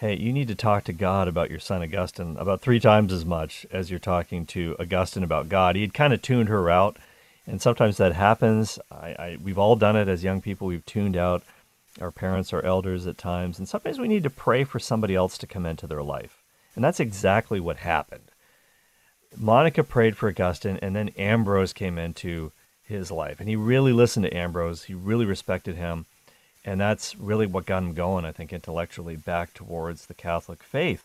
Hey, 0.00 0.16
you 0.16 0.32
need 0.32 0.48
to 0.48 0.54
talk 0.54 0.84
to 0.84 0.94
God 0.94 1.28
about 1.28 1.50
your 1.50 1.58
son 1.58 1.82
Augustine 1.82 2.38
about 2.38 2.62
three 2.62 2.80
times 2.80 3.12
as 3.12 3.26
much 3.26 3.66
as 3.70 3.90
you're 3.90 3.98
talking 3.98 4.46
to 4.46 4.74
Augustine 4.80 5.22
about 5.22 5.50
God. 5.50 5.76
He 5.76 5.82
had 5.82 5.92
kind 5.92 6.14
of 6.14 6.22
tuned 6.22 6.48
her 6.48 6.70
out, 6.70 6.96
and 7.46 7.60
sometimes 7.60 7.98
that 7.98 8.14
happens. 8.14 8.78
I, 8.90 9.08
I, 9.08 9.38
we've 9.42 9.58
all 9.58 9.76
done 9.76 9.96
it 9.96 10.08
as 10.08 10.24
young 10.24 10.40
people. 10.40 10.66
We've 10.66 10.86
tuned 10.86 11.18
out 11.18 11.42
our 12.00 12.10
parents, 12.10 12.54
our 12.54 12.64
elders 12.64 13.06
at 13.06 13.18
times, 13.18 13.58
and 13.58 13.68
sometimes 13.68 13.98
we 13.98 14.08
need 14.08 14.22
to 14.22 14.30
pray 14.30 14.64
for 14.64 14.78
somebody 14.78 15.14
else 15.14 15.36
to 15.36 15.46
come 15.46 15.66
into 15.66 15.86
their 15.86 16.02
life. 16.02 16.40
And 16.74 16.82
that's 16.82 16.98
exactly 16.98 17.60
what 17.60 17.76
happened. 17.76 18.30
Monica 19.36 19.84
prayed 19.84 20.16
for 20.16 20.30
Augustine, 20.30 20.78
and 20.80 20.96
then 20.96 21.10
Ambrose 21.10 21.74
came 21.74 21.98
into 21.98 22.52
his 22.82 23.10
life. 23.10 23.38
And 23.38 23.50
he 23.50 23.54
really 23.56 23.92
listened 23.92 24.24
to 24.24 24.34
Ambrose, 24.34 24.84
he 24.84 24.94
really 24.94 25.26
respected 25.26 25.76
him. 25.76 26.06
And 26.64 26.80
that's 26.80 27.16
really 27.16 27.46
what 27.46 27.66
got 27.66 27.82
him 27.82 27.94
going, 27.94 28.24
I 28.24 28.32
think, 28.32 28.52
intellectually 28.52 29.16
back 29.16 29.54
towards 29.54 30.06
the 30.06 30.14
Catholic 30.14 30.62
faith. 30.62 31.04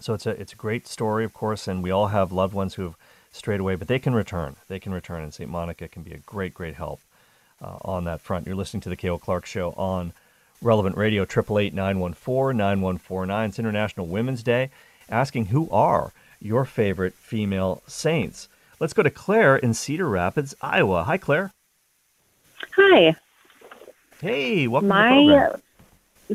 So 0.00 0.12
it's 0.12 0.26
a, 0.26 0.30
it's 0.30 0.52
a 0.52 0.56
great 0.56 0.86
story, 0.86 1.24
of 1.24 1.32
course, 1.32 1.66
and 1.66 1.82
we 1.82 1.90
all 1.90 2.08
have 2.08 2.32
loved 2.32 2.52
ones 2.52 2.74
who 2.74 2.82
have 2.82 2.96
strayed 3.32 3.60
away, 3.60 3.74
but 3.74 3.88
they 3.88 3.98
can 3.98 4.14
return. 4.14 4.56
They 4.68 4.78
can 4.78 4.92
return, 4.92 5.22
and 5.22 5.32
St. 5.32 5.50
Monica 5.50 5.88
can 5.88 6.02
be 6.02 6.12
a 6.12 6.18
great, 6.18 6.52
great 6.52 6.74
help 6.74 7.00
uh, 7.62 7.78
on 7.82 8.04
that 8.04 8.20
front. 8.20 8.46
You're 8.46 8.56
listening 8.56 8.82
to 8.82 8.88
the 8.88 8.96
Cale 8.96 9.18
Clark 9.18 9.46
Show 9.46 9.72
on 9.72 10.12
Relevant 10.60 10.96
Radio, 10.96 11.22
888 11.22 11.74
914 11.74 12.56
9149. 12.56 13.48
It's 13.48 13.58
International 13.58 14.06
Women's 14.06 14.42
Day, 14.42 14.70
asking 15.08 15.46
who 15.46 15.70
are 15.70 16.12
your 16.40 16.64
favorite 16.64 17.14
female 17.14 17.82
saints. 17.86 18.48
Let's 18.78 18.92
go 18.92 19.02
to 19.02 19.10
Claire 19.10 19.56
in 19.56 19.74
Cedar 19.74 20.08
Rapids, 20.08 20.54
Iowa. 20.60 21.04
Hi, 21.04 21.16
Claire. 21.16 21.50
Hi. 22.76 23.16
Hey, 24.24 24.68
welcome 24.68 24.88
My, 24.88 25.10
to 25.10 25.20
the 25.26 25.34
program. 25.34 25.62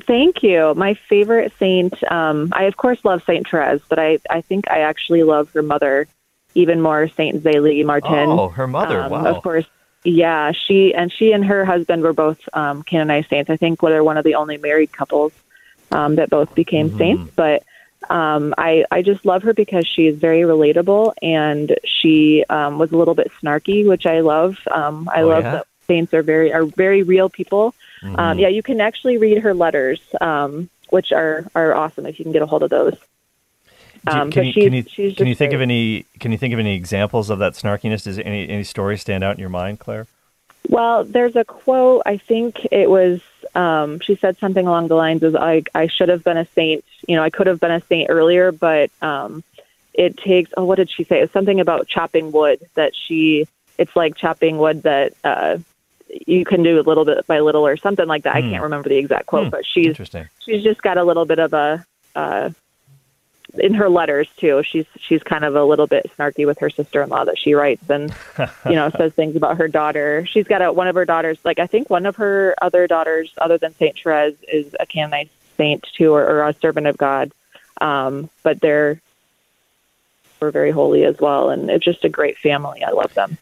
Thank 0.06 0.44
you. 0.44 0.76
My 0.76 0.94
favorite 1.10 1.52
saint, 1.58 2.04
um, 2.12 2.50
I 2.52 2.66
of 2.66 2.78
course 2.78 3.04
love 3.04 3.24
Saint 3.26 3.50
Therese, 3.50 3.82
but 3.90 3.98
I, 3.98 4.20
I 4.30 4.42
think 4.42 4.70
I 4.70 4.82
actually 4.82 5.24
love 5.24 5.50
her 5.54 5.64
mother 5.64 6.08
even 6.54 6.82
more, 6.82 7.08
Saint 7.10 7.44
Zélie 7.44 7.84
Martin. 7.84 8.30
Oh, 8.30 8.50
her 8.50 8.68
mother. 8.68 9.02
Um, 9.02 9.12
wow. 9.12 9.26
Of 9.26 9.42
course, 9.42 9.66
yeah. 10.04 10.52
She 10.52 10.94
and 10.94 11.12
she 11.12 11.32
and 11.32 11.44
her 11.46 11.66
husband 11.66 12.04
were 12.04 12.14
both 12.14 12.38
um, 12.54 12.84
canonized 12.84 13.30
saints. 13.30 13.50
I 13.50 13.58
think 13.58 13.82
they're 13.82 14.04
one 14.04 14.18
of 14.18 14.24
the 14.24 14.36
only 14.36 14.58
married 14.58 14.92
couples 14.94 15.34
um, 15.92 16.18
that 16.18 16.30
both 16.30 16.54
became 16.54 16.92
Mhm. 16.92 16.98
saints. 17.00 17.34
But 17.36 17.64
um, 18.12 18.54
I 18.56 18.86
I 18.92 19.02
just 19.02 19.26
love 19.26 19.42
her 19.44 19.54
because 19.54 19.88
she 19.88 20.06
is 20.06 20.20
very 20.20 20.42
relatable 20.42 21.14
and 21.24 21.76
she 21.86 22.46
um, 22.52 22.78
was 22.78 22.92
a 22.92 22.98
little 22.98 23.16
bit 23.16 23.32
snarky, 23.42 23.88
which 23.88 24.06
I 24.06 24.20
love. 24.20 24.58
Um, 24.70 25.10
I 25.12 25.22
Oh, 25.24 25.28
love 25.30 25.44
yeah? 25.44 25.52
that 25.54 25.66
saints 25.90 26.14
are 26.14 26.24
very 26.24 26.54
are 26.54 26.66
very 26.66 27.02
real 27.04 27.30
people. 27.30 27.74
Um, 28.04 28.16
Mhm. 28.16 28.40
yeah, 28.44 28.48
you 28.48 28.64
can 28.64 28.80
actually 28.80 29.18
read 29.18 29.40
her 29.40 29.54
letters, 29.54 30.00
um, 30.22 30.70
which 30.90 31.12
are 31.12 31.46
are 31.56 31.74
awesome 31.76 32.06
if 32.06 32.18
you 32.18 32.24
can 32.24 32.32
get 32.32 32.42
a 32.42 32.46
hold 32.46 32.64
of 32.64 32.70
those. 32.70 32.96
Um, 34.08 34.32
can, 34.32 34.46
you, 34.46 34.54
can 34.54 34.74
you 34.74 34.84
she's 34.88 35.18
can 35.18 35.28
you 35.28 35.36
think 35.36 35.52
of 35.54 35.62
any 35.62 36.06
can 36.22 36.32
you 36.32 36.38
think 36.38 36.54
of 36.54 36.60
any 36.60 36.74
examples 36.76 37.30
of 37.30 37.40
that 37.40 37.54
snarkiness? 37.54 38.04
Does 38.04 38.18
any 38.20 38.48
any 38.48 38.64
stories 38.64 39.02
stand 39.02 39.24
out 39.26 39.36
in 39.36 39.42
your 39.42 39.50
mind, 39.50 39.80
Claire? 39.80 40.08
Well, 40.70 41.04
there's 41.04 41.36
a 41.36 41.44
quote. 41.44 42.04
I 42.06 42.18
think 42.18 42.66
it 42.72 42.90
was. 42.90 43.22
Um, 43.56 44.00
she 44.00 44.16
said 44.16 44.38
something 44.38 44.68
along 44.68 44.88
the 44.88 44.96
lines 44.96 45.24
of, 45.24 45.36
"I 45.36 45.64
I 45.74 45.88
should 45.88 46.10
have 46.10 46.24
been 46.24 46.38
a 46.38 46.46
saint. 46.56 46.86
You 47.08 47.16
know, 47.16 47.24
I 47.24 47.30
could 47.30 47.48
have 47.48 47.60
been 47.60 47.72
a 47.72 47.82
saint 47.82 48.10
earlier, 48.10 48.52
but 48.52 48.92
um, 49.02 49.44
it 49.94 50.18
takes." 50.18 50.52
Oh, 50.56 50.66
what 50.66 50.76
did 50.76 50.90
she 50.90 51.04
say? 51.04 51.18
It 51.20 51.22
was 51.22 51.32
something 51.32 51.60
about 51.60 51.88
chopping 51.88 52.32
wood. 52.32 52.60
That 52.76 52.94
she. 52.96 53.48
It's 53.78 53.96
like 53.96 54.16
chopping 54.16 54.58
wood 54.58 54.84
that 54.84 55.14
uh, 55.24 55.58
you 56.26 56.43
can 56.45 56.64
do 56.64 56.80
a 56.80 56.82
little 56.82 57.05
bit 57.05 57.26
by 57.28 57.39
little 57.39 57.66
or 57.66 57.78
something 57.78 58.07
like 58.07 58.24
that. 58.24 58.36
I 58.36 58.41
Hmm. 58.41 58.49
can't 58.51 58.64
remember 58.64 58.89
the 58.89 58.97
exact 58.97 59.26
quote, 59.28 59.45
Hmm. 59.45 59.49
but 59.51 59.66
she's 59.66 59.88
Interesting. 59.88 60.28
she's 60.39 60.64
just 60.64 60.82
got 60.82 60.97
a 60.97 61.03
little 61.03 61.26
bit 61.26 61.39
of 61.39 61.53
a. 61.53 61.86
Uh, 62.16 62.49
in 63.57 63.74
her 63.74 63.89
letters 63.89 64.28
too, 64.38 64.62
she's 64.64 64.86
she's 64.99 65.24
kind 65.24 65.43
of 65.43 65.55
a 65.55 65.64
little 65.64 65.88
bit 65.88 66.10
snarky 66.16 66.45
with 66.45 66.60
her 66.60 66.70
sister-in-law 66.70 67.24
that 67.26 67.38
she 67.39 67.55
writes, 67.55 67.89
and 67.89 68.14
you 68.66 68.76
know 68.76 68.89
says 68.97 69.12
things 69.14 69.36
about 69.36 69.57
her 69.57 69.68
daughter. 69.68 70.24
She's 70.28 70.47
got 70.47 70.62
a, 70.62 70.72
one 70.72 70.88
of 70.88 70.93
her 70.95 71.05
daughters, 71.05 71.39
like 71.43 71.57
I 71.57 71.66
think 71.66 71.89
one 71.89 72.05
of 72.05 72.18
her 72.18 72.53
other 72.62 72.86
daughters, 72.86 73.32
other 73.39 73.57
than 73.57 73.74
Saint 73.76 73.97
Therese, 73.97 74.36
is 74.47 74.76
a 74.80 74.86
canonized 74.86 75.32
saint 75.57 75.84
too, 75.97 76.14
or, 76.14 76.24
or 76.24 76.47
a 76.47 76.53
servant 76.53 76.86
of 76.86 76.97
God. 76.97 77.32
Um, 77.82 78.30
but 78.43 78.60
they're 78.62 79.01
we're 80.39 80.51
very 80.51 80.72
holy 80.72 81.03
as 81.03 81.20
well, 81.20 81.49
and 81.49 81.70
it's 81.72 81.84
just 81.84 82.05
a 82.05 82.10
great 82.10 82.38
family. 82.38 82.84
I 82.84 82.91
love 82.91 83.14
them. 83.16 83.38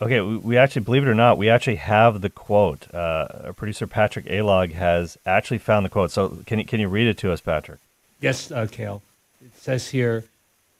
Okay, 0.00 0.20
we, 0.20 0.36
we 0.36 0.56
actually, 0.56 0.82
believe 0.82 1.02
it 1.02 1.08
or 1.08 1.14
not, 1.14 1.38
we 1.38 1.48
actually 1.48 1.76
have 1.76 2.20
the 2.20 2.30
quote. 2.30 2.86
Uh, 2.94 3.26
our 3.44 3.52
producer 3.52 3.86
Patrick 3.86 4.26
Alog 4.26 4.72
has 4.72 5.18
actually 5.26 5.58
found 5.58 5.84
the 5.84 5.90
quote. 5.90 6.10
So 6.10 6.38
can 6.46 6.58
you, 6.60 6.64
can 6.64 6.80
you 6.80 6.88
read 6.88 7.08
it 7.08 7.18
to 7.18 7.32
us, 7.32 7.40
Patrick? 7.40 7.80
Yes, 8.20 8.50
uh, 8.50 8.66
Cale. 8.70 9.02
It 9.44 9.56
says 9.56 9.88
here, 9.88 10.24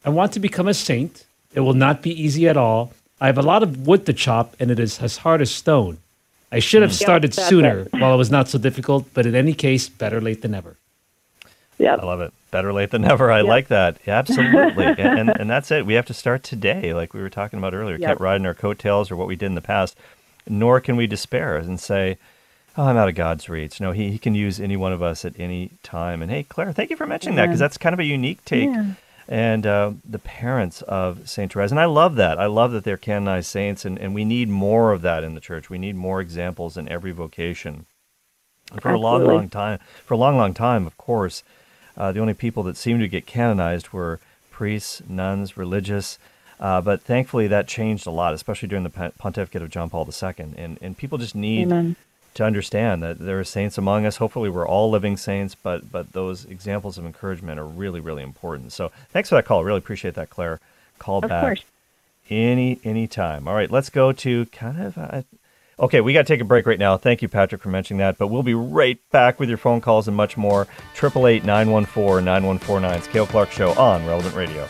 I 0.05 0.11
want 0.11 0.33
to 0.33 0.41
become 0.41 0.69
a 0.69 0.75
saint. 0.75 1.27
It 1.53 1.61
will 1.61 1.75
not 1.75 2.03
be 2.03 2.11
easy 2.11 2.49
at 2.49 2.57
all. 2.57 2.93
I 3.21 3.27
have 3.27 3.39
a 3.39 3.43
lot 3.43 3.63
of 3.63 3.87
wood 3.87 4.07
to 4.07 4.13
chop, 4.13 4.55
and 4.61 4.71
it 4.71 4.79
is 4.79 5.01
as 5.01 5.19
hard 5.19 5.41
as 5.41 5.51
stone. 5.51 5.99
I 6.53 6.61
should 6.61 6.83
have 6.83 6.95
started 6.95 7.33
that's 7.33 7.49
sooner 7.49 7.81
it. 7.81 7.93
while 7.93 8.15
it 8.15 8.17
was 8.17 8.31
not 8.31 8.49
so 8.49 8.59
difficult, 8.59 9.13
but 9.13 9.27
in 9.27 9.35
any 9.35 9.53
case, 9.53 9.89
better 9.89 10.21
late 10.21 10.43
than 10.43 10.53
never. 10.53 10.77
Yeah, 11.79 11.97
I 11.97 12.05
love 12.05 12.21
it. 12.21 12.33
Better 12.51 12.73
late 12.73 12.91
than 12.91 13.03
never. 13.03 13.31
I 13.31 13.43
like 13.43 13.69
that. 13.69 13.99
Yeah, 14.07 14.19
absolutely. 14.19 14.87
and, 14.87 15.29
and 15.29 15.51
that's 15.51 15.71
it. 15.71 15.85
We 15.85 15.95
have 15.95 16.07
to 16.07 16.15
start 16.15 16.43
today, 16.43 16.95
like 16.95 17.13
we 17.13 17.21
were 17.21 17.29
talking 17.29 17.59
about 17.59 17.75
earlier. 17.75 17.97
Yep. 17.97 18.09
Can't 18.09 18.21
ride 18.21 18.37
in 18.41 18.47
our 18.47 18.55
coattails 18.55 19.11
or 19.11 19.17
what 19.17 19.29
we 19.29 19.37
did 19.37 19.47
in 19.47 19.55
the 19.55 19.61
past. 19.61 19.97
Nor 20.49 20.81
can 20.81 20.97
we 20.97 21.07
despair 21.07 21.57
and 21.57 21.79
say, 21.79 22.17
"Oh, 22.77 22.85
I'm 22.85 22.97
out 22.97 23.09
of 23.09 23.15
God's 23.15 23.51
reach." 23.51 23.81
No, 23.83 23.93
He 23.93 24.11
He 24.11 24.19
can 24.19 24.35
use 24.35 24.59
any 24.61 24.79
one 24.79 24.95
of 24.95 25.03
us 25.03 25.27
at 25.27 25.39
any 25.39 25.73
time. 25.83 26.23
And 26.23 26.31
hey, 26.31 26.45
Claire, 26.45 26.73
thank 26.73 26.89
you 26.89 26.97
for 26.97 27.07
mentioning 27.07 27.37
that 27.37 27.47
because 27.47 27.59
that's 27.59 27.77
kind 27.77 27.93
of 27.93 28.01
a 28.01 28.05
unique 28.05 28.43
take. 28.47 28.71
And 29.31 29.67
uh, 29.67 29.93
the 30.09 30.19
parents 30.19 30.81
of 30.81 31.29
Saint 31.29 31.53
Therese, 31.53 31.71
and 31.71 31.79
I 31.79 31.85
love 31.85 32.15
that. 32.15 32.39
I 32.39 32.47
love 32.47 32.73
that 32.73 32.85
they're 32.85 32.97
canonized 32.97 33.49
saints, 33.51 33.85
and, 33.85 33.99
and 33.99 34.15
we 34.15 34.25
need 34.25 34.49
more 34.49 34.93
of 34.93 35.03
that 35.03 35.23
in 35.23 35.35
the 35.35 35.41
church. 35.41 35.69
We 35.69 35.77
need 35.77 35.97
more 35.97 36.23
examples 36.23 36.79
in 36.79 36.89
every 36.89 37.11
vocation. 37.13 37.85
And 38.73 38.81
for 38.81 38.91
a 38.91 38.99
long, 38.99 39.27
long 39.27 39.51
time, 39.51 39.81
for 40.07 40.15
a 40.15 40.17
long, 40.17 40.39
long 40.39 40.55
time, 40.55 40.87
of 40.87 40.97
course, 40.97 41.43
uh, 41.99 42.13
the 42.13 42.21
only 42.21 42.33
people 42.35 42.63
that 42.63 42.77
seemed 42.77 43.01
to 43.01 43.09
get 43.09 43.27
canonized 43.27 43.93
were 43.93 44.21
priests, 44.51 45.03
nuns, 45.09 45.57
religious. 45.57 46.19
Uh, 46.61 46.81
but 46.81 47.03
thankfully, 47.03 47.47
that 47.49 47.69
changed 47.69 48.07
a 48.07 48.11
lot, 48.11 48.33
especially 48.35 48.69
during 48.69 48.85
the 48.85 49.13
pontificate 49.19 49.63
of 49.63 49.71
John 49.71 49.91
Paul 49.91 50.09
II. 50.09 50.35
And, 50.57 50.79
and 50.81 50.97
people 50.97 51.19
just 51.19 51.35
need 51.35 51.65
Amen. 51.67 51.97
to 52.35 52.45
understand 52.45 53.03
that 53.03 53.19
there 53.19 53.39
are 53.39 53.45
saints 53.45 53.79
among 53.79 54.07
us. 54.07 54.17
Hopefully, 54.17 54.49
we're 54.49 54.67
all 54.67 54.91
living 54.91 55.17
saints, 55.17 55.55
but 55.55 55.93
but 55.93 56.13
those 56.13 56.45
examples 56.45 56.99
of 56.99 57.05
encouragement 57.05 57.61
are 57.61 57.67
really, 57.67 58.01
really 58.01 58.23
important. 58.23 58.73
So 58.73 58.91
thanks 59.11 59.29
for 59.29 59.35
that 59.37 59.45
call. 59.45 59.65
Really 59.65 59.79
appreciate 59.79 60.15
that, 60.15 60.31
Claire. 60.31 60.61
Call 60.99 61.19
Of 61.23 61.29
back 61.29 61.45
course. 61.45 61.65
any 62.31 62.81
any 62.83 63.07
time. 63.07 63.47
All 63.47 63.55
right, 63.55 63.71
let's 63.71 63.91
go 63.91 64.13
to 64.13 64.47
kind 64.47 64.81
of. 64.81 64.99
Uh, 64.99 65.23
okay, 65.81 66.01
we 66.01 66.13
got 66.13 66.27
to 66.27 66.33
take 66.33 66.41
a 66.41 66.45
break 66.45 66.67
right 66.67 66.79
now. 66.79 66.97
Thank 66.97 67.23
you, 67.23 67.29
Patrick, 67.29 67.63
for 67.63 67.69
mentioning 67.69 67.99
that. 67.99 68.19
But 68.19 68.29
we'll 68.29 68.43
be 68.43 68.55
right 68.55 68.99
back 69.11 69.39
with 69.39 69.49
your 69.49 69.59
phone 69.59 69.81
calls 69.81 70.09
and 70.09 70.17
much 70.17 70.37
more. 70.37 70.63
888 70.95 71.45
914 71.45 72.25
9149. 72.25 73.03
Scale 73.03 73.27
Clark 73.27 73.51
Show 73.51 73.73
on 73.73 74.05
Relevant 74.07 74.35
Radio. 74.35 74.67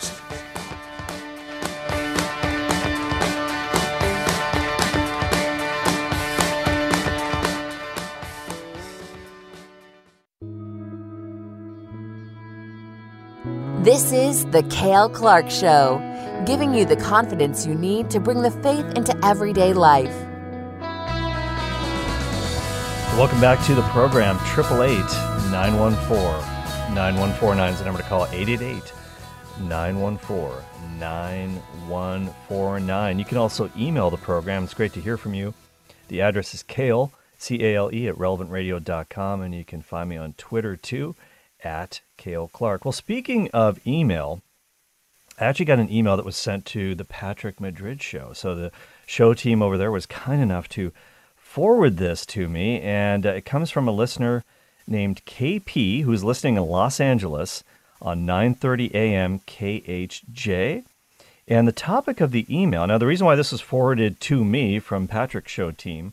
This 13.89 14.13
is 14.13 14.45
The 14.47 14.65
Cale 14.65 15.09
Clark 15.09 15.49
Show, 15.49 15.99
giving 16.45 16.75
you 16.75 16.85
the 16.85 16.97
confidence 16.97 17.67
you 17.67 17.75
need 17.75 18.11
to 18.11 18.21
bring 18.21 18.43
the 18.43 18.51
faith 18.51 18.85
into 18.99 19.19
everyday 19.25 19.73
life. 19.73 20.28
Welcome 23.19 23.41
back 23.41 23.67
to 23.67 23.75
the 23.75 23.83
program. 23.89 24.39
Triple 24.47 24.85
eight 24.85 25.11
nine 25.51 25.77
one 25.77 25.95
four 26.07 26.39
nine 26.95 27.17
one 27.17 27.33
four 27.33 27.57
nine 27.57 27.73
is 27.73 27.81
the 27.81 27.85
number 27.85 28.01
to 28.01 28.07
call. 28.07 28.27
888 28.27 28.93
914 29.63 30.63
9149. 31.01 33.19
You 33.19 33.25
can 33.25 33.39
also 33.39 33.73
email 33.77 34.11
the 34.11 34.19
program. 34.19 34.63
It's 34.63 34.73
great 34.73 34.93
to 34.93 35.01
hear 35.01 35.17
from 35.17 35.35
you. 35.35 35.53
The 36.07 36.21
address 36.21 36.55
is 36.55 36.63
Cale, 36.63 37.13
C 37.39 37.65
A 37.65 37.75
L 37.75 37.93
E, 37.93 38.07
at 38.07 38.15
relevantradio.com, 38.15 39.43
and 39.43 39.53
you 39.53 39.65
can 39.65 39.83
find 39.83 40.09
me 40.09 40.17
on 40.17 40.35
Twitter 40.35 40.77
too, 40.77 41.17
at 41.65 42.03
Cale 42.19 42.47
Clark. 42.47 42.85
Well, 42.85 42.93
speaking 42.93 43.51
of 43.51 43.85
email, 43.85 44.43
I 45.41 45.47
actually 45.47 45.67
got 45.67 45.81
an 45.81 45.93
email 45.93 46.17
that 46.17 46.25
was 46.25 46.37
sent 46.37 46.67
to 46.67 46.95
the 46.95 47.05
Patrick 47.05 47.61
Madrid 47.61 48.01
show. 48.01 48.33
So 48.33 48.55
the 48.55 48.71
show 49.07 49.35
team 49.35 49.61
over 49.61 49.77
there 49.77 49.91
was 49.91 50.07
kind 50.07 50.41
enough 50.41 50.69
to 50.69 50.93
forward 51.59 51.97
this 51.97 52.25
to 52.25 52.49
me, 52.49 52.81
and 52.81 53.27
uh, 53.27 53.31
it 53.31 53.45
comes 53.45 53.69
from 53.69 53.89
a 53.89 53.93
listener 53.93 54.45
named 54.87 55.25
KP 55.27 56.05
who's 56.05 56.23
listening 56.23 56.57
in 56.57 56.63
Los 56.63 57.01
Angeles 57.01 57.65
on 58.01 58.25
9:30 58.25 58.95
a.m. 58.95 59.41
KHJ. 59.41 60.85
And 61.49 61.67
the 61.67 61.73
topic 61.73 62.21
of 62.21 62.31
the 62.31 62.47
email. 62.49 62.87
Now, 62.87 62.97
the 62.97 63.09
reason 63.09 63.27
why 63.27 63.35
this 63.35 63.51
was 63.51 63.61
forwarded 63.61 64.21
to 64.21 64.45
me 64.45 64.79
from 64.79 65.09
Patrick's 65.09 65.51
show 65.51 65.73
team 65.73 66.13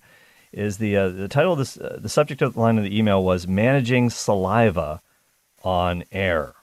is 0.52 0.80
the 0.80 0.98
uh, 0.98 1.10
the 1.10 1.28
title 1.28 1.52
of 1.54 1.60
this 1.60 1.78
uh, 1.78 2.00
the 2.02 2.10
subject 2.10 2.42
of 2.42 2.56
the 2.56 2.60
line 2.60 2.80
of 2.80 2.84
the 2.84 2.98
email 2.98 3.24
was 3.24 3.48
managing 3.48 4.10
saliva 4.10 5.00
on 5.64 6.06
air. 6.12 6.56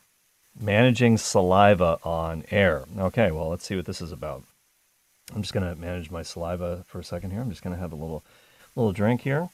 Managing 0.61 1.19
saliva 1.19 2.01
on 2.03 2.43
air. 2.51 2.87
Okay, 2.99 3.31
well, 3.31 3.49
let's 3.49 3.65
see 3.65 3.77
what 3.77 3.87
this 3.87 4.03
is 4.03 4.11
about. 4.11 4.43
I'm 5.33 5.43
just 5.43 5.55
going 5.55 5.73
to 5.73 5.81
manage 5.81 6.11
my 6.11 6.23
saliva 6.23 6.83
for 6.89 6.99
a 6.99 7.05
second 7.05 7.31
here. 7.31 7.41
I'm 7.41 7.51
just 7.51 7.63
going 7.63 7.77
to 7.77 7.81
have 7.81 7.93
a 7.93 7.97
little 7.97 8.25
little 8.77 8.93
drink 8.93 9.23
here. 9.23 9.49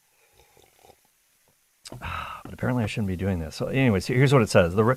But 2.45 2.55
apparently, 2.55 2.83
I 2.83 2.87
shouldn't 2.87 3.09
be 3.09 3.17
doing 3.17 3.41
this. 3.41 3.57
So, 3.57 3.67
anyways, 3.67 4.07
here's 4.07 4.33
what 4.33 4.41
it 4.41 4.49
says. 4.49 4.75
The 4.75 4.97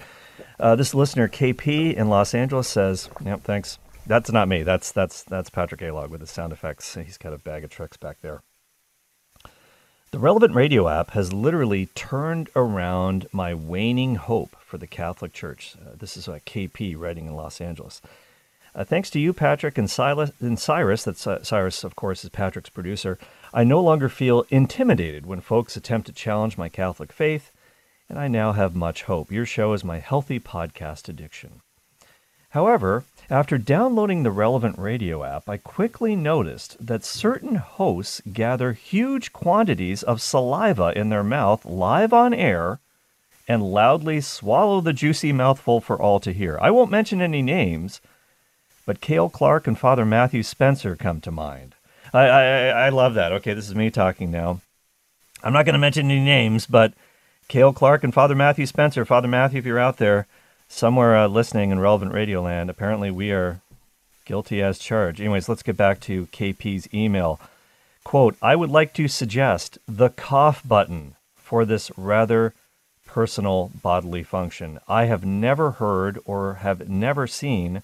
uh, 0.57 0.78
this 0.78 0.93
listener 0.93 1.28
KP 1.28 1.93
in 1.93 2.07
Los 2.07 2.34
Angeles 2.34 2.69
says, 2.69 3.09
"Yep, 3.26 3.41
thanks. 3.41 3.78
That's 4.07 4.32
not 4.32 4.47
me. 4.47 4.63
That's 4.63 4.93
that's 4.93 5.24
that's 5.24 5.49
Patrick 5.49 5.82
Alog 5.82 6.11
with 6.11 6.22
his 6.22 6.32
sound 6.32 6.53
effects. 6.53 6.95
He's 6.95 7.17
got 7.17 7.34
a 7.34 7.38
bag 7.38 7.65
of 7.65 7.69
tricks 7.69 7.97
back 7.97 8.22
there." 8.22 8.41
The 10.11 10.19
Relevant 10.19 10.55
Radio 10.55 10.88
app 10.88 11.11
has 11.11 11.32
literally 11.34 11.88
turned 11.88 12.49
around 12.55 13.28
my 13.34 13.53
waning 13.53 14.15
hope 14.15 14.55
for 14.59 14.78
the 14.78 14.88
Catholic 14.88 15.34
Church. 15.34 15.76
Uh, 15.78 15.95
this 15.97 16.15
is 16.15 16.30
a 16.30 16.34
uh, 16.34 16.39
KP 16.39 16.97
writing 16.97 17.28
in 17.28 17.36
Los 17.36 17.59
Angeles. 17.59 18.01
Uh, 18.74 18.86
thanks 18.86 19.09
to 19.09 19.19
you, 19.19 19.34
Patrick, 19.34 19.78
and, 19.78 19.89
Silas, 19.89 20.32
and 20.39 20.57
Cyrus, 20.57 21.03
that's 21.03 21.28
uh, 21.28 21.43
Cyrus, 21.43 21.84
of 21.84 21.95
course, 21.95 22.24
is 22.24 22.30
Patrick's 22.30 22.69
producer, 22.69 23.17
I 23.53 23.65
no 23.65 23.82
longer 23.82 24.07
feel 24.07 24.45
intimidated 24.49 25.26
when 25.26 25.41
folks 25.41 25.76
attempt 25.76 26.07
to 26.07 26.13
challenge 26.13 26.57
my 26.57 26.69
Catholic 26.69 27.11
faith, 27.11 27.51
and 28.07 28.17
I 28.17 28.30
now 28.30 28.53
have 28.53 28.76
much 28.76 29.03
hope. 29.03 29.30
Your 29.30 29.45
show 29.45 29.74
is 29.74 29.84
my 29.84 29.99
healthy 29.99 30.39
podcast 30.39 31.09
addiction. 31.09 31.61
However, 32.51 33.03
after 33.30 33.57
downloading 33.57 34.24
the 34.24 34.32
relevant 34.32 34.78
radio 34.78 35.24
app, 35.24 35.47
I 35.49 35.57
quickly 35.57 36.15
noticed 36.15 36.76
that 36.86 37.05
certain 37.05 37.55
hosts 37.55 38.22
gather 38.32 38.74
huge 38.74 39.32
quantities 39.32 40.03
of 40.03 40.22
saliva 40.22 40.91
in 40.95 41.09
their 41.09 41.24
mouth 41.24 41.65
live 41.65 42.11
on 42.11 42.34
air 42.34 42.80
and 43.47 43.63
loudly 43.63 44.22
swallow 44.22 44.82
the 44.82 44.93
juicy 44.93 45.32
mouthful 45.32 45.80
for 45.80 46.01
all 46.01 46.19
to 46.22 46.34
hear. 46.34 46.57
I 46.61 46.72
won't 46.72 46.91
mention 46.91 47.22
any 47.22 47.41
names, 47.41 48.01
but 48.86 49.01
Cale 49.01 49.29
Clark 49.29 49.67
and 49.67 49.77
Father 49.77 50.05
Matthew 50.05 50.43
Spencer 50.43 50.95
come 50.95 51.21
to 51.21 51.32
mind. 51.32 51.75
I, 52.13 52.27
I, 52.27 52.67
I 52.67 52.89
love 52.89 53.13
that. 53.13 53.32
Okay, 53.32 53.53
this 53.53 53.69
is 53.69 53.75
me 53.75 53.89
talking 53.89 54.32
now. 54.32 54.61
I'm 55.43 55.53
not 55.53 55.65
going 55.65 55.73
to 55.73 55.79
mention 55.79 56.11
any 56.11 56.19
names, 56.19 56.65
but 56.65 56.93
Cale 57.47 57.73
Clark 57.73 58.03
and 58.03 58.13
Father 58.13 58.36
Matthew 58.36 58.65
Spencer. 58.65 59.05
Father 59.05 59.27
Matthew, 59.27 59.59
if 59.59 59.65
you're 59.65 59.79
out 59.79 59.97
there 59.97 60.27
somewhere 60.67 61.17
uh, 61.17 61.27
listening 61.27 61.71
in 61.71 61.79
relevant 61.79 62.13
radio 62.13 62.41
land, 62.41 62.69
apparently 62.69 63.11
we 63.11 63.32
are 63.32 63.61
guilty 64.25 64.61
as 64.61 64.79
charged. 64.79 65.19
Anyways, 65.19 65.49
let's 65.49 65.63
get 65.63 65.77
back 65.77 65.99
to 66.01 66.27
KP's 66.27 66.93
email. 66.93 67.39
Quote, 68.03 68.36
I 68.41 68.55
would 68.55 68.69
like 68.69 68.93
to 68.95 69.07
suggest 69.07 69.77
the 69.88 70.09
cough 70.09 70.67
button 70.67 71.15
for 71.36 71.65
this 71.65 71.91
rather 71.97 72.53
personal 73.05 73.71
bodily 73.82 74.23
function. 74.23 74.79
I 74.88 75.05
have 75.05 75.25
never 75.25 75.71
heard 75.71 76.19
or 76.25 76.55
have 76.55 76.88
never 76.88 77.27
seen 77.27 77.84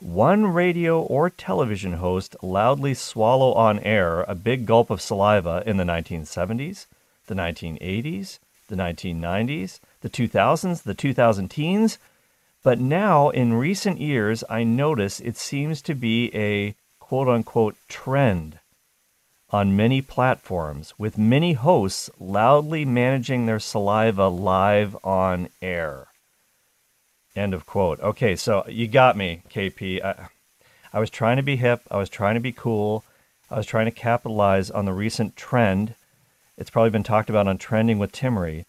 one 0.00 0.46
radio 0.46 1.00
or 1.00 1.28
television 1.28 1.94
host 1.94 2.34
loudly 2.42 2.94
swallow 2.94 3.52
on 3.52 3.78
air 3.80 4.22
a 4.22 4.34
big 4.34 4.66
gulp 4.66 4.90
of 4.90 5.00
saliva 5.00 5.62
in 5.66 5.76
the 5.76 5.84
1970s, 5.84 6.86
the 7.26 7.34
1980s, 7.34 8.38
the 8.68 8.76
1990s, 8.76 9.80
the 10.00 10.08
2000s, 10.08 10.82
the 10.82 10.94
2000 10.94 11.48
teens. 11.50 11.98
But 12.62 12.78
now, 12.78 13.30
in 13.30 13.54
recent 13.54 14.00
years, 14.00 14.42
I 14.48 14.64
notice 14.64 15.20
it 15.20 15.36
seems 15.36 15.82
to 15.82 15.94
be 15.94 16.34
a 16.34 16.74
quote 16.98 17.28
unquote 17.28 17.76
trend 17.88 18.58
on 19.50 19.76
many 19.76 20.00
platforms, 20.00 20.94
with 20.96 21.18
many 21.18 21.54
hosts 21.54 22.08
loudly 22.20 22.84
managing 22.84 23.46
their 23.46 23.58
saliva 23.58 24.28
live 24.28 24.96
on 25.02 25.48
air. 25.60 26.06
End 27.40 27.54
of 27.54 27.64
quote. 27.64 27.98
Okay, 28.00 28.36
so 28.36 28.66
you 28.68 28.86
got 28.86 29.16
me, 29.16 29.40
KP. 29.48 30.04
I, 30.04 30.28
I 30.92 31.00
was 31.00 31.08
trying 31.08 31.38
to 31.38 31.42
be 31.42 31.56
hip. 31.56 31.80
I 31.90 31.96
was 31.96 32.10
trying 32.10 32.34
to 32.34 32.40
be 32.40 32.52
cool. 32.52 33.02
I 33.50 33.56
was 33.56 33.64
trying 33.64 33.86
to 33.86 33.90
capitalize 33.90 34.70
on 34.70 34.84
the 34.84 34.92
recent 34.92 35.36
trend. 35.36 35.94
It's 36.58 36.68
probably 36.68 36.90
been 36.90 37.02
talked 37.02 37.30
about 37.30 37.48
on 37.48 37.56
Trending 37.56 37.98
with 37.98 38.12
Timmerie 38.12 38.66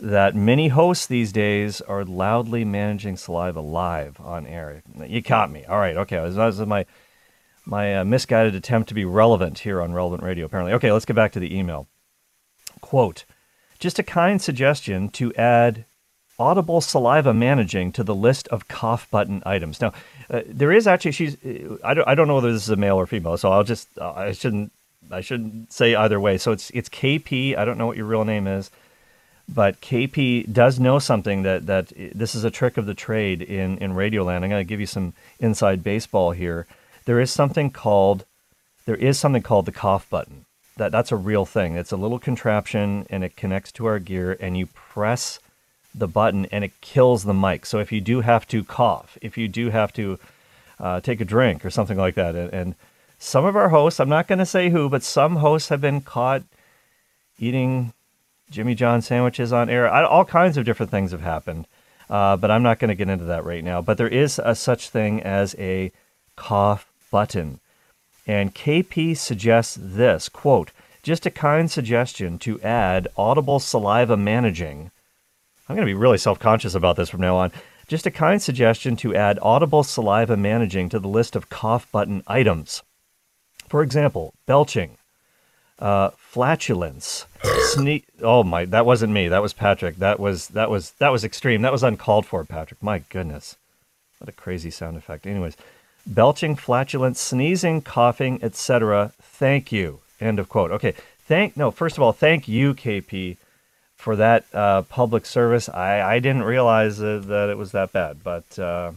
that 0.00 0.34
many 0.34 0.68
hosts 0.68 1.06
these 1.06 1.30
days 1.30 1.82
are 1.82 2.06
loudly 2.06 2.64
managing 2.64 3.18
saliva 3.18 3.60
live 3.60 4.18
on 4.18 4.46
air. 4.46 4.82
You 5.06 5.22
caught 5.22 5.50
me. 5.50 5.66
All 5.66 5.78
right. 5.78 5.98
Okay. 5.98 6.16
That 6.16 6.46
was 6.46 6.58
my 6.60 6.86
my 7.66 7.98
uh, 7.98 8.04
misguided 8.06 8.54
attempt 8.54 8.88
to 8.88 8.94
be 8.94 9.04
relevant 9.04 9.58
here 9.58 9.82
on 9.82 9.92
Relevant 9.92 10.22
Radio. 10.22 10.46
Apparently. 10.46 10.72
Okay. 10.72 10.90
Let's 10.90 11.04
get 11.04 11.16
back 11.16 11.32
to 11.32 11.40
the 11.40 11.54
email. 11.54 11.86
Quote: 12.80 13.26
Just 13.78 13.98
a 13.98 14.02
kind 14.02 14.40
suggestion 14.40 15.10
to 15.10 15.34
add 15.34 15.84
audible 16.38 16.80
saliva 16.80 17.32
managing 17.32 17.92
to 17.92 18.04
the 18.04 18.14
list 18.14 18.48
of 18.48 18.68
cough 18.68 19.10
button 19.10 19.42
items. 19.46 19.80
Now, 19.80 19.92
uh, 20.30 20.42
there 20.46 20.72
is 20.72 20.86
actually 20.86 21.12
she's 21.12 21.36
I 21.84 21.94
don't, 21.94 22.08
I 22.08 22.14
don't 22.14 22.28
know 22.28 22.36
whether 22.36 22.52
this 22.52 22.64
is 22.64 22.70
a 22.70 22.76
male 22.76 22.96
or 22.96 23.06
female, 23.06 23.36
so 23.36 23.52
I'll 23.52 23.64
just 23.64 23.88
uh, 23.98 24.12
I 24.12 24.32
shouldn't 24.32 24.72
I 25.10 25.20
shouldn't 25.20 25.72
say 25.72 25.94
either 25.94 26.20
way. 26.20 26.38
So 26.38 26.52
it's 26.52 26.70
it's 26.70 26.88
KP. 26.88 27.56
I 27.56 27.64
don't 27.64 27.78
know 27.78 27.86
what 27.86 27.96
your 27.96 28.06
real 28.06 28.24
name 28.24 28.46
is, 28.46 28.70
but 29.48 29.80
KP 29.80 30.52
does 30.52 30.78
know 30.78 30.98
something 30.98 31.42
that 31.42 31.66
that 31.66 31.92
this 32.14 32.34
is 32.34 32.44
a 32.44 32.50
trick 32.50 32.76
of 32.76 32.86
the 32.86 32.94
trade 32.94 33.42
in 33.42 33.78
in 33.78 33.92
Radioland. 33.92 34.42
I'm 34.42 34.50
going 34.50 34.64
to 34.64 34.64
give 34.64 34.80
you 34.80 34.86
some 34.86 35.14
inside 35.38 35.82
baseball 35.82 36.32
here. 36.32 36.66
There 37.04 37.20
is 37.20 37.30
something 37.30 37.70
called 37.70 38.24
there 38.84 38.96
is 38.96 39.18
something 39.18 39.42
called 39.42 39.66
the 39.66 39.72
cough 39.72 40.08
button. 40.10 40.44
That 40.76 40.92
that's 40.92 41.12
a 41.12 41.16
real 41.16 41.46
thing. 41.46 41.76
It's 41.76 41.92
a 41.92 41.96
little 41.96 42.18
contraption 42.18 43.06
and 43.08 43.24
it 43.24 43.36
connects 43.36 43.72
to 43.72 43.86
our 43.86 43.98
gear 43.98 44.36
and 44.40 44.56
you 44.56 44.66
press 44.66 45.40
the 45.96 46.08
button 46.08 46.46
and 46.46 46.62
it 46.62 46.80
kills 46.80 47.24
the 47.24 47.34
mic. 47.34 47.66
So 47.66 47.78
if 47.78 47.90
you 47.90 48.00
do 48.00 48.20
have 48.20 48.46
to 48.48 48.62
cough, 48.62 49.16
if 49.22 49.38
you 49.38 49.48
do 49.48 49.70
have 49.70 49.92
to 49.94 50.18
uh, 50.78 51.00
take 51.00 51.20
a 51.20 51.24
drink 51.24 51.64
or 51.64 51.70
something 51.70 51.96
like 51.96 52.14
that, 52.16 52.34
and, 52.34 52.52
and 52.52 52.74
some 53.18 53.44
of 53.44 53.56
our 53.56 53.70
hosts, 53.70 53.98
I'm 53.98 54.08
not 54.08 54.28
going 54.28 54.38
to 54.38 54.46
say 54.46 54.68
who, 54.68 54.88
but 54.88 55.02
some 55.02 55.36
hosts 55.36 55.70
have 55.70 55.80
been 55.80 56.02
caught 56.02 56.42
eating 57.38 57.92
Jimmy 58.50 58.74
John 58.74 59.02
sandwiches 59.02 59.52
on 59.52 59.70
air. 59.70 59.90
I, 59.90 60.04
all 60.04 60.24
kinds 60.24 60.56
of 60.56 60.64
different 60.64 60.90
things 60.90 61.12
have 61.12 61.22
happened, 61.22 61.66
uh, 62.10 62.36
but 62.36 62.50
I'm 62.50 62.62
not 62.62 62.78
going 62.78 62.88
to 62.88 62.94
get 62.94 63.08
into 63.08 63.24
that 63.24 63.44
right 63.44 63.64
now. 63.64 63.80
But 63.80 63.98
there 63.98 64.08
is 64.08 64.38
a 64.42 64.54
such 64.54 64.90
thing 64.90 65.22
as 65.22 65.56
a 65.58 65.92
cough 66.36 66.86
button. 67.10 67.60
And 68.26 68.54
KP 68.54 69.16
suggests 69.16 69.78
this 69.80 70.28
quote, 70.28 70.72
just 71.02 71.26
a 71.26 71.30
kind 71.30 71.70
suggestion 71.70 72.38
to 72.40 72.60
add 72.60 73.08
audible 73.16 73.60
saliva 73.60 74.16
managing 74.16 74.90
I'm 75.68 75.76
going 75.76 75.86
to 75.86 75.90
be 75.90 75.94
really 75.94 76.18
self 76.18 76.38
conscious 76.38 76.74
about 76.74 76.96
this 76.96 77.08
from 77.08 77.20
now 77.20 77.36
on. 77.36 77.52
Just 77.88 78.06
a 78.06 78.10
kind 78.10 78.42
suggestion 78.42 78.96
to 78.96 79.14
add 79.14 79.38
audible 79.40 79.84
saliva 79.84 80.36
managing 80.36 80.88
to 80.88 80.98
the 80.98 81.08
list 81.08 81.36
of 81.36 81.48
cough 81.48 81.90
button 81.92 82.22
items. 82.26 82.82
For 83.68 83.82
example, 83.82 84.34
belching, 84.46 84.96
uh, 85.78 86.10
flatulence, 86.16 87.26
sneeze. 87.72 88.02
Oh 88.22 88.42
my, 88.42 88.64
that 88.66 88.86
wasn't 88.86 89.12
me. 89.12 89.28
That 89.28 89.42
was 89.42 89.52
Patrick. 89.52 89.96
That 89.96 90.18
was 90.18 90.48
that 90.48 90.70
was 90.70 90.92
that 90.92 91.10
was 91.10 91.24
extreme. 91.24 91.62
That 91.62 91.72
was 91.72 91.82
uncalled 91.82 92.26
for, 92.26 92.44
Patrick. 92.44 92.82
My 92.82 93.00
goodness, 93.10 93.56
what 94.18 94.28
a 94.28 94.32
crazy 94.32 94.70
sound 94.70 94.96
effect. 94.96 95.26
Anyways, 95.26 95.56
belching, 96.06 96.56
flatulence, 96.56 97.20
sneezing, 97.20 97.82
coughing, 97.82 98.40
etc. 98.42 99.12
Thank 99.20 99.70
you. 99.70 100.00
End 100.20 100.38
of 100.38 100.48
quote. 100.48 100.70
Okay. 100.70 100.94
Thank 101.26 101.56
no. 101.56 101.70
First 101.70 101.96
of 101.96 102.02
all, 102.02 102.12
thank 102.12 102.46
you, 102.46 102.72
KP, 102.72 103.36
for 103.96 104.16
that 104.16 104.44
uh, 104.52 104.82
public 104.82 105.26
service. 105.26 105.68
I, 105.68 106.00
I 106.00 106.18
didn't 106.20 106.44
realize 106.44 107.00
uh, 107.00 107.22
that 107.26 107.48
it 107.48 107.58
was 107.58 107.72
that 107.72 107.92
bad, 107.92 108.22
but 108.22 108.58
uh, 108.58 108.92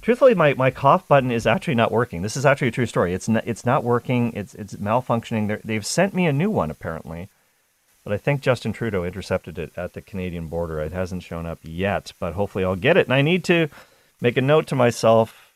truthfully, 0.00 0.34
my, 0.34 0.54
my 0.54 0.70
cough 0.70 1.06
button 1.08 1.30
is 1.30 1.46
actually 1.46 1.74
not 1.74 1.92
working. 1.92 2.22
This 2.22 2.36
is 2.36 2.46
actually 2.46 2.68
a 2.68 2.72
true 2.72 2.86
story. 2.86 3.12
It's 3.12 3.28
not, 3.28 3.46
it's 3.46 3.66
not 3.66 3.84
working. 3.84 4.32
It's 4.34 4.54
it's 4.54 4.74
malfunctioning. 4.76 5.48
They're, 5.48 5.60
they've 5.64 5.84
sent 5.84 6.14
me 6.14 6.26
a 6.26 6.32
new 6.32 6.48
one 6.48 6.70
apparently, 6.70 7.28
but 8.04 8.12
I 8.12 8.18
think 8.18 8.40
Justin 8.40 8.72
Trudeau 8.72 9.04
intercepted 9.04 9.58
it 9.58 9.72
at 9.76 9.92
the 9.92 10.00
Canadian 10.00 10.46
border. 10.46 10.80
It 10.80 10.92
hasn't 10.92 11.24
shown 11.24 11.44
up 11.44 11.58
yet, 11.62 12.12
but 12.18 12.34
hopefully 12.34 12.64
I'll 12.64 12.76
get 12.76 12.96
it. 12.96 13.06
And 13.06 13.14
I 13.14 13.22
need 13.22 13.44
to 13.44 13.68
make 14.20 14.36
a 14.36 14.42
note 14.42 14.66
to 14.68 14.74
myself. 14.76 15.52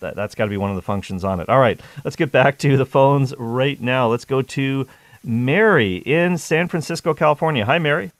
That, 0.00 0.14
that's 0.14 0.34
got 0.34 0.44
to 0.44 0.50
be 0.50 0.56
one 0.56 0.70
of 0.70 0.76
the 0.76 0.82
functions 0.82 1.24
on 1.24 1.40
it. 1.40 1.48
All 1.48 1.58
right, 1.58 1.80
let's 2.04 2.16
get 2.16 2.30
back 2.30 2.58
to 2.58 2.76
the 2.76 2.86
phones 2.86 3.34
right 3.38 3.80
now. 3.80 4.08
Let's 4.08 4.24
go 4.24 4.42
to 4.42 4.86
Mary 5.24 5.96
in 5.96 6.38
San 6.38 6.68
Francisco, 6.68 7.14
California. 7.14 7.64
Hi, 7.64 7.78
Mary. 7.78 8.12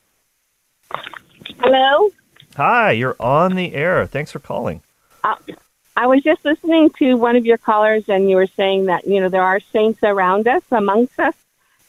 Hello. 1.61 2.11
Hi, 2.57 2.92
you're 2.92 3.16
on 3.20 3.55
the 3.55 3.74
air. 3.74 4.07
Thanks 4.07 4.32
for 4.32 4.38
calling. 4.38 4.82
Uh, 5.22 5.36
I 5.96 6.07
was 6.07 6.22
just 6.22 6.44
listening 6.44 6.90
to 6.99 7.14
one 7.14 7.36
of 7.36 7.44
your 7.44 7.59
callers, 7.59 8.09
and 8.09 8.30
you 8.30 8.36
were 8.36 8.46
saying 8.46 8.86
that 8.86 9.07
you 9.07 9.20
know 9.20 9.28
there 9.28 9.42
are 9.42 9.61
saints 9.61 10.01
around 10.03 10.46
us, 10.46 10.62
amongst 10.70 11.18
us. 11.18 11.34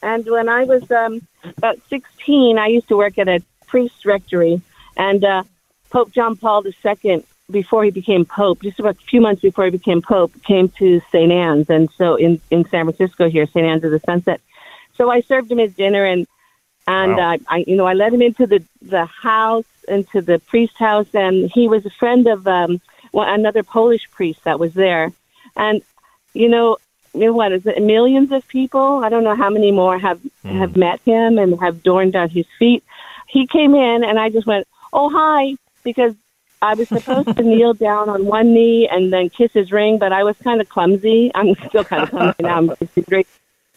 And 0.02 0.26
when 0.26 0.50
I 0.50 0.64
was 0.64 0.90
um, 0.92 1.28
about 1.58 1.78
16, 1.90 2.58
I 2.58 2.68
used 2.68 2.88
to 2.88 2.98
work 2.98 3.18
at 3.18 3.28
a 3.28 3.42
priest 3.68 4.06
rectory, 4.06 4.62
and 4.98 5.24
uh, 5.24 5.44
Pope 5.90 6.12
John 6.12 6.36
Paul 6.36 6.64
II, 6.66 7.24
before 7.52 7.84
he 7.84 7.92
became 7.92 8.26
Pope, 8.26 8.62
just 8.62 8.80
about 8.80 8.96
a 8.96 9.06
few 9.06 9.22
months 9.22 9.42
before 9.42 9.66
he 9.66 9.72
became 9.72 10.02
Pope, 10.02 10.32
came 10.44 10.70
to 10.70 11.02
St. 11.12 11.32
Anne's, 11.32 11.70
and 11.70 11.90
so 11.98 12.16
in 12.16 12.42
in 12.50 12.68
San 12.70 12.86
Francisco 12.86 13.30
here, 13.30 13.46
St. 13.46 13.66
Anne's 13.66 13.84
of 13.84 13.92
the 13.92 14.00
Sunset. 14.00 14.42
So 15.00 15.10
I 15.10 15.22
served 15.22 15.52
him 15.52 15.60
his 15.60 15.74
dinner, 15.74 16.04
and 16.06 16.28
and 16.88 17.18
Wow. 17.18 17.34
uh, 17.34 17.38
I, 17.48 17.64
you 17.68 17.76
know, 17.76 17.86
I 17.86 17.94
led 17.94 18.14
him 18.14 18.22
into 18.22 18.46
the 18.46 18.64
the 18.82 19.06
house, 19.06 19.66
into 19.88 20.22
the 20.22 20.40
priest 20.40 20.76
house, 20.78 21.08
and 21.14 21.50
he 21.52 21.68
was 21.68 21.86
a 21.86 21.90
friend 21.92 22.28
of 22.28 22.48
um, 22.48 22.82
one, 23.12 23.30
another 23.30 23.64
Polish 23.64 24.10
priest 24.12 24.44
that 24.44 24.60
was 24.60 24.74
there, 24.74 25.12
and 25.56 25.82
you 26.34 26.50
know, 26.50 26.78
you 27.14 27.22
know 27.28 27.34
what 27.34 27.52
is 27.52 27.66
it? 27.66 27.82
Millions 27.82 28.32
of 28.32 28.46
people. 28.48 29.04
I 29.04 29.10
don't 29.10 29.24
know 29.24 29.36
how 29.36 29.50
many 29.50 29.72
more 29.72 29.98
have 29.98 30.20
have 30.46 30.76
met 30.76 31.00
him 31.06 31.38
and 31.38 31.60
have 31.62 31.78
adorned 31.78 32.16
at 32.16 32.32
his 32.32 32.46
feet. 32.58 32.84
He 33.28 33.48
came 33.48 33.76
in, 33.76 34.04
and 34.04 34.20
I 34.20 34.30
just 34.30 34.48
went, 34.48 34.68
"Oh 34.92 35.10
hi," 35.10 35.56
because 35.84 36.14
I 36.62 36.74
was 36.74 36.90
supposed 36.90 37.30
to 37.38 37.44
kneel 37.52 37.74
down 37.74 38.10
on 38.10 38.26
one 38.26 38.54
knee 38.54 38.88
and 38.92 39.14
then 39.14 39.30
kiss 39.30 39.52
his 39.54 39.72
ring, 39.72 39.98
but 39.98 40.12
I 40.12 40.24
was 40.24 40.36
kind 40.44 40.60
of 40.60 40.68
clumsy. 40.68 41.32
I'm 41.36 41.56
still 41.70 41.86
kind 41.86 42.04
of 42.04 42.10
clumsy 42.10 42.36
now. 42.42 42.58
I'm 42.58 42.74
63. 42.80 43.26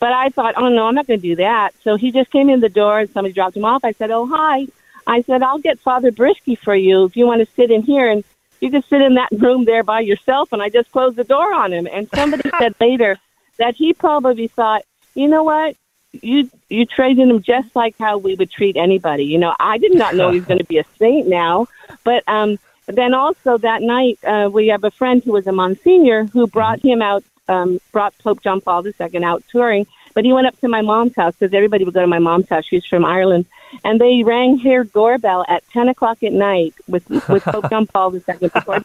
But 0.03 0.13
I 0.13 0.31
thought, 0.31 0.55
oh 0.57 0.69
no, 0.69 0.89
I'm 0.89 0.97
not 0.97 1.07
going 1.07 1.21
to 1.21 1.29
do 1.29 1.37
that. 1.37 1.75
So 1.85 1.95
he 1.95 2.11
just 2.11 2.29
came 2.33 2.51
in 2.51 2.59
the 2.59 2.69
door 2.69 2.99
and 2.99 3.11
somebody 3.11 3.33
dropped 3.33 3.57
him 3.57 3.65
off. 3.65 3.85
I 3.85 3.93
said, 3.93 4.11
oh 4.11 4.27
hi. 4.27 4.67
I 5.07 5.23
said, 5.23 5.45
I'll 5.45 5.61
get 5.61 5.79
Father 5.79 6.11
Brisky 6.11 6.59
for 6.59 6.75
you 6.75 7.05
if 7.05 7.17
you 7.17 7.25
want 7.25 7.39
to 7.39 7.55
sit 7.55 7.71
in 7.71 7.83
here 7.83 8.11
and 8.11 8.25
you 8.61 8.69
can 8.73 8.83
sit 8.83 9.01
in 9.01 9.15
that 9.15 9.29
room 9.39 9.65
there 9.65 9.85
by 9.85 10.01
yourself. 10.01 10.53
And 10.53 10.61
I 10.61 10.71
just 10.71 10.91
closed 10.91 11.15
the 11.15 11.23
door 11.23 11.55
on 11.55 11.73
him. 11.73 11.87
And 11.87 12.09
somebody 12.13 12.51
said 12.59 12.75
later 12.81 13.17
that 13.59 13.77
he 13.77 13.93
probably 13.93 14.49
thought, 14.49 14.83
you 15.15 15.29
know 15.29 15.45
what? 15.45 15.77
You 16.11 16.51
you 16.69 16.85
treated 16.85 17.29
him 17.29 17.41
just 17.41 17.77
like 17.77 17.95
how 17.97 18.19
we 18.19 18.35
would 18.35 18.51
treat 18.51 18.77
anybody. 18.77 19.23
You 19.27 19.39
know, 19.39 19.55
I 19.61 19.79
did 19.79 19.95
not 19.95 20.17
know 20.17 20.33
he 20.33 20.41
was 20.41 20.49
going 20.49 20.59
to 20.59 20.65
be 20.65 20.79
a 20.79 20.85
saint 20.99 21.29
now, 21.29 21.69
but 22.03 22.25
um, 22.27 22.59
then 22.87 23.15
also 23.15 23.57
that 23.59 23.83
night 23.83 24.19
uh, 24.25 24.51
we 24.53 24.67
have 24.67 24.83
a 24.83 24.91
friend 24.91 25.23
who 25.23 25.31
was 25.31 25.47
a 25.47 25.53
Monsignor 25.53 26.25
who 26.25 26.49
brought 26.49 26.81
him 26.81 27.03
out, 27.03 27.23
um, 27.49 27.81
brought 27.93 28.17
Pope 28.19 28.43
John 28.43 28.61
Paul 28.61 28.87
II 28.87 29.25
out 29.25 29.43
touring. 29.51 29.87
But 30.15 30.25
he 30.27 30.33
went 30.33 30.47
up 30.47 30.59
to 30.61 30.69
my 30.69 30.83
mom's 30.83 31.17
house 31.17 31.35
because 31.39 31.55
everybody 31.55 31.85
would 31.85 31.95
go 31.95 32.03
to 32.03 32.07
my 32.07 32.19
mom's 32.19 32.49
house. 32.49 32.67
She's 32.67 32.85
from 32.85 33.03
Ireland, 33.05 33.47
and 33.83 33.99
they 33.99 34.23
rang 34.23 34.59
her 34.59 34.85
doorbell 34.85 35.45
at 35.49 35.67
ten 35.71 35.89
o'clock 35.89 36.23
at 36.23 36.33
night 36.35 36.75
with 36.87 37.09
with 37.29 37.43
Pope 37.45 37.71
John 37.71 37.87
Paul 37.87 38.15
II. 38.15 38.21
before- 38.39 38.85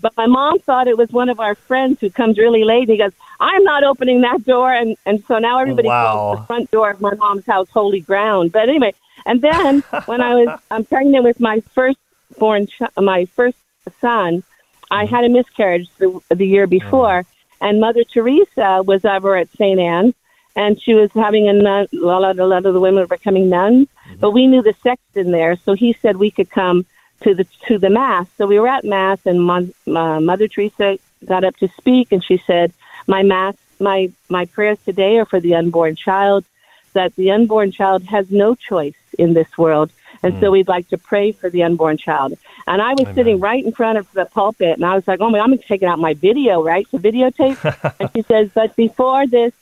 But 0.00 0.16
my 0.16 0.26
mom 0.26 0.58
thought 0.60 0.88
it 0.88 0.96
was 0.96 1.10
one 1.10 1.28
of 1.28 1.38
our 1.38 1.54
friends 1.54 2.00
who 2.00 2.08
comes 2.10 2.38
really 2.38 2.64
late. 2.64 2.88
He 2.88 2.96
goes, 2.96 3.12
"I'm 3.40 3.62
not 3.64 3.84
opening 3.84 4.22
that 4.22 4.44
door," 4.46 4.72
and 4.72 4.96
and 5.04 5.22
so 5.28 5.38
now 5.38 5.58
everybody 5.58 5.88
Wow. 5.88 6.12
calls 6.12 6.38
the 6.38 6.44
front 6.46 6.70
door 6.70 6.90
of 6.90 7.00
my 7.02 7.14
mom's 7.14 7.44
house 7.44 7.68
holy 7.68 8.00
ground. 8.00 8.50
But 8.50 8.70
anyway, 8.70 8.94
and 9.26 9.42
then 9.42 9.80
when 10.06 10.22
I 10.22 10.34
was 10.34 10.60
I'm 10.70 10.84
pregnant 10.86 11.24
with 11.24 11.40
my 11.40 11.60
firstborn, 11.74 12.66
ch- 12.68 12.82
my 12.96 13.26
first 13.36 13.58
son, 14.00 14.42
I 14.90 15.04
had 15.04 15.24
a 15.24 15.28
miscarriage 15.28 15.88
the, 15.98 16.18
the 16.30 16.46
year 16.46 16.66
before, 16.66 17.24
and 17.60 17.80
Mother 17.80 18.04
Teresa 18.04 18.82
was 18.84 19.04
over 19.04 19.36
at 19.36 19.48
St. 19.52 19.78
Anne, 19.80 20.14
and 20.56 20.80
she 20.80 20.94
was 20.94 21.10
having 21.12 21.48
a 21.48 21.52
nun. 21.52 21.86
A 21.92 21.96
lot, 21.96 22.38
a 22.38 22.46
lot 22.46 22.66
of 22.66 22.74
the 22.74 22.80
women 22.80 23.00
were 23.00 23.16
becoming 23.16 23.48
nuns, 23.48 23.88
but 24.20 24.30
we 24.30 24.46
knew 24.46 24.62
the 24.62 24.74
sexton 24.82 25.30
there, 25.30 25.56
so 25.56 25.74
he 25.74 25.92
said 25.94 26.16
we 26.16 26.30
could 26.30 26.50
come 26.50 26.86
to 27.22 27.34
the 27.34 27.46
to 27.66 27.78
the 27.78 27.90
mass. 27.90 28.26
So 28.36 28.46
we 28.46 28.58
were 28.60 28.68
at 28.68 28.84
mass, 28.84 29.18
and 29.24 29.42
Mon, 29.42 29.72
uh, 29.86 30.20
Mother 30.20 30.48
Teresa 30.48 30.98
got 31.24 31.44
up 31.44 31.56
to 31.56 31.68
speak, 31.68 32.12
and 32.12 32.22
she 32.24 32.38
said, 32.46 32.72
"My 33.06 33.22
mass, 33.22 33.56
my 33.80 34.10
my 34.28 34.44
prayers 34.46 34.78
today 34.84 35.18
are 35.18 35.24
for 35.24 35.40
the 35.40 35.54
unborn 35.54 35.96
child." 35.96 36.44
That 36.92 37.16
the 37.16 37.32
unborn 37.32 37.72
child 37.72 38.04
has 38.04 38.30
no 38.30 38.54
choice 38.54 38.94
in 39.18 39.34
this 39.34 39.58
world, 39.58 39.90
and 40.24 40.40
so 40.40 40.46
hmm. 40.46 40.52
we'd 40.52 40.68
like 40.68 40.88
to 40.88 40.98
pray 40.98 41.32
for 41.32 41.50
the 41.50 41.62
unborn 41.62 41.98
child. 41.98 42.36
And 42.66 42.80
I 42.80 42.94
was 42.94 43.14
sitting 43.14 43.40
right 43.40 43.62
in 43.62 43.72
front 43.72 43.98
of 43.98 44.10
the 44.12 44.24
pulpit, 44.24 44.76
and 44.76 44.84
I 44.84 44.94
was 44.94 45.06
like, 45.06 45.20
"Oh 45.20 45.28
my, 45.30 45.38
I'm 45.38 45.56
taking 45.58 45.86
out 45.86 45.98
my 45.98 46.14
video, 46.14 46.62
right, 46.62 46.90
to 46.90 46.98
videotape." 46.98 47.58
and 48.00 48.10
she 48.14 48.22
says, 48.22 48.50
"But 48.54 48.74
before 48.74 49.26
this, 49.26 49.52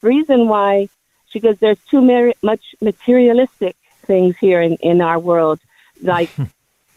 reason 0.00 0.48
why," 0.48 0.88
she 1.28 1.40
goes, 1.40 1.58
"There's 1.58 1.82
too 1.90 2.00
mar- 2.00 2.34
much 2.42 2.74
materialistic 2.80 3.76
things 4.06 4.36
here 4.38 4.62
in 4.62 4.76
in 4.76 5.00
our 5.00 5.18
world, 5.18 5.60
like." 6.00 6.30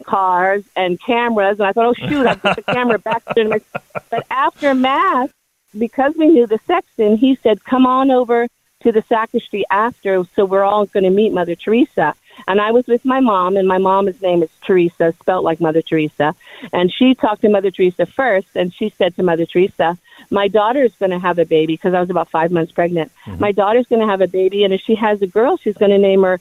cars 0.04 0.62
and 0.76 1.00
cameras 1.00 1.58
and 1.58 1.66
I 1.66 1.72
thought, 1.72 1.86
oh 1.86 2.08
shoot, 2.08 2.26
I 2.26 2.34
put 2.34 2.54
the 2.56 2.62
camera 2.62 2.98
back 2.98 3.22
my 3.34 3.60
but 4.10 4.26
after 4.30 4.74
mass, 4.74 5.30
because 5.76 6.14
we 6.16 6.28
knew 6.28 6.46
the 6.46 6.60
sexton, 6.66 7.16
he 7.16 7.34
said, 7.42 7.64
Come 7.64 7.86
on 7.86 8.10
over 8.10 8.46
to 8.80 8.92
the 8.92 9.02
sacristy 9.08 9.64
after 9.70 10.24
so 10.36 10.44
we're 10.44 10.62
all 10.62 10.84
gonna 10.86 11.10
meet 11.10 11.32
Mother 11.32 11.54
Teresa. 11.54 12.14
And 12.46 12.60
I 12.60 12.70
was 12.72 12.86
with 12.86 13.04
my 13.04 13.20
mom 13.20 13.56
and 13.56 13.66
my 13.66 13.78
mom's 13.78 14.20
name 14.20 14.42
is 14.42 14.50
Teresa, 14.64 15.14
spelt 15.20 15.44
like 15.44 15.60
Mother 15.60 15.82
Teresa. 15.82 16.34
And 16.72 16.92
she 16.92 17.14
talked 17.14 17.42
to 17.42 17.48
Mother 17.48 17.70
Teresa 17.70 18.06
first 18.06 18.48
and 18.54 18.72
she 18.72 18.90
said 18.90 19.16
to 19.16 19.22
Mother 19.22 19.46
Teresa, 19.46 19.98
My 20.30 20.48
daughter's 20.48 20.94
gonna 20.96 21.18
have 21.18 21.38
a 21.38 21.44
baby 21.44 21.74
because 21.74 21.94
I 21.94 22.00
was 22.00 22.10
about 22.10 22.30
five 22.30 22.50
months 22.50 22.72
pregnant. 22.72 23.12
Mm-hmm. 23.26 23.40
My 23.40 23.52
daughter's 23.52 23.86
gonna 23.86 24.06
have 24.06 24.20
a 24.20 24.28
baby 24.28 24.64
and 24.64 24.72
if 24.72 24.80
she 24.80 24.94
has 24.96 25.22
a 25.22 25.26
girl, 25.26 25.56
she's 25.56 25.76
gonna 25.76 25.98
name 25.98 26.22
her 26.22 26.40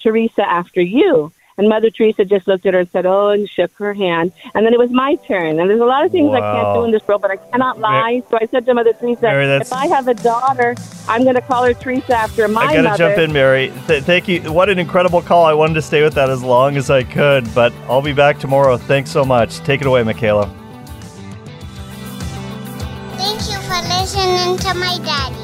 Teresa 0.00 0.48
after 0.48 0.80
you. 0.80 1.32
And 1.58 1.68
Mother 1.68 1.90
Teresa 1.90 2.24
just 2.24 2.46
looked 2.46 2.66
at 2.66 2.74
her 2.74 2.80
and 2.80 2.90
said, 2.90 3.06
Oh, 3.06 3.28
and 3.28 3.48
shook 3.48 3.72
her 3.74 3.92
hand. 3.94 4.32
And 4.54 4.64
then 4.64 4.72
it 4.72 4.78
was 4.78 4.90
my 4.90 5.16
turn. 5.26 5.60
And 5.60 5.68
there's 5.70 5.80
a 5.80 5.84
lot 5.84 6.04
of 6.04 6.12
things 6.12 6.32
I 6.32 6.40
can't 6.40 6.74
do 6.74 6.84
in 6.84 6.90
this 6.92 7.06
world, 7.06 7.22
but 7.22 7.30
I 7.30 7.36
cannot 7.36 7.78
lie. 7.78 8.22
So 8.30 8.38
I 8.40 8.46
said 8.46 8.64
to 8.66 8.74
Mother 8.74 8.92
Teresa, 8.94 9.22
Mary, 9.22 9.46
if 9.46 9.72
I 9.72 9.86
have 9.86 10.08
a 10.08 10.14
daughter, 10.14 10.74
I'm 11.08 11.22
going 11.22 11.34
to 11.34 11.40
call 11.40 11.64
her 11.64 11.74
Teresa 11.74 12.16
after 12.16 12.48
my 12.48 12.64
mother." 12.64 12.66
I 12.66 12.74
gotta 12.74 12.88
mother. 12.88 12.98
jump 12.98 13.18
in, 13.18 13.32
Mary. 13.32 13.72
Th- 13.86 14.02
thank 14.02 14.28
you. 14.28 14.52
What 14.52 14.68
an 14.68 14.78
incredible 14.78 15.22
call. 15.22 15.44
I 15.44 15.52
wanted 15.52 15.74
to 15.74 15.82
stay 15.82 16.02
with 16.02 16.14
that 16.14 16.30
as 16.30 16.42
long 16.42 16.76
as 16.76 16.90
I 16.90 17.02
could, 17.02 17.52
but 17.54 17.72
I'll 17.88 18.02
be 18.02 18.12
back 18.12 18.38
tomorrow. 18.38 18.76
Thanks 18.76 19.10
so 19.10 19.24
much. 19.24 19.58
Take 19.58 19.80
it 19.80 19.86
away, 19.86 20.02
Michaela. 20.02 20.46
Thank 23.16 23.40
you 23.50 23.58
for 23.68 23.80
listening 23.88 24.56
to 24.58 24.74
my 24.74 24.98
daddy. 25.04 25.41